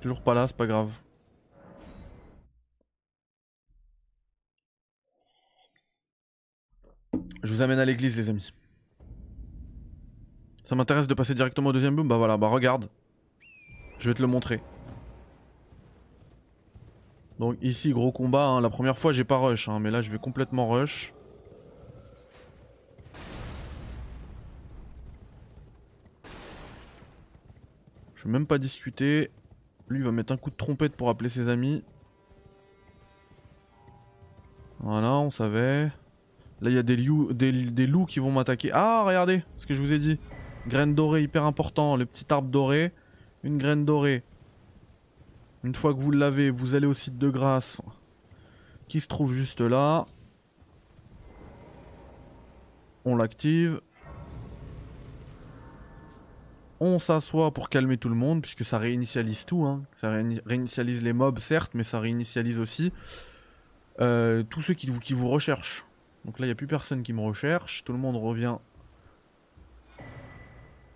[0.00, 0.92] Toujours pas là, c'est pas grave.
[7.42, 8.52] Je vous amène à l'église, les amis.
[10.64, 12.06] Ça m'intéresse de passer directement au deuxième boom?
[12.06, 12.90] Bah voilà, bah regarde.
[13.98, 14.60] Je vais te le montrer.
[17.38, 18.44] Donc ici, gros combat.
[18.44, 18.60] Hein.
[18.60, 21.14] La première fois, j'ai pas rush, hein, mais là, je vais complètement rush.
[28.14, 29.30] Je vais même pas discuter.
[29.88, 31.82] Lui, il va mettre un coup de trompette pour appeler ses amis.
[34.80, 35.90] Voilà, on savait.
[36.60, 36.96] Là, il y a des,
[37.86, 38.70] loups qui vont m'attaquer.
[38.72, 40.18] Ah, regardez ce que je vous ai dit.
[40.66, 41.96] Graine dorée, hyper important.
[41.96, 42.92] Le petit arbre doré.
[43.42, 44.22] Une graine dorée.
[45.64, 47.80] Une fois que vous l'avez, vous allez au site de grâce.
[48.88, 50.06] Qui se trouve juste là.
[53.04, 53.80] On l'active.
[56.80, 59.64] On s'assoit pour calmer tout le monde, puisque ça réinitialise tout.
[59.64, 59.82] Hein.
[59.96, 60.10] Ça
[60.46, 62.92] réinitialise les mobs, certes, mais ça réinitialise aussi
[64.00, 65.84] euh, tous ceux qui vous, qui vous recherchent.
[66.24, 67.82] Donc là, il n'y a plus personne qui me recherche.
[67.84, 68.56] Tout le monde revient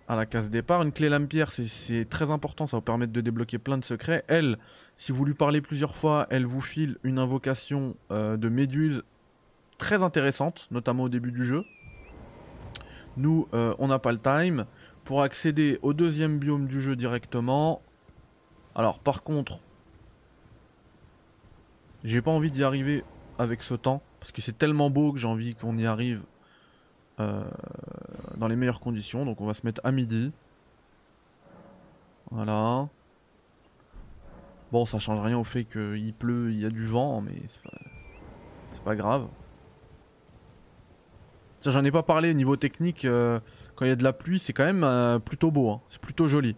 [0.07, 0.81] à la case départ.
[0.83, 2.65] Une clé lame-pierre, c'est très important.
[2.65, 4.23] Ça va vous permettre de débloquer plein de secrets.
[4.27, 4.57] Elle,
[4.95, 9.03] si vous lui parlez plusieurs fois, elle vous file une invocation euh, de méduse
[9.77, 11.63] très intéressante, notamment au début du jeu.
[13.17, 14.65] Nous, euh, on n'a pas le time
[15.05, 17.81] pour accéder au deuxième biome du jeu directement.
[18.75, 19.59] Alors par contre,
[22.03, 23.03] j'ai pas envie d'y arriver
[23.37, 26.21] avec ce temps, parce que c'est tellement beau que j'ai envie qu'on y arrive
[27.19, 27.43] euh,
[28.37, 29.25] dans les meilleures conditions.
[29.25, 30.31] Donc on va se mettre à midi.
[32.31, 32.87] Voilà.
[34.71, 37.33] Bon, ça change rien au fait qu'il pleut, il y a du vent, mais
[38.71, 39.27] c'est pas, grave.
[41.61, 43.05] J'en ai pas parlé niveau technique.
[43.05, 43.39] Euh,
[43.75, 45.69] quand il y a de la pluie, c'est quand même euh, plutôt beau.
[45.71, 45.81] Hein.
[45.87, 46.55] C'est plutôt joli.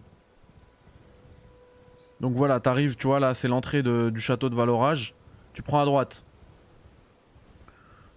[2.22, 5.14] Donc voilà, t'arrives, tu vois, là, c'est l'entrée du château de Valorage.
[5.54, 6.26] Tu prends à droite.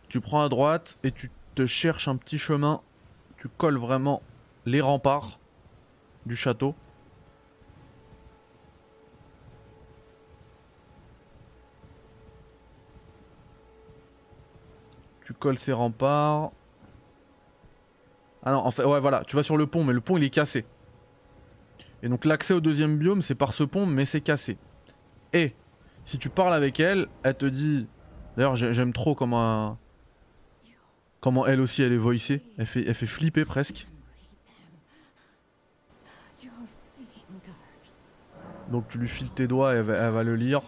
[0.09, 2.81] Tu prends à droite et tu te cherches un petit chemin.
[3.37, 4.23] Tu colles vraiment
[4.67, 5.39] les remparts
[6.27, 6.75] du château.
[15.25, 16.53] Tu colles ces remparts.
[18.49, 20.25] Ah non, en fait, ouais, voilà, tu vas sur le pont, mais le pont il
[20.25, 20.65] est cassé.
[22.03, 24.57] Et donc l'accès au deuxième biome, c'est par ce pont, mais c'est cassé.
[25.35, 25.55] Et
[26.07, 27.87] si tu parles avec elle, elle te dit.
[28.39, 29.77] D'ailleurs, j'ai- j'aime trop comment.
[31.21, 32.41] Comment elle aussi elle est voicée.
[32.57, 33.87] Elle fait, fait flipper presque.
[38.71, 40.63] Donc tu lui files tes doigts et elle va, le lire.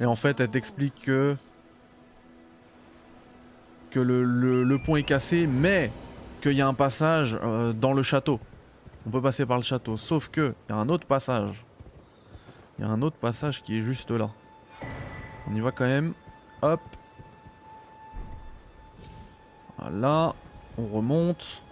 [0.00, 1.36] Et en fait, elle t'explique que.
[4.00, 5.90] Le pont est cassé, mais
[6.40, 8.38] qu'il y a un passage euh, dans le château.
[9.06, 9.96] On peut passer par le château.
[9.96, 11.64] Sauf que, il y a un autre passage.
[12.78, 14.30] Il y a un autre passage qui est juste là.
[15.48, 16.12] On y va quand même.
[16.62, 16.80] Hop.
[19.78, 20.34] Voilà.
[20.76, 21.62] On remonte.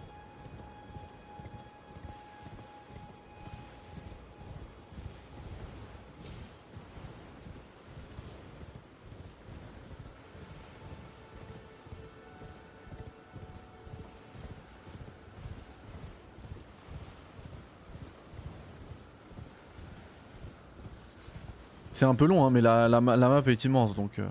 [22.02, 24.18] C'est un peu long, hein, mais la, la ma- la map est immense, donc...
[24.18, 24.26] euh,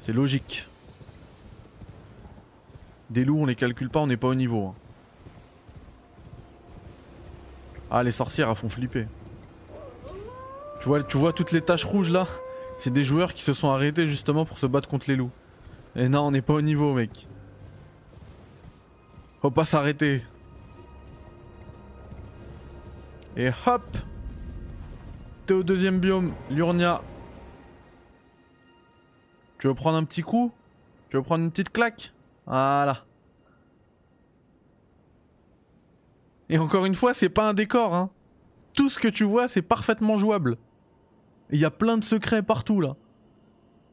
[0.00, 0.66] C'est logique.
[3.10, 4.66] Des loups, on les calcule pas, on n'est pas au niveau.
[4.66, 4.74] hein.
[7.92, 9.06] Ah, les sorcières, elles font flipper.
[10.80, 12.26] Tu vois, tu vois toutes les taches rouges là?
[12.76, 15.30] C'est des joueurs qui se sont arrêtés justement pour se battre contre les loups.
[15.94, 17.28] Et non, on n'est pas au niveau, mec.
[19.40, 20.24] Faut pas s'arrêter.
[23.36, 23.84] Et hop
[25.52, 27.02] Au deuxième biome, l'Urnia.
[29.58, 30.50] Tu veux prendre un petit coup?
[31.10, 32.14] Tu veux prendre une petite claque?
[32.46, 33.04] Voilà.
[36.48, 38.10] Et encore une fois, c'est pas un décor, hein.
[38.74, 40.56] Tout ce que tu vois, c'est parfaitement jouable.
[41.50, 42.96] Il y a plein de secrets partout, là.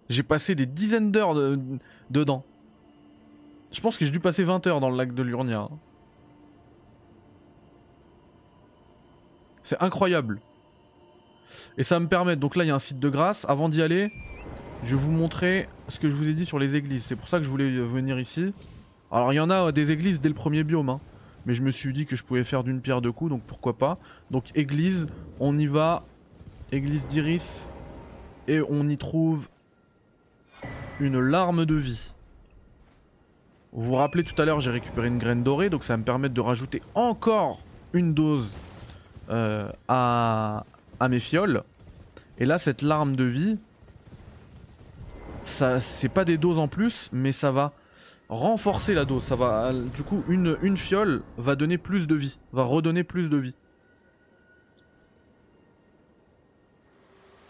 [0.08, 1.60] J'ai passé des dizaines d'heures de-
[2.10, 2.46] dedans.
[3.72, 5.60] Je pense que j'ai dû passer 20 heures dans le lac de l'Urnia.
[5.60, 5.78] hein.
[9.64, 10.42] C'est incroyable.
[11.78, 13.82] Et ça me permet, donc là il y a un site de grâce, avant d'y
[13.82, 14.12] aller,
[14.84, 17.04] je vais vous montrer ce que je vous ai dit sur les églises.
[17.04, 18.54] C'est pour ça que je voulais venir ici.
[19.12, 21.00] Alors il y en a euh, des églises dès le premier biome, hein.
[21.46, 23.78] mais je me suis dit que je pouvais faire d'une pierre deux coups, donc pourquoi
[23.78, 23.98] pas.
[24.32, 25.08] Donc église,
[25.40, 26.04] on y va,
[26.72, 27.70] église d'Iris,
[28.48, 29.48] et on y trouve
[31.00, 32.14] une larme de vie.
[33.72, 36.04] Vous vous rappelez tout à l'heure, j'ai récupéré une graine dorée, donc ça va me
[36.04, 37.60] permettre de rajouter encore
[37.94, 38.56] une dose
[39.30, 40.66] euh, à,
[41.00, 41.64] à mes fioles.
[42.38, 43.58] Et là, cette larme de vie,
[45.46, 47.74] ça, c'est pas des doses en plus, mais ça va
[48.30, 49.24] renforcer la dose.
[49.24, 53.30] Ça va, du coup, une, une fiole va donner plus de vie, va redonner plus
[53.30, 53.54] de vie.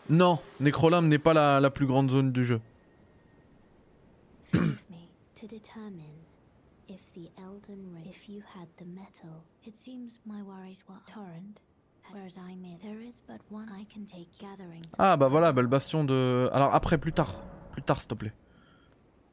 [0.09, 2.59] Non, Necrolam n'est pas la, la plus grande zone du jeu.
[4.51, 6.25] Forgive me to determine
[6.87, 9.43] if the Elden Ring, if you had the metal.
[9.67, 11.59] It seems my worries were torrent,
[14.97, 16.49] Ah bah voilà, bah, le bastion de...
[16.53, 17.43] Alors après, plus tard.
[17.71, 18.33] Plus tard, s'il te plaît.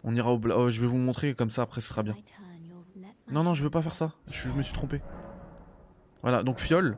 [0.05, 0.39] On ira au...
[0.39, 2.15] bla- oh, je vais vous montrer, comme ça après ce sera bien.
[3.33, 4.13] Non, non, je veux pas faire ça.
[4.31, 5.01] Je, je me suis trompé.
[6.23, 6.97] Voilà, donc fiole.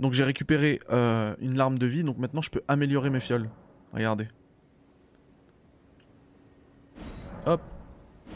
[0.00, 3.48] Donc j'ai récupéré euh, une larme de vie, donc maintenant je peux améliorer mes fioles.
[3.92, 4.28] Regardez.
[7.46, 7.62] Hop.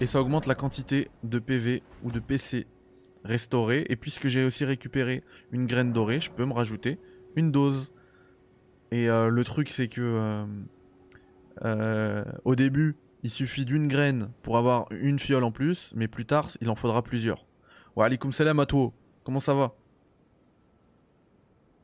[0.01, 2.67] Et ça augmente la quantité de PV ou de PC
[3.25, 3.85] restauré.
[3.89, 5.23] Et puisque j'ai aussi récupéré
[5.53, 6.99] une graine dorée, je peux me rajouter
[7.37, 7.93] une dose.
[8.91, 10.45] Et euh, le truc c'est que euh,
[11.65, 16.25] euh, au début, il suffit d'une graine pour avoir une fiole en plus, mais plus
[16.25, 17.47] tard, il en faudra plusieurs.
[17.97, 18.93] Wa alaikum salam à toi.
[19.25, 19.75] Comment ça va?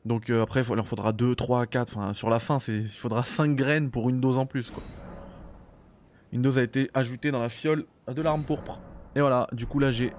[0.05, 1.97] Donc après, il leur faudra 2, 3, 4.
[1.97, 4.71] Enfin, sur la fin, il faudra 5 graines pour une dose en plus.
[4.71, 4.81] Quoi.
[6.31, 8.79] Une dose a été ajoutée dans la fiole de l'arme pourpre.
[9.15, 10.13] Et voilà, du coup là j'ai...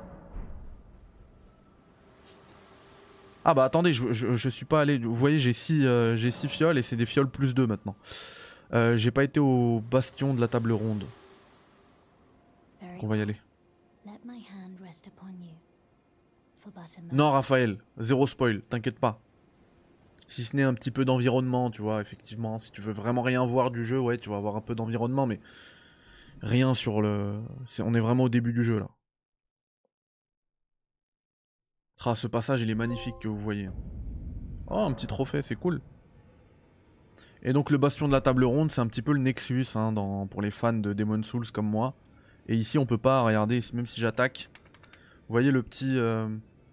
[3.50, 4.98] Ah bah attendez, je, je, je suis pas allé...
[4.98, 7.96] Vous voyez, j'ai 6 j'ai six fioles et c'est des fioles plus 2 maintenant.
[8.74, 11.04] Euh, j'ai pas été au bastion de la table ronde.
[13.00, 13.36] On va y aller.
[17.12, 19.18] Non, Raphaël, zéro spoil, t'inquiète pas.
[20.26, 22.58] Si ce n'est un petit peu d'environnement, tu vois, effectivement.
[22.58, 25.26] Si tu veux vraiment rien voir du jeu, ouais, tu vas avoir un peu d'environnement,
[25.26, 25.40] mais
[26.42, 27.40] rien sur le.
[27.78, 28.88] On est vraiment au début du jeu là.
[32.04, 33.68] Ah, ce passage, il est magnifique que vous voyez.
[34.68, 35.80] Oh, un petit trophée, c'est cool.
[37.42, 39.92] Et donc, le bastion de la table ronde, c'est un petit peu le Nexus hein,
[40.30, 41.94] pour les fans de Demon Souls comme moi.
[42.46, 44.50] Et ici, on peut pas, regardez, même si j'attaque,
[45.28, 45.96] vous voyez le petit.
[45.98, 46.28] euh,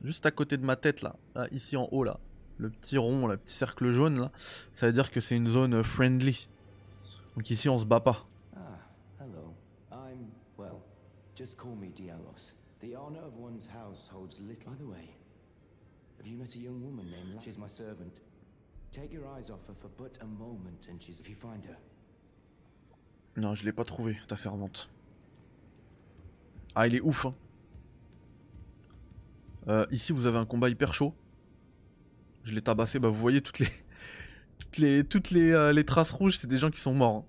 [0.05, 2.19] juste à côté de ma tête là, là, ici en haut là,
[2.57, 4.31] le petit rond, le petit cercle jaune là,
[4.71, 6.47] ça veut dire que c'est une zone euh, friendly.
[7.35, 8.25] Donc ici on se bat pas.
[8.55, 8.59] Ah,
[9.19, 9.53] hello.
[9.91, 10.79] I'm, well,
[11.35, 12.55] Just call me Dialos.
[12.81, 14.71] The honor of one's house holds little.
[14.71, 15.09] By the way,
[16.17, 18.21] have you met a young woman named La- She's my servant.
[18.91, 21.19] Take your eyes off her for but a moment, and she's.
[21.19, 21.77] If you find her,
[23.37, 24.89] Non, je l'ai pas trouvé, ta servante.
[26.75, 27.25] Ah, il est ouf.
[27.25, 27.33] Hein.
[29.67, 31.13] Euh, ici, vous avez un combat hyper chaud.
[32.43, 32.99] Je l'ai tabassé.
[32.99, 33.67] Bah, vous voyez toutes les,
[34.59, 37.15] toutes les, toutes les, euh, les traces rouges, c'est des gens qui sont morts.
[37.15, 37.25] hein.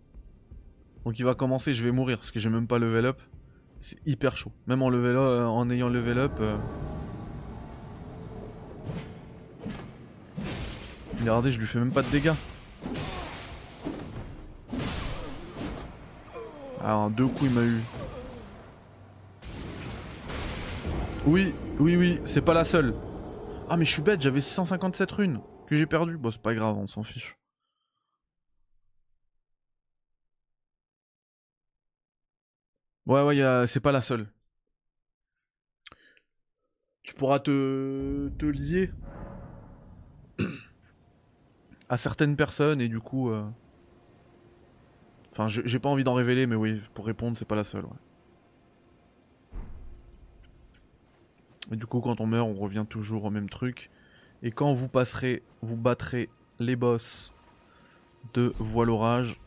[1.05, 1.73] Donc, il va commencer.
[1.73, 3.21] Je vais mourir parce que j'ai même pas level up.
[3.81, 4.53] C'est hyper chaud.
[4.67, 6.33] Même en level, up- en ayant level up.
[6.41, 6.57] euh.
[11.21, 12.33] Regardez, je lui fais même pas de dégâts.
[16.83, 17.81] Alors, en deux coups, il m'a eu.
[21.27, 22.95] Oui, oui, oui, c'est pas la seule.
[23.69, 26.17] Ah, mais je suis bête, j'avais 657 runes que j'ai perdu.
[26.17, 27.37] Bon, c'est pas grave, on s'en fiche.
[33.07, 34.29] Ouais, ouais, c'est pas la seule.
[37.03, 38.91] Tu pourras te, te lier
[41.89, 43.31] à certaines personnes et du coup.
[43.31, 43.45] euh,
[45.33, 47.85] Enfin, j'ai pas envie d'en révéler, mais oui, pour répondre, c'est pas la seule.
[47.85, 47.91] Ouais.
[51.73, 53.91] Et du coup, quand on meurt, on revient toujours au même truc.
[54.43, 56.29] Et quand vous passerez, vous battrez
[56.59, 57.35] les boss
[58.35, 59.41] de Voile Orage,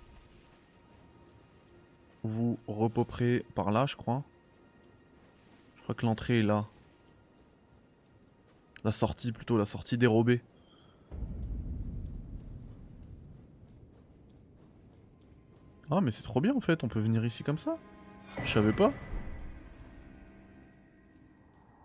[2.24, 4.24] vous repoperez par là, je crois.
[5.78, 6.66] Je crois que l'entrée est là.
[8.84, 10.42] La sortie, plutôt, la sortie dérobée.
[15.92, 17.78] Ah, mais c'est trop bien en fait, on peut venir ici comme ça.
[18.44, 18.94] Je savais pas.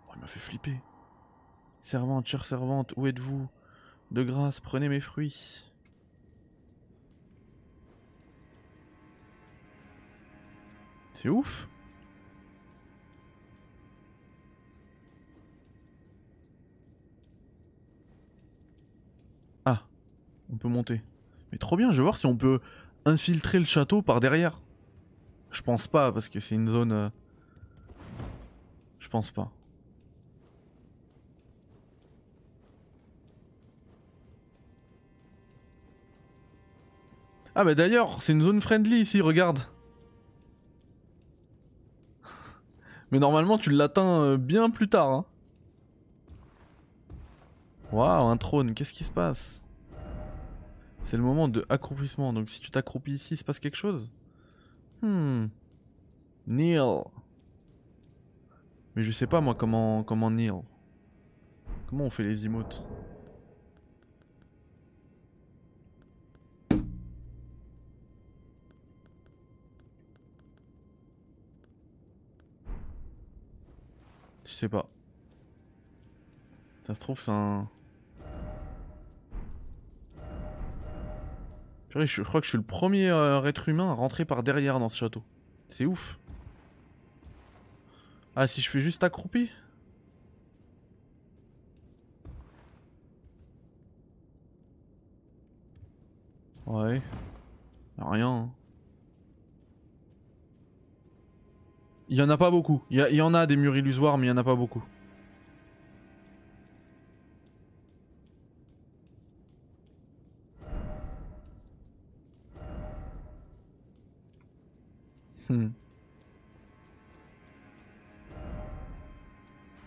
[0.07, 0.79] Oh, il m'a fait flipper.
[1.81, 3.47] Servante, chère servante, où êtes-vous?
[4.11, 5.65] De grâce, prenez mes fruits.
[11.15, 11.69] C'est ouf.
[19.63, 19.83] Ah,
[20.51, 21.01] on peut monter.
[21.51, 22.59] Mais trop bien, je vais voir si on peut
[23.05, 24.61] infiltrer le château par derrière.
[25.51, 26.91] Je pense pas, parce que c'est une zone...
[26.91, 27.09] euh,
[28.99, 29.51] Je pense pas.
[37.55, 39.59] Ah bah d'ailleurs, c'est une zone friendly ici, regarde.
[43.11, 45.11] Mais normalement, tu l'atteins euh, bien plus tard.
[45.11, 45.25] hein.
[47.91, 49.63] Waouh, un trône, qu'est-ce qui se passe?
[51.01, 54.11] C'est le moment de accroupissement, donc si tu t'accroupis ici, il se passe quelque chose?
[55.01, 55.47] Hmm.
[56.47, 56.81] Neil.
[58.95, 60.51] Mais je sais pas moi comment comment Neil.
[61.87, 62.83] Comment on fait les emotes?
[74.55, 74.87] Sais pas.
[76.85, 77.67] Ça se trouve c'est un...
[81.89, 84.43] Purée, je, je crois que je suis le premier euh, être humain à rentrer par
[84.43, 85.23] derrière dans ce château.
[85.69, 86.19] C'est ouf.
[88.35, 89.49] Ah, si je fais juste accroupi
[96.65, 97.01] Ouais.
[97.97, 98.29] Rien.
[98.29, 98.49] hein.
[102.07, 102.83] Il y en a pas beaucoup.
[102.89, 104.83] Il y, en a des murs illusoires, mais il y en a pas beaucoup.
[115.49, 115.69] Hmm.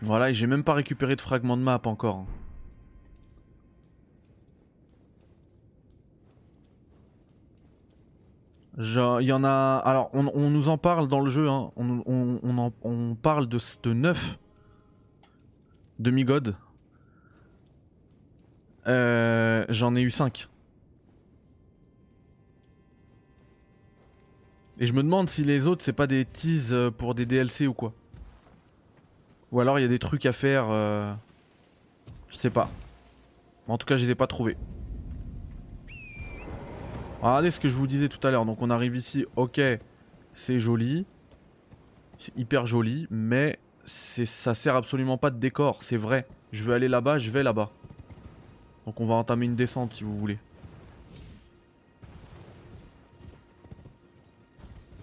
[0.03, 2.27] Voilà, et j'ai même pas récupéré de fragments de map encore.
[8.79, 9.83] Il y en a.
[9.85, 11.73] Alors, on, nous en parle dans le jeu, hein.
[11.77, 14.39] on, parle de, de 9
[15.99, 16.55] demi-gods.
[18.87, 20.49] Euh, J'en ai eu 5.
[24.81, 27.67] Et je me demande si les autres, c'est pas des teases euh, pour des DLC
[27.67, 27.93] ou quoi.
[29.51, 30.67] Ou alors il y a des trucs à faire.
[30.71, 31.13] euh,
[32.29, 32.71] Je sais pas.
[33.67, 34.57] En tout cas, je les ai pas trouvés.
[37.21, 38.47] Regardez ce que je vous disais tout à l'heure.
[38.47, 39.61] Donc on arrive ici, ok,
[40.33, 41.05] c'est joli.
[42.19, 46.27] C'est hyper joli, mais ça sert absolument pas de décor, c'est vrai.
[46.53, 47.71] Je veux aller là-bas, je vais là-bas.
[48.87, 50.39] Donc on va entamer une descente si vous voulez.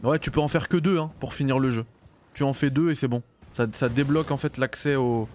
[0.04, 1.86] Ouais, tu peux en faire que deux hein, pour finir le jeu.
[2.34, 3.24] Tu en fais deux et c'est bon.
[3.54, 5.28] Ça, débloque en fait l'accès au,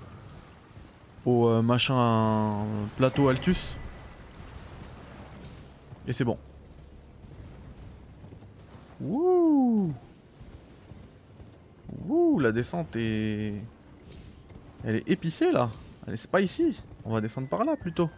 [1.27, 2.65] euh, machin
[2.99, 3.77] plateau Altus.
[6.07, 6.37] Et c'est bon.
[9.01, 9.93] Wouh
[12.09, 13.55] Ouh, la descente est...
[14.85, 15.71] Elle est épicée là.
[16.07, 16.81] Elle est pas ici.
[17.05, 18.09] On va descendre par là plutôt.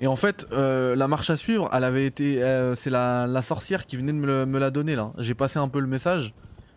[0.00, 3.84] Et en fait, euh, la marche à suivre, elle avait été, euh, c'est la, sorcière
[3.84, 5.12] qui venait de me, la donner là.
[5.18, 6.32] J'ai passé un peu le message,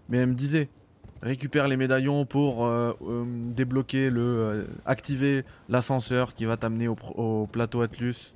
[0.10, 0.70] mais elle me disait
[1.22, 2.94] récupère les médaillons pour euh,
[3.56, 8.34] débloquer le, activer l'ascenseur qui va t'amener au, au plateau Atlus.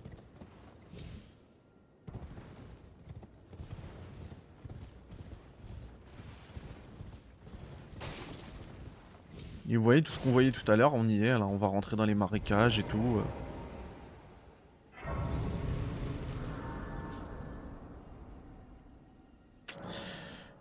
[9.69, 11.57] Et vous voyez tout ce qu'on voyait tout à l'heure, on y est, là on
[11.57, 13.17] va rentrer dans les marécages et tout.
[13.17, 13.23] euh.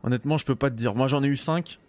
[0.02, 0.94] Honnêtement, je peux pas te dire.
[0.94, 1.80] Moi, j'en ai eu 5.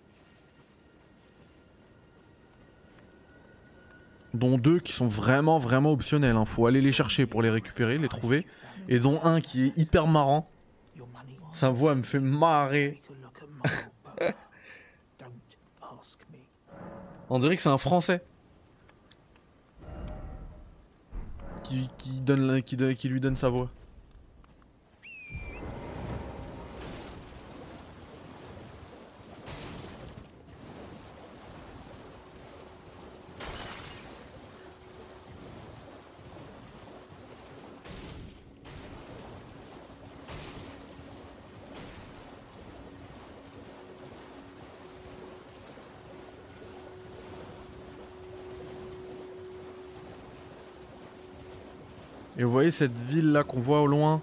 [4.34, 6.36] Dont deux qui sont vraiment, vraiment optionnels.
[6.36, 6.46] hein.
[6.46, 8.46] Faut aller les chercher pour les récupérer, les trouver.
[8.90, 10.50] Et dont un qui est hyper marrant.
[11.52, 13.02] Sa voix me fait marrer.
[17.30, 18.24] On dirait que c'est un français.
[21.64, 23.70] Qui, qui, donne, qui, qui lui donne sa voix.
[52.72, 54.22] Cette ville là qu'on voit au loin?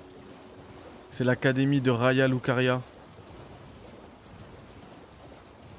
[1.10, 2.80] C'est l'académie de Raya Lucaria.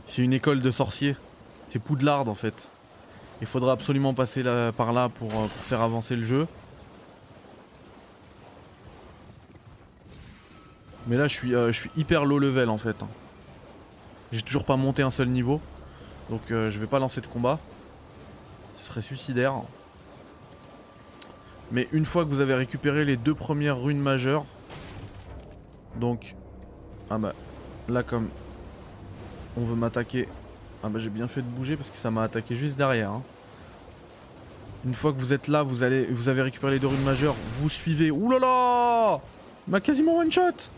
[0.08, 1.16] C'est une école de sorciers.
[1.68, 2.70] C'est Poudlard en fait.
[3.42, 4.44] Il faudra absolument passer
[4.78, 6.48] par là pour, euh, pour faire avancer le jeu.
[11.08, 12.96] Mais là je suis, euh, hyper low level en fait.
[13.04, 13.08] hein.
[14.32, 15.60] J'ai toujours pas monté un seul niveau.
[16.30, 17.60] Donc euh, je vais pas lancer de combat.
[18.78, 19.54] Ce serait suicidaire.
[21.72, 24.46] Mais une fois que vous avez récupéré les deux premières runes majeures,
[26.00, 26.36] donc,
[27.10, 27.34] ah bah,
[27.90, 28.30] là comme
[29.58, 30.28] on veut m'attaquer,
[30.84, 33.10] ah bah j'ai bien fait de bouger parce que ça m'a attaqué juste derrière.
[33.12, 33.24] hein.
[34.86, 37.36] Une fois que vous êtes là, vous allez, vous avez récupéré les deux runes majeures,
[37.60, 38.12] vous suivez.
[38.12, 39.20] Ouh là là,
[39.68, 40.70] m'a quasiment one shot.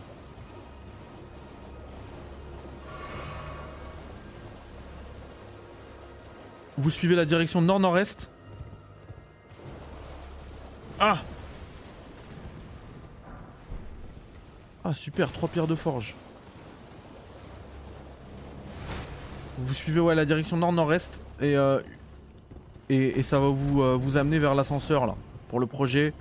[6.77, 8.29] Vous suivez la direction nord-nord-est.
[10.99, 11.17] Ah
[14.83, 16.15] Ah super, trois pierres de forge.
[19.59, 21.79] Vous suivez ouais la direction nord-nord-est et, euh,
[22.89, 25.15] et ça va vous euh, vous amener vers l'ascenseur là
[25.49, 26.13] pour le projet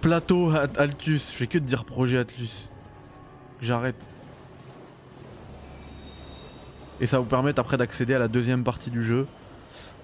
[0.00, 1.30] plateau At- Altus.
[1.32, 2.70] Je fais que de dire projet Atlus.
[3.60, 4.08] J'arrête.
[7.00, 9.26] Et ça vous permettre après d'accéder à la deuxième partie du jeu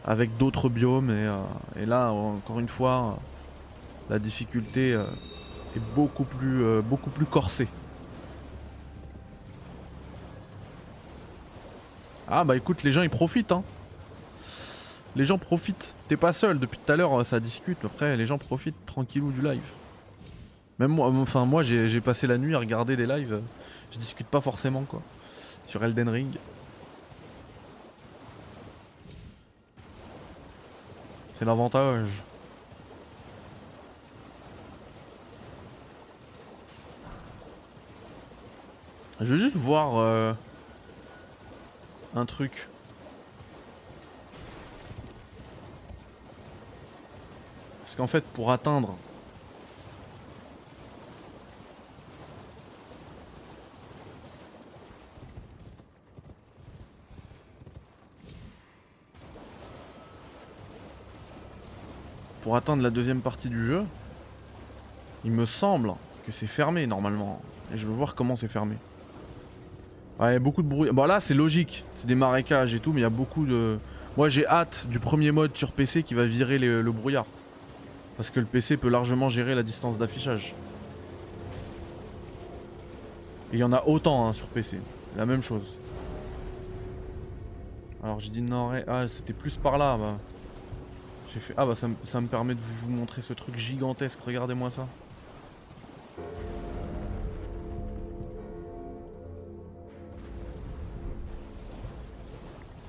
[0.05, 1.37] avec d'autres biomes et, euh,
[1.81, 3.19] et là encore une fois
[4.11, 5.05] la difficulté euh,
[5.77, 7.69] est beaucoup plus, euh, beaucoup plus corsée.
[12.28, 13.62] Ah bah écoute, les gens ils profitent hein.
[15.16, 15.95] Les gens profitent.
[16.09, 19.43] T'es pas seul, depuis tout à l'heure ça discute, après les gens profitent tranquillou du
[19.43, 19.62] live.
[20.81, 23.41] Même moi, enfin moi j'ai passé la nuit à regarder des lives, euh,
[23.93, 25.03] je discute pas forcément quoi.
[25.66, 26.37] Sur Elden Ring.
[31.39, 32.09] C'est l'avantage.
[39.21, 40.33] Je veux juste voir euh,
[42.17, 42.69] un truc.
[47.83, 48.97] Parce qu'en fait, pour atteindre
[62.43, 63.85] pour atteindre la deuxième partie du jeu,
[65.25, 65.93] il me semble
[66.27, 67.43] que c'est fermé normalement.
[67.75, 68.77] Et je veux voir comment c'est fermé.
[70.21, 70.91] Ouais, beaucoup de bruit.
[70.91, 73.79] Bon là c'est logique, c'est des marécages et tout, mais il y a beaucoup de...
[74.17, 77.27] Moi j'ai hâte du premier mode sur PC qui va virer le brouillard.
[78.17, 80.53] Parce que le PC peut largement gérer la distance d'affichage.
[83.53, 84.79] Et il y en a autant hein, sur PC.
[85.17, 85.77] La même chose.
[88.03, 89.97] Alors j'ai dit non, ah c'était plus par là.
[89.97, 90.19] Bah.
[91.33, 94.19] J'ai fait ah bah ça, me- ça me permet de vous montrer ce truc gigantesque.
[94.27, 94.87] Regardez-moi ça.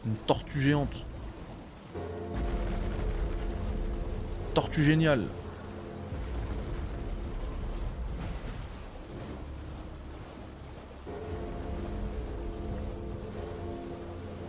[0.06, 1.06] Une tortue géante.
[4.54, 5.26] Tortue géniale.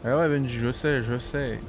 [0.05, 1.61] Eh ouais Benji, je sais, je sais.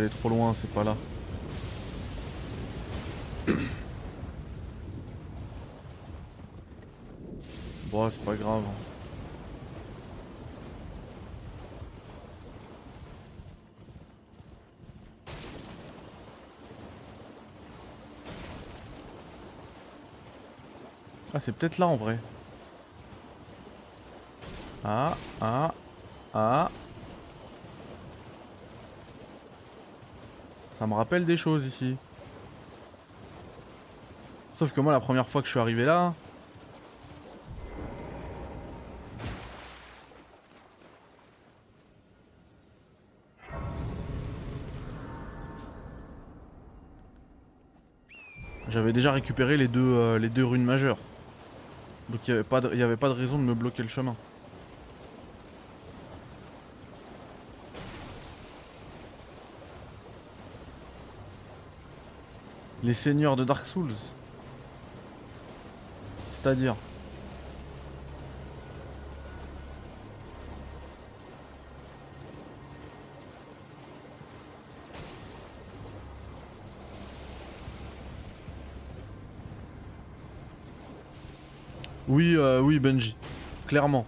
[0.00, 0.94] Suis trop loin, c'est pas là.
[7.90, 8.62] Bon, c'est pas grave.
[21.32, 22.18] Ah, c'est peut-être là en vrai.
[24.84, 25.74] Ah, ah,
[26.34, 26.70] ah.
[30.78, 31.96] Ça me rappelle des choses ici.
[34.56, 36.12] Sauf que moi, la première fois que je suis arrivé là...
[48.68, 50.98] J'avais déjà récupéré les deux, euh, les deux runes majeures.
[52.10, 54.14] Donc il n'y avait, avait pas de raison de me bloquer le chemin.
[62.86, 63.90] Les seigneurs de Dark Souls.
[66.30, 66.76] C'est-à-dire
[82.08, 83.16] Oui, euh, oui Benji.
[83.66, 84.06] Clairement.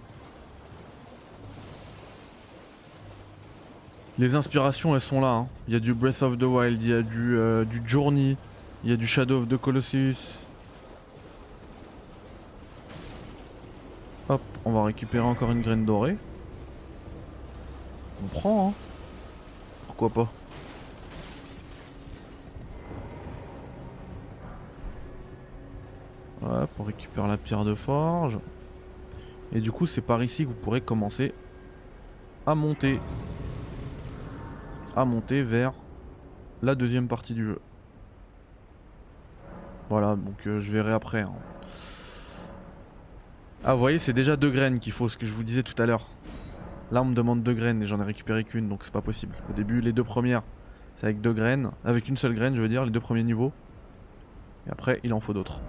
[4.18, 5.28] Les inspirations, elles sont là.
[5.28, 5.48] hein.
[5.66, 8.36] Il y a du Breath of the Wild, il y a du, euh, du Journey,
[8.84, 10.46] il y a du Shadow of the Colossus.
[14.28, 16.16] Hop, on va récupérer encore une graine dorée.
[18.22, 18.72] On prend, hein.
[19.86, 20.32] Pourquoi pas
[26.42, 28.38] Hop, on récupère la pierre de forge.
[29.52, 31.32] Et du coup, c'est par ici que vous pourrez commencer
[32.46, 33.00] à monter.
[34.94, 35.72] À monter vers
[36.62, 37.58] la deuxième partie du jeu.
[39.88, 41.22] Voilà, donc euh, je verrai après.
[41.22, 41.32] hein.
[43.64, 45.80] Ah, vous voyez, c'est déjà deux graines qu'il faut, ce que je vous disais tout
[45.82, 46.08] à l'heure.
[46.90, 49.34] Là, on me demande deux graines et j'en ai récupéré qu'une, donc c'est pas possible.
[49.50, 50.42] Au début, les deux premières,
[50.96, 51.70] c'est avec deux graines.
[51.84, 53.52] Avec une seule graine, je veux dire, les deux premiers niveaux.
[54.66, 55.60] Et après, il en faut d'autres.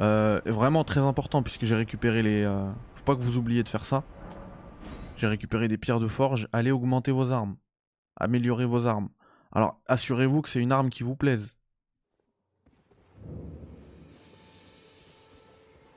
[0.00, 2.42] Euh, vraiment très important, puisque j'ai récupéré les...
[2.42, 4.02] euh, Faut pas que vous oubliez de faire ça.
[5.16, 6.48] J'ai récupéré des pierres de forge.
[6.52, 7.56] Allez augmenter vos armes.
[8.16, 9.10] Améliorer vos armes.
[9.52, 11.56] Alors, assurez-vous que c'est une arme qui vous plaise.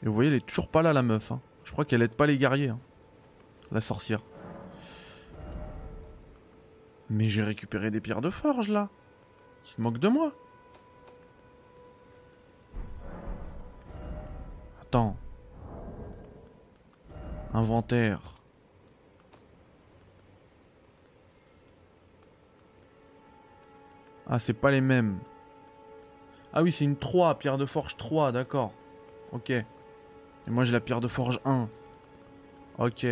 [0.04, 1.32] Et vous voyez, elle est toujours pas là, la meuf.
[1.32, 1.40] hein.
[1.64, 2.70] Je crois qu'elle aide pas les guerriers.
[2.70, 2.80] hein.
[3.72, 4.22] La sorcière.
[7.10, 8.90] Mais j'ai récupéré des pierres de forge, là.
[9.66, 10.34] Ils se moquent de moi.
[14.82, 15.16] Attends.
[17.54, 18.20] Inventaire.
[24.28, 25.20] Ah, c'est pas les mêmes.
[26.54, 28.74] Ah oui, c'est une 3, pierre de forge 3, d'accord.
[29.32, 29.52] Ok.
[30.48, 31.68] Et moi j'ai la pierre de forge 1.
[32.80, 33.06] Ok.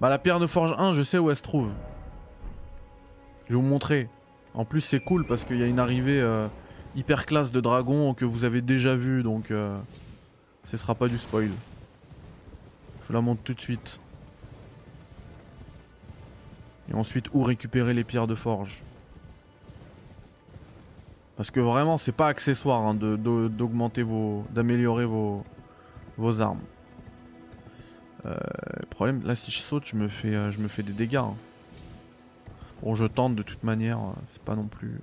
[0.00, 1.70] Bah la pierre de forge 1, je sais où elle se trouve.
[3.46, 4.08] Je vais vous montrer.
[4.54, 6.48] En plus c'est cool parce qu'il y a une arrivée euh,
[6.96, 9.78] hyper classe de dragon que vous avez déjà vu donc euh,
[10.64, 11.50] ce sera pas du spoil.
[13.02, 14.00] Je vous la montre tout de suite.
[16.90, 18.82] Et ensuite où récupérer les pierres de forge.
[21.40, 24.44] Parce que vraiment c'est pas accessoire hein, d'augmenter vos.
[24.50, 25.42] d'améliorer vos,
[26.18, 26.60] vos armes.
[28.26, 28.36] Euh,
[28.78, 31.16] le problème là si je saute je me fais, euh, je me fais des dégâts.
[31.16, 31.34] hein.
[32.82, 35.00] Bon je tente de toute manière, euh, c'est pas non plus.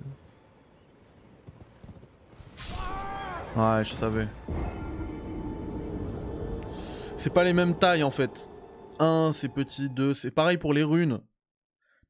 [3.56, 4.28] Ouais je savais.
[7.16, 8.48] C'est pas les mêmes tailles en fait.
[9.00, 11.18] 1 c'est petit, 2 c'est pareil pour les runes.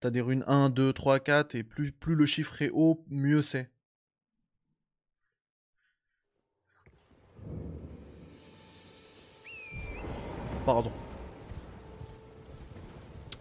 [0.01, 3.41] T'as des runes 1, 2, 3, 4 et plus, plus le chiffre est haut, mieux
[3.41, 3.71] c'est.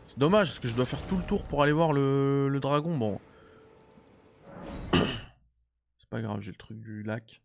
[0.05, 2.59] C'est dommage parce que je dois faire tout le tour pour aller voir le, le
[2.61, 2.97] dragon.
[2.97, 3.19] Bon.
[4.93, 7.41] C'est pas grave, j'ai le truc du lac.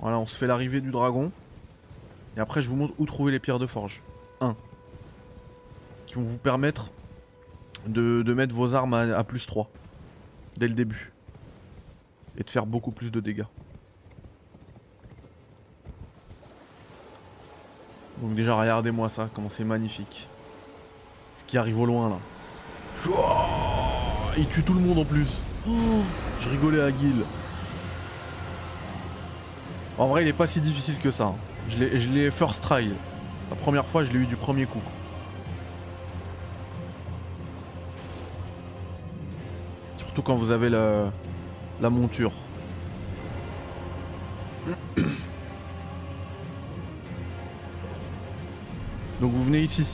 [0.00, 1.30] Voilà, on se fait l'arrivée du dragon.
[2.36, 4.02] Et après, je vous montre où trouver les pierres de forge.
[4.40, 4.56] 1.
[6.14, 6.90] Vont vous permettre
[7.86, 9.68] de, mettre vos armes à, plus 3.
[10.56, 11.12] Dès le début.
[12.38, 13.44] Et de faire beaucoup plus de dégâts.
[18.22, 20.28] Donc déjà, regardez-moi ça, comment c'est magnifique.
[21.36, 22.16] Ce qui arrive au loin, là.
[22.96, 23.46] Chouah
[24.38, 25.26] Il tue tout le monde en plus.
[25.68, 25.72] Oh,
[26.40, 27.24] je rigolais à Guil.
[29.98, 31.24] En vrai, il est pas si difficile que ça.
[31.24, 31.34] hein.
[31.68, 32.88] Je l'ai- Je l'ai first try.
[33.50, 34.82] La première fois, je l'ai eu du premier coup.
[40.14, 41.10] Surtout quand vous avez la,
[41.90, 42.30] monture.
[49.20, 49.92] Donc vous venez ici.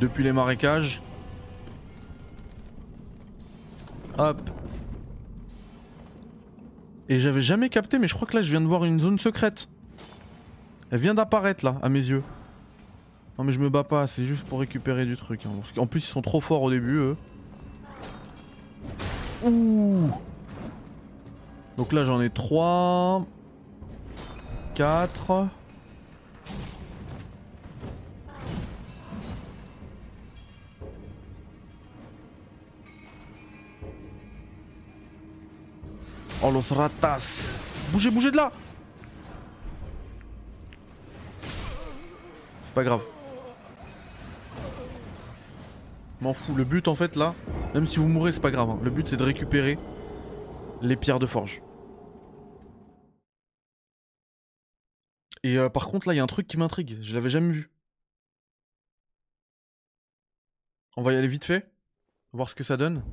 [0.00, 1.00] Depuis les marécages.
[4.18, 4.42] Hop.
[7.08, 9.16] Et j'avais jamais capté, mais je crois que là je viens de voir une zone
[9.16, 9.70] secrète.
[10.90, 12.22] Elle vient d'apparaître là, à mes yeux.
[13.36, 15.44] Non mais je me bats pas, c'est juste pour récupérer du truc.
[15.46, 17.16] hein, qu'en plus ils sont trop forts au début eux.
[19.44, 20.10] Ouh
[21.76, 23.26] Donc là j'en ai 3...
[24.74, 25.48] 4...
[36.46, 37.58] Oh los ratas
[37.90, 38.52] Bougez, bougez de là
[42.66, 43.00] C'est pas grave.
[46.24, 46.34] M'en.
[46.56, 47.34] Le but en fait là,
[47.74, 48.70] même si vous mourrez c'est pas grave.
[48.70, 48.78] hein.
[48.82, 49.78] Le but c'est de récupérer
[50.80, 51.62] les pierres de forge.
[55.42, 56.96] Et euh, par contre là il y a un truc qui m'intrigue.
[57.02, 57.70] Je l'avais jamais vu.
[60.96, 61.70] On va y aller vite fait.
[62.32, 63.04] Voir ce que ça donne.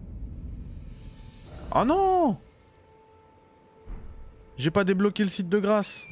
[1.72, 2.40] Ah non
[4.58, 6.06] j'ai pas débloqué le site de grâce.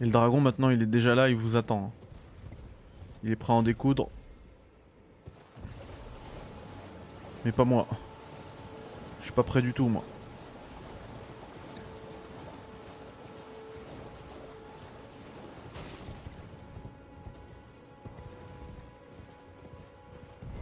[0.00, 1.92] Et le dragon maintenant il est déjà là, il vous attend.
[3.24, 4.08] Il est prêt à en découdre.
[7.44, 7.86] Mais pas moi.
[9.20, 10.04] Je suis pas prêt du tout moi.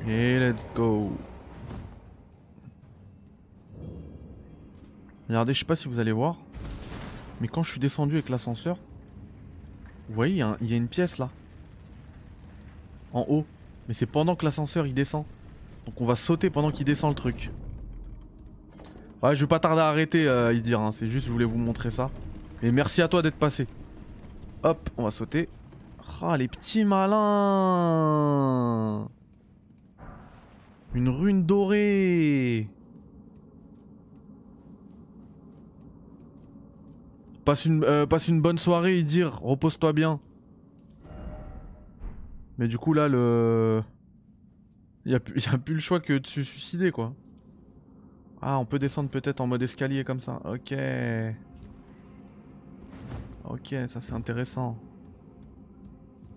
[0.09, 1.11] Et let's go.
[5.29, 6.37] Regardez, je sais pas si vous allez voir,
[7.41, 8.79] mais quand je suis descendu avec l'ascenseur,
[10.09, 11.31] vous voyez, il y, a une pièce là,
[13.13, 13.45] en haut.
[13.89, 15.25] Mais c'est pendant que l'ascenseur il descend.
[15.85, 17.51] Donc on va sauter pendant qu'il descend le truc.
[19.23, 21.59] Ouais, je vais pas tarder à arrêter euh, dire, hein, c'est juste je voulais vous
[21.59, 22.11] montrer ça.
[22.63, 23.67] Et merci à toi d'être passé.
[24.63, 25.49] Hop, on va sauter.
[26.23, 27.17] Ah, les petits malins
[30.95, 32.69] Une rune dorée
[37.47, 40.19] Passe une, euh, passe une bonne soirée, dire repose-toi bien.
[42.59, 43.83] Mais du coup là le...
[45.05, 47.15] Y a, plus- le choix que de se suicider quoi.
[48.43, 50.41] Ah on peut descendre peut-être en mode escalier comme ça.
[50.45, 50.75] Ok.
[53.49, 54.77] Ok ça c'est intéressant.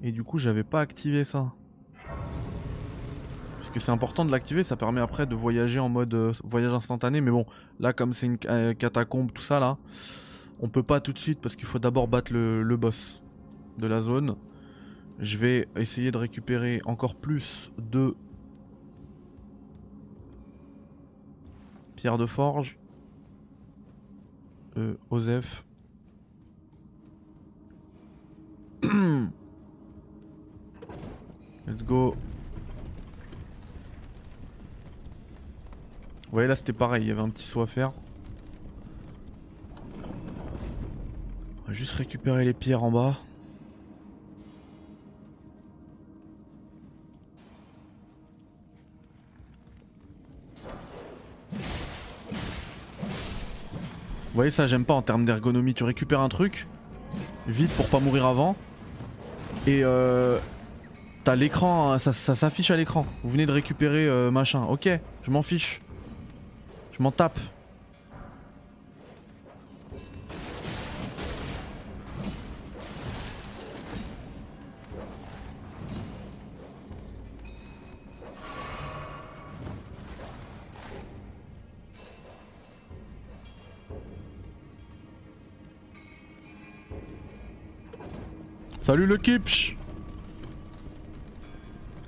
[0.03, 1.53] Et du coup j'avais pas activé ça.
[3.57, 6.73] Parce que c'est important de l'activer, ça permet après de voyager en mode euh, voyage
[6.73, 7.19] instantané.
[7.19, 7.47] Mais bon,
[7.79, 9.79] là comme c'est une euh, catacombe, tout ça là,
[10.61, 13.23] on peut pas tout de suite parce qu'il faut d'abord battre le, boss
[13.77, 14.35] de la zone.
[15.19, 18.15] Je vais essayer de récupérer encore plus de
[21.95, 22.77] pierres de forge.
[24.77, 24.95] Euh.
[31.67, 32.15] Let's go.
[36.23, 37.91] Vous voyez là c'était pareil, il y avait un petit saut à faire.
[41.71, 43.17] Juste récupérer les pierres en bas.
[54.29, 56.67] Vous voyez ça j'aime pas en termes d'ergonomie, tu récupères un truc,
[57.47, 58.55] vite pour pas mourir avant,
[59.65, 60.37] et euh,
[61.23, 63.05] t'as l'écran, hein, ça, ça s'affiche à l'écran.
[63.23, 64.89] Vous venez de récupérer euh, machin, ok,
[65.23, 65.81] je m'en fiche.
[66.91, 67.39] Je m'en tape.
[88.89, 89.77] Salut le Kipch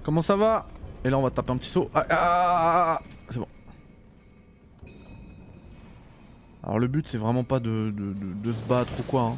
[0.02, 0.68] Comment ça va?
[1.04, 1.92] Et là on va taper un petit saut.
[1.94, 3.48] Ah, ah, ah, ah, c'est bon.
[6.64, 7.94] Alors le but c'est vraiment pas de,
[8.44, 9.22] se battre ou quoi.
[9.22, 9.36] hein.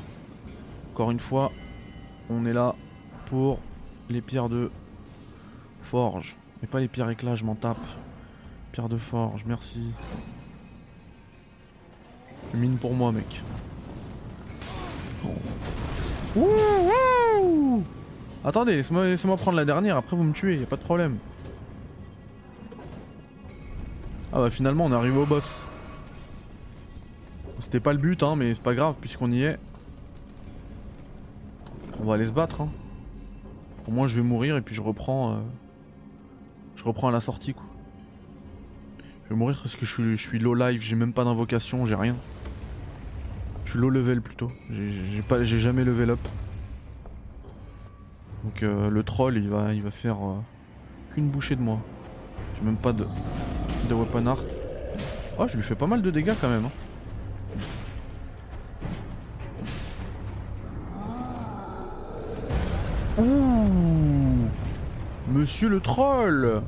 [0.93, 1.51] Encore une fois,
[2.29, 2.75] on est là
[3.25, 3.59] pour
[4.09, 4.71] les pierres de
[5.83, 6.37] forge.
[6.61, 7.75] Mais pas les pierres éclats, je m'en tape.
[8.71, 9.81] Pierre de forge, merci.
[12.53, 13.43] Mine pour moi mec.
[16.37, 16.47] Ouh.
[18.45, 21.17] Attendez, laissez-moi prendre la dernière, après vous me tuez, y a pas de problème.
[24.33, 25.65] Ah bah finalement on est arrivé au boss.
[27.59, 29.57] C'était pas le but hein, mais c'est pas grave puisqu'on y est.
[32.01, 32.69] On va aller se battre hein.
[33.87, 35.33] Au moins je vais mourir et puis je reprends...
[35.33, 35.37] euh,
[36.75, 37.63] Je reprends à la sortie quoi.
[39.25, 41.85] Je vais mourir parce que je suis, je suis low life, j'ai même pas d'invocation,
[41.85, 42.15] j'ai rien.
[43.65, 46.19] Je suis low level plutôt, j'ai jamais level up.
[48.43, 50.35] Donc euh, le troll il va, il va faire euh,
[51.13, 51.79] qu'une bouchée de moi.
[52.57, 53.05] J'ai même pas de,
[53.89, 54.43] weapon art.
[55.39, 56.65] Oh je lui fais pas mal de dégâts quand même.
[56.65, 56.71] hein.
[65.27, 66.61] Monsieur le troll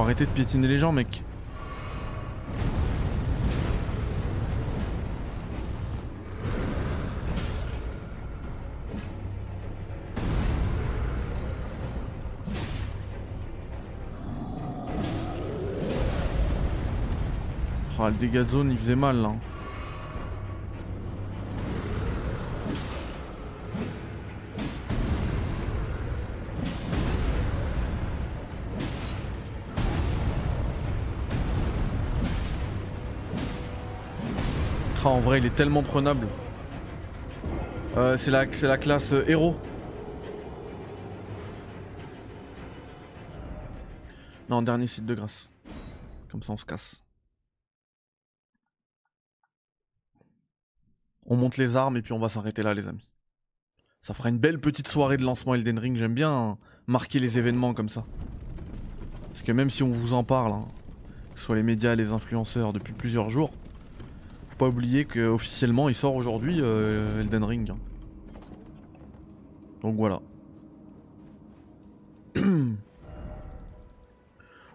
[0.00, 1.22] faut arrêter de piétiner les gens mec.
[18.02, 19.32] Ah, le dégât de zone il faisait mal là.
[35.08, 36.26] En vrai il est tellement prenable.
[37.96, 39.56] Euh, c'est la, classe euh, héros.
[44.50, 45.50] Non, dernier site de grâce.
[46.30, 47.02] Comme ça on se casse.
[51.24, 53.08] On monte les armes et puis on va s'arrêter là les amis.
[54.00, 55.96] Ça fera une belle petite soirée de lancement Elden Ring.
[55.96, 58.04] J'aime bien hein, marquer les événements comme ça.
[59.28, 60.68] Parce que même si on vous en parle, hein,
[61.36, 63.50] ce soit les médias, les influenceurs depuis plusieurs jours,
[64.60, 67.70] pas oublier que officiellement il sort aujourd'hui euh, Elden Ring.
[67.70, 67.78] hein.
[69.80, 70.20] Donc voilà.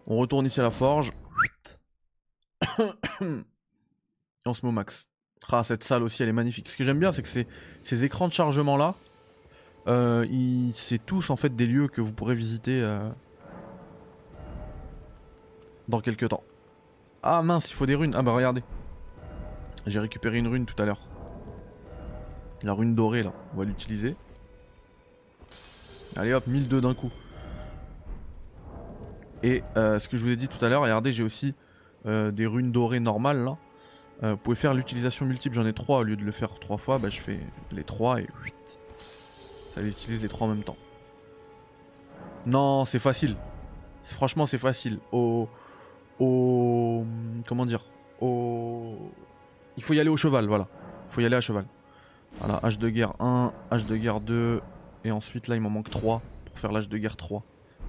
[0.08, 1.14] on retourne ici à la forge.
[3.22, 3.44] Et
[4.48, 5.12] on max.
[5.52, 6.68] Ah, cette salle aussi, elle est magnifique.
[6.68, 7.46] Ce que j'aime bien, c'est que
[7.84, 8.96] ces, écrans de chargement là,
[9.86, 10.26] euh,
[10.74, 13.08] c'est tous en fait des lieux que vous pourrez visiter euh,
[15.88, 16.44] dans quelques temps.
[17.22, 18.16] Ah mince, il faut des runes.
[18.16, 18.64] Ah bah regardez.
[19.88, 21.02] J'ai récupéré une rune tout à l'heure.
[22.64, 24.16] La rune dorée là, on va l'utiliser.
[26.16, 27.12] Allez hop, 1002 d'un coup.
[29.44, 31.54] Et euh, ce que je vous ai dit tout à l'heure, regardez, j'ai aussi
[32.06, 33.58] euh, des runes dorées normales là.
[34.24, 36.78] Euh, vous pouvez faire l'utilisation multiple, j'en ai 3 au lieu de le faire 3
[36.78, 37.40] fois, bah je fais
[37.72, 38.56] les 3 et 8.
[39.76, 40.78] Ça utilise les 3 en même temps.
[42.46, 43.36] Non, c'est facile.
[44.04, 45.00] Franchement, c'est facile.
[45.12, 45.50] Au.
[46.20, 47.04] Au.
[47.48, 47.84] Comment dire?
[48.22, 49.12] Au.
[49.78, 50.68] Il faut y aller au cheval, voilà.
[51.10, 51.66] Il faut y aller à cheval.
[52.40, 54.62] Voilà, H de guerre 1, H de guerre 2,
[55.06, 57.44] et ensuite là il m'en manque 3 pour faire l'H de guerre 3.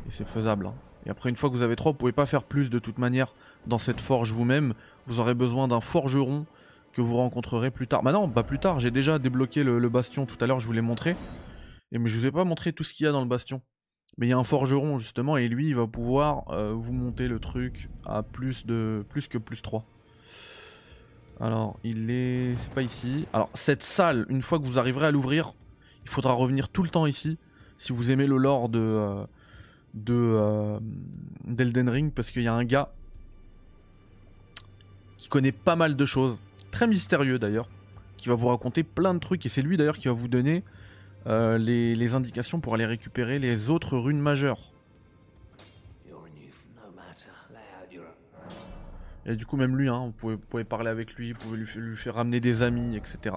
[0.07, 0.67] Et c'est faisable.
[0.67, 0.75] hein.
[1.05, 2.99] Et après, une fois que vous avez 3, vous pouvez pas faire plus de toute
[2.99, 3.33] manière
[3.67, 4.75] dans cette forge vous-même.
[5.07, 6.47] Vous aurez besoin d'un forgeron
[6.93, 8.03] que vous rencontrerez plus tard.
[8.03, 10.67] Bah non, pas plus tard, j'ai déjà débloqué le, le bastion tout à l'heure, je
[10.67, 11.15] vous l'ai montré.
[11.93, 13.63] Et mais je vous ai pas montré tout ce qu'il y a dans le bastion.
[14.19, 17.29] Mais il y a un forgeron justement, et lui il va pouvoir euh, vous monter
[17.29, 19.85] le truc à plus de plus que plus 3.
[21.41, 22.55] Alors, il est.
[22.57, 23.27] C'est pas ici.
[23.33, 25.53] Alors, cette salle, une fois que vous arriverez à l'ouvrir,
[26.05, 27.39] il faudra revenir tout le temps ici.
[27.79, 28.79] Si vous aimez le lore de.
[28.81, 29.25] euh,
[29.95, 30.15] de.
[30.15, 30.79] euh,
[31.45, 32.91] d'Elden Ring, parce qu'il y a un gars.
[35.17, 36.41] qui connaît pas mal de choses.
[36.71, 37.69] Très mystérieux d'ailleurs.
[38.17, 39.45] Qui va vous raconter plein de trucs.
[39.45, 40.65] Et c'est lui d'ailleurs qui va vous donner
[41.27, 44.73] euh, les, les indications pour aller récupérer les autres runes majeures.
[49.27, 51.81] Et du coup, même lui, hein, vous, pouvez, parler avec lui, vous pouvez lui, fa-
[51.81, 53.37] lui faire ramener des amis, etc.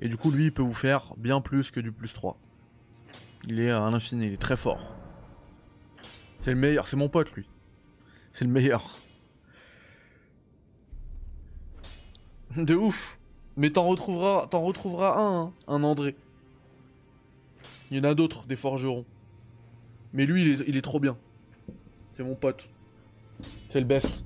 [0.00, 2.38] Et du coup, lui, il peut vous faire bien plus que du plus 3.
[3.46, 4.96] Il est à l'infini, il est très fort.
[6.40, 7.46] C'est le meilleur, c'est mon pote, lui.
[8.32, 8.96] C'est le meilleur.
[12.56, 13.18] De ouf.
[13.56, 16.16] Mais t'en retrouveras, t'en retrouveras un, hein, un André.
[17.90, 19.04] Il y en a d'autres, des forgerons.
[20.14, 21.18] Mais lui, il est trop bien.
[22.12, 22.68] C'est mon pote.
[23.68, 24.24] C'est le best.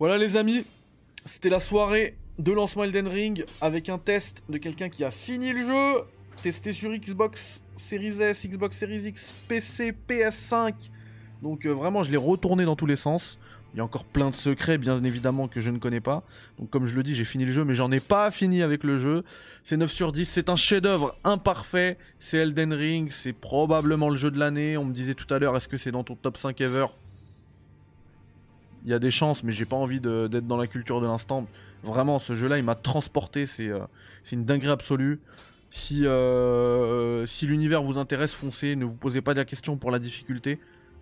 [0.00, 0.64] Voilà les amis,
[1.24, 5.52] c'était la soirée de lancement Elden Ring avec un test de quelqu'un qui a fini
[5.52, 6.02] le jeu,
[6.42, 10.74] testé sur Xbox Series S, Xbox Series X, PC, PS5.
[11.42, 13.38] Donc euh, vraiment, je l'ai retourné dans tous les sens.
[13.72, 16.24] Il y a encore plein de secrets, bien évidemment, que je ne connais pas.
[16.58, 18.82] Donc comme je le dis, j'ai fini le jeu, mais j'en ai pas fini avec
[18.82, 19.22] le jeu.
[19.62, 21.98] C'est 9 sur 10, c'est un chef-d'œuvre imparfait.
[22.18, 24.76] C'est Elden Ring, c'est probablement le jeu de l'année.
[24.76, 26.86] On me disait tout à l'heure, est-ce que c'est dans ton top 5 ever?
[28.84, 31.46] Il y a des chances, mais j'ai pas envie d'être dans la culture de l'instant.
[31.82, 33.46] Vraiment, ce jeu-là, il m'a transporté.
[33.46, 33.80] C'est euh,
[34.32, 35.20] une dinguerie absolue.
[35.70, 38.76] Si, euh, si l'univers vous intéresse, foncez.
[38.76, 40.60] Ne vous posez pas de la question pour la difficulté.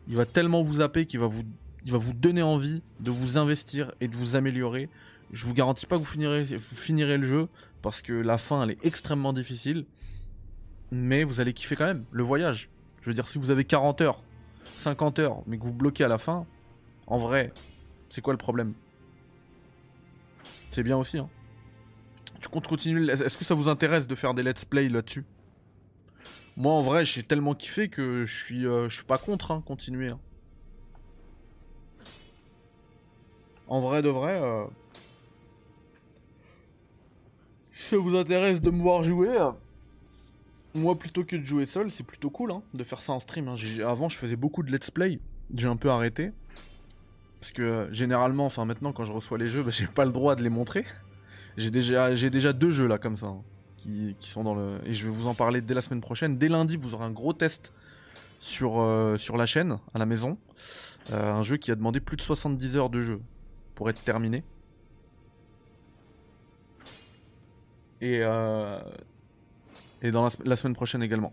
[0.09, 4.15] Il va tellement vous zapper qu'il va vous, donner envie de vous investir et de
[4.15, 4.89] vous améliorer.
[5.33, 7.49] Je vous garantis pas que vous finirez, vous finirez le jeu
[7.81, 9.87] parce que la fin, elle est extrêmement difficile.
[10.93, 12.71] Mais vous allez kiffer quand même le voyage.
[13.01, 14.23] Je veux dire, si vous avez 40 heures,
[14.65, 16.47] 50 heures, mais que vous bloquez à la fin,
[17.13, 17.53] en vrai,
[18.09, 18.73] c'est quoi le problème?
[20.71, 21.29] C'est bien aussi, hein.
[22.41, 25.27] Tu comptes continuer Est-ce que ça vous intéresse de faire des let's play là-dessus?
[26.57, 30.09] Moi, en vrai, j'ai tellement kiffé que je suis, euh, suis pas contre, hein, continuer.
[30.09, 30.19] Hein.
[33.69, 34.65] En vrai de vrai, euh...
[37.73, 39.51] si ça vous intéresse de me voir jouer, euh,
[40.75, 43.55] moi plutôt que de jouer seul, c'est plutôt cool de faire ça en stream.
[43.87, 45.21] Avant, je faisais beaucoup de let's play,
[45.55, 46.33] j'ai un peu arrêté.
[47.43, 50.37] Parce que généralement, enfin maintenant quand je reçois les jeux, bah, j'ai pas le droit
[50.37, 50.85] de les montrer.
[51.57, 53.43] J'ai déjà, déjà deux jeux là comme ça hein,
[53.77, 56.39] qui, sont dans le et je vais vous en parler dès la semaine prochaine.
[56.39, 57.73] Dès lundi, vous aurez un gros test
[58.39, 60.39] sur euh, sur la chaîne à la maison.
[61.11, 63.21] Euh, un jeu qui a demandé plus de 70 heures de jeu
[63.75, 64.45] pour être terminé.
[68.01, 68.79] Et euh,
[70.01, 71.33] et dans la semaine prochaine également.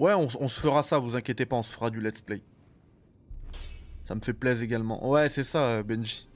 [0.00, 2.40] Ouais, on, se fera ça, vous inquiétez pas, on se fera du let's play.
[4.02, 5.06] Ça me fait plaisir également.
[5.06, 6.26] Ouais, c'est ça, Benji.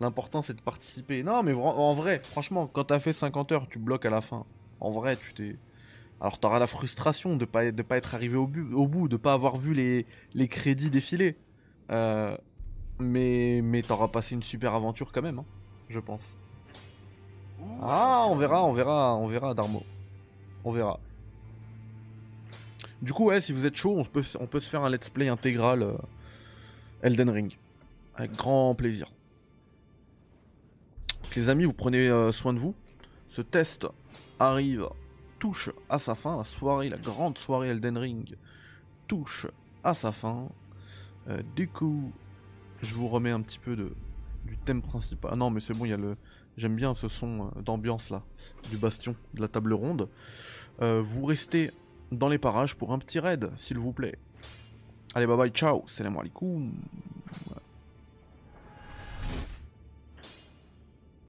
[0.00, 1.22] L'important, c'est de participer.
[1.22, 4.44] Non, mais en vrai, franchement, quand t'as fait 50 heures, tu bloques à la fin.
[4.80, 5.56] En vrai, tu t'es.
[6.20, 9.34] Alors, t'auras la frustration de pas, de pas être arrivé au, au bout, de pas
[9.34, 10.04] avoir vu les,
[10.34, 11.36] les crédits défiler.
[11.92, 12.36] Euh,
[12.98, 15.46] mais mais t'auras passé une super aventure quand même, hein,
[15.88, 16.36] je pense.
[17.82, 19.84] Ah, on verra, on verra, on verra, Darmo.
[20.64, 20.98] On verra.
[23.02, 25.82] Du coup, ouais, si vous êtes chaud, on peut, se faire un let's play intégral
[25.82, 25.94] euh,
[27.02, 27.56] Elden Ring.
[28.14, 29.10] Avec grand plaisir.
[31.34, 32.74] les amis, vous prenez euh, soin de vous.
[33.28, 33.86] Ce test
[34.38, 34.86] arrive,
[35.38, 36.36] touche à sa fin.
[36.36, 38.36] La soirée, la grande soirée Elden Ring
[39.08, 39.46] touche
[39.82, 40.48] à sa fin.
[41.28, 42.12] Euh, du coup,
[42.82, 43.76] je vous remets un petit peu
[44.44, 45.30] du thème principal.
[45.32, 46.16] Ah non, mais c'est bon, il y a le.
[46.58, 48.22] J'aime bien ce son d'ambiance là,
[48.68, 50.08] du bastion, de la table ronde.
[50.80, 51.70] vous restez
[52.12, 54.16] dans les parages pour un petit raid, s'il vous plaît.
[55.14, 56.72] Allez, bye bye, ciao, salam alaikum.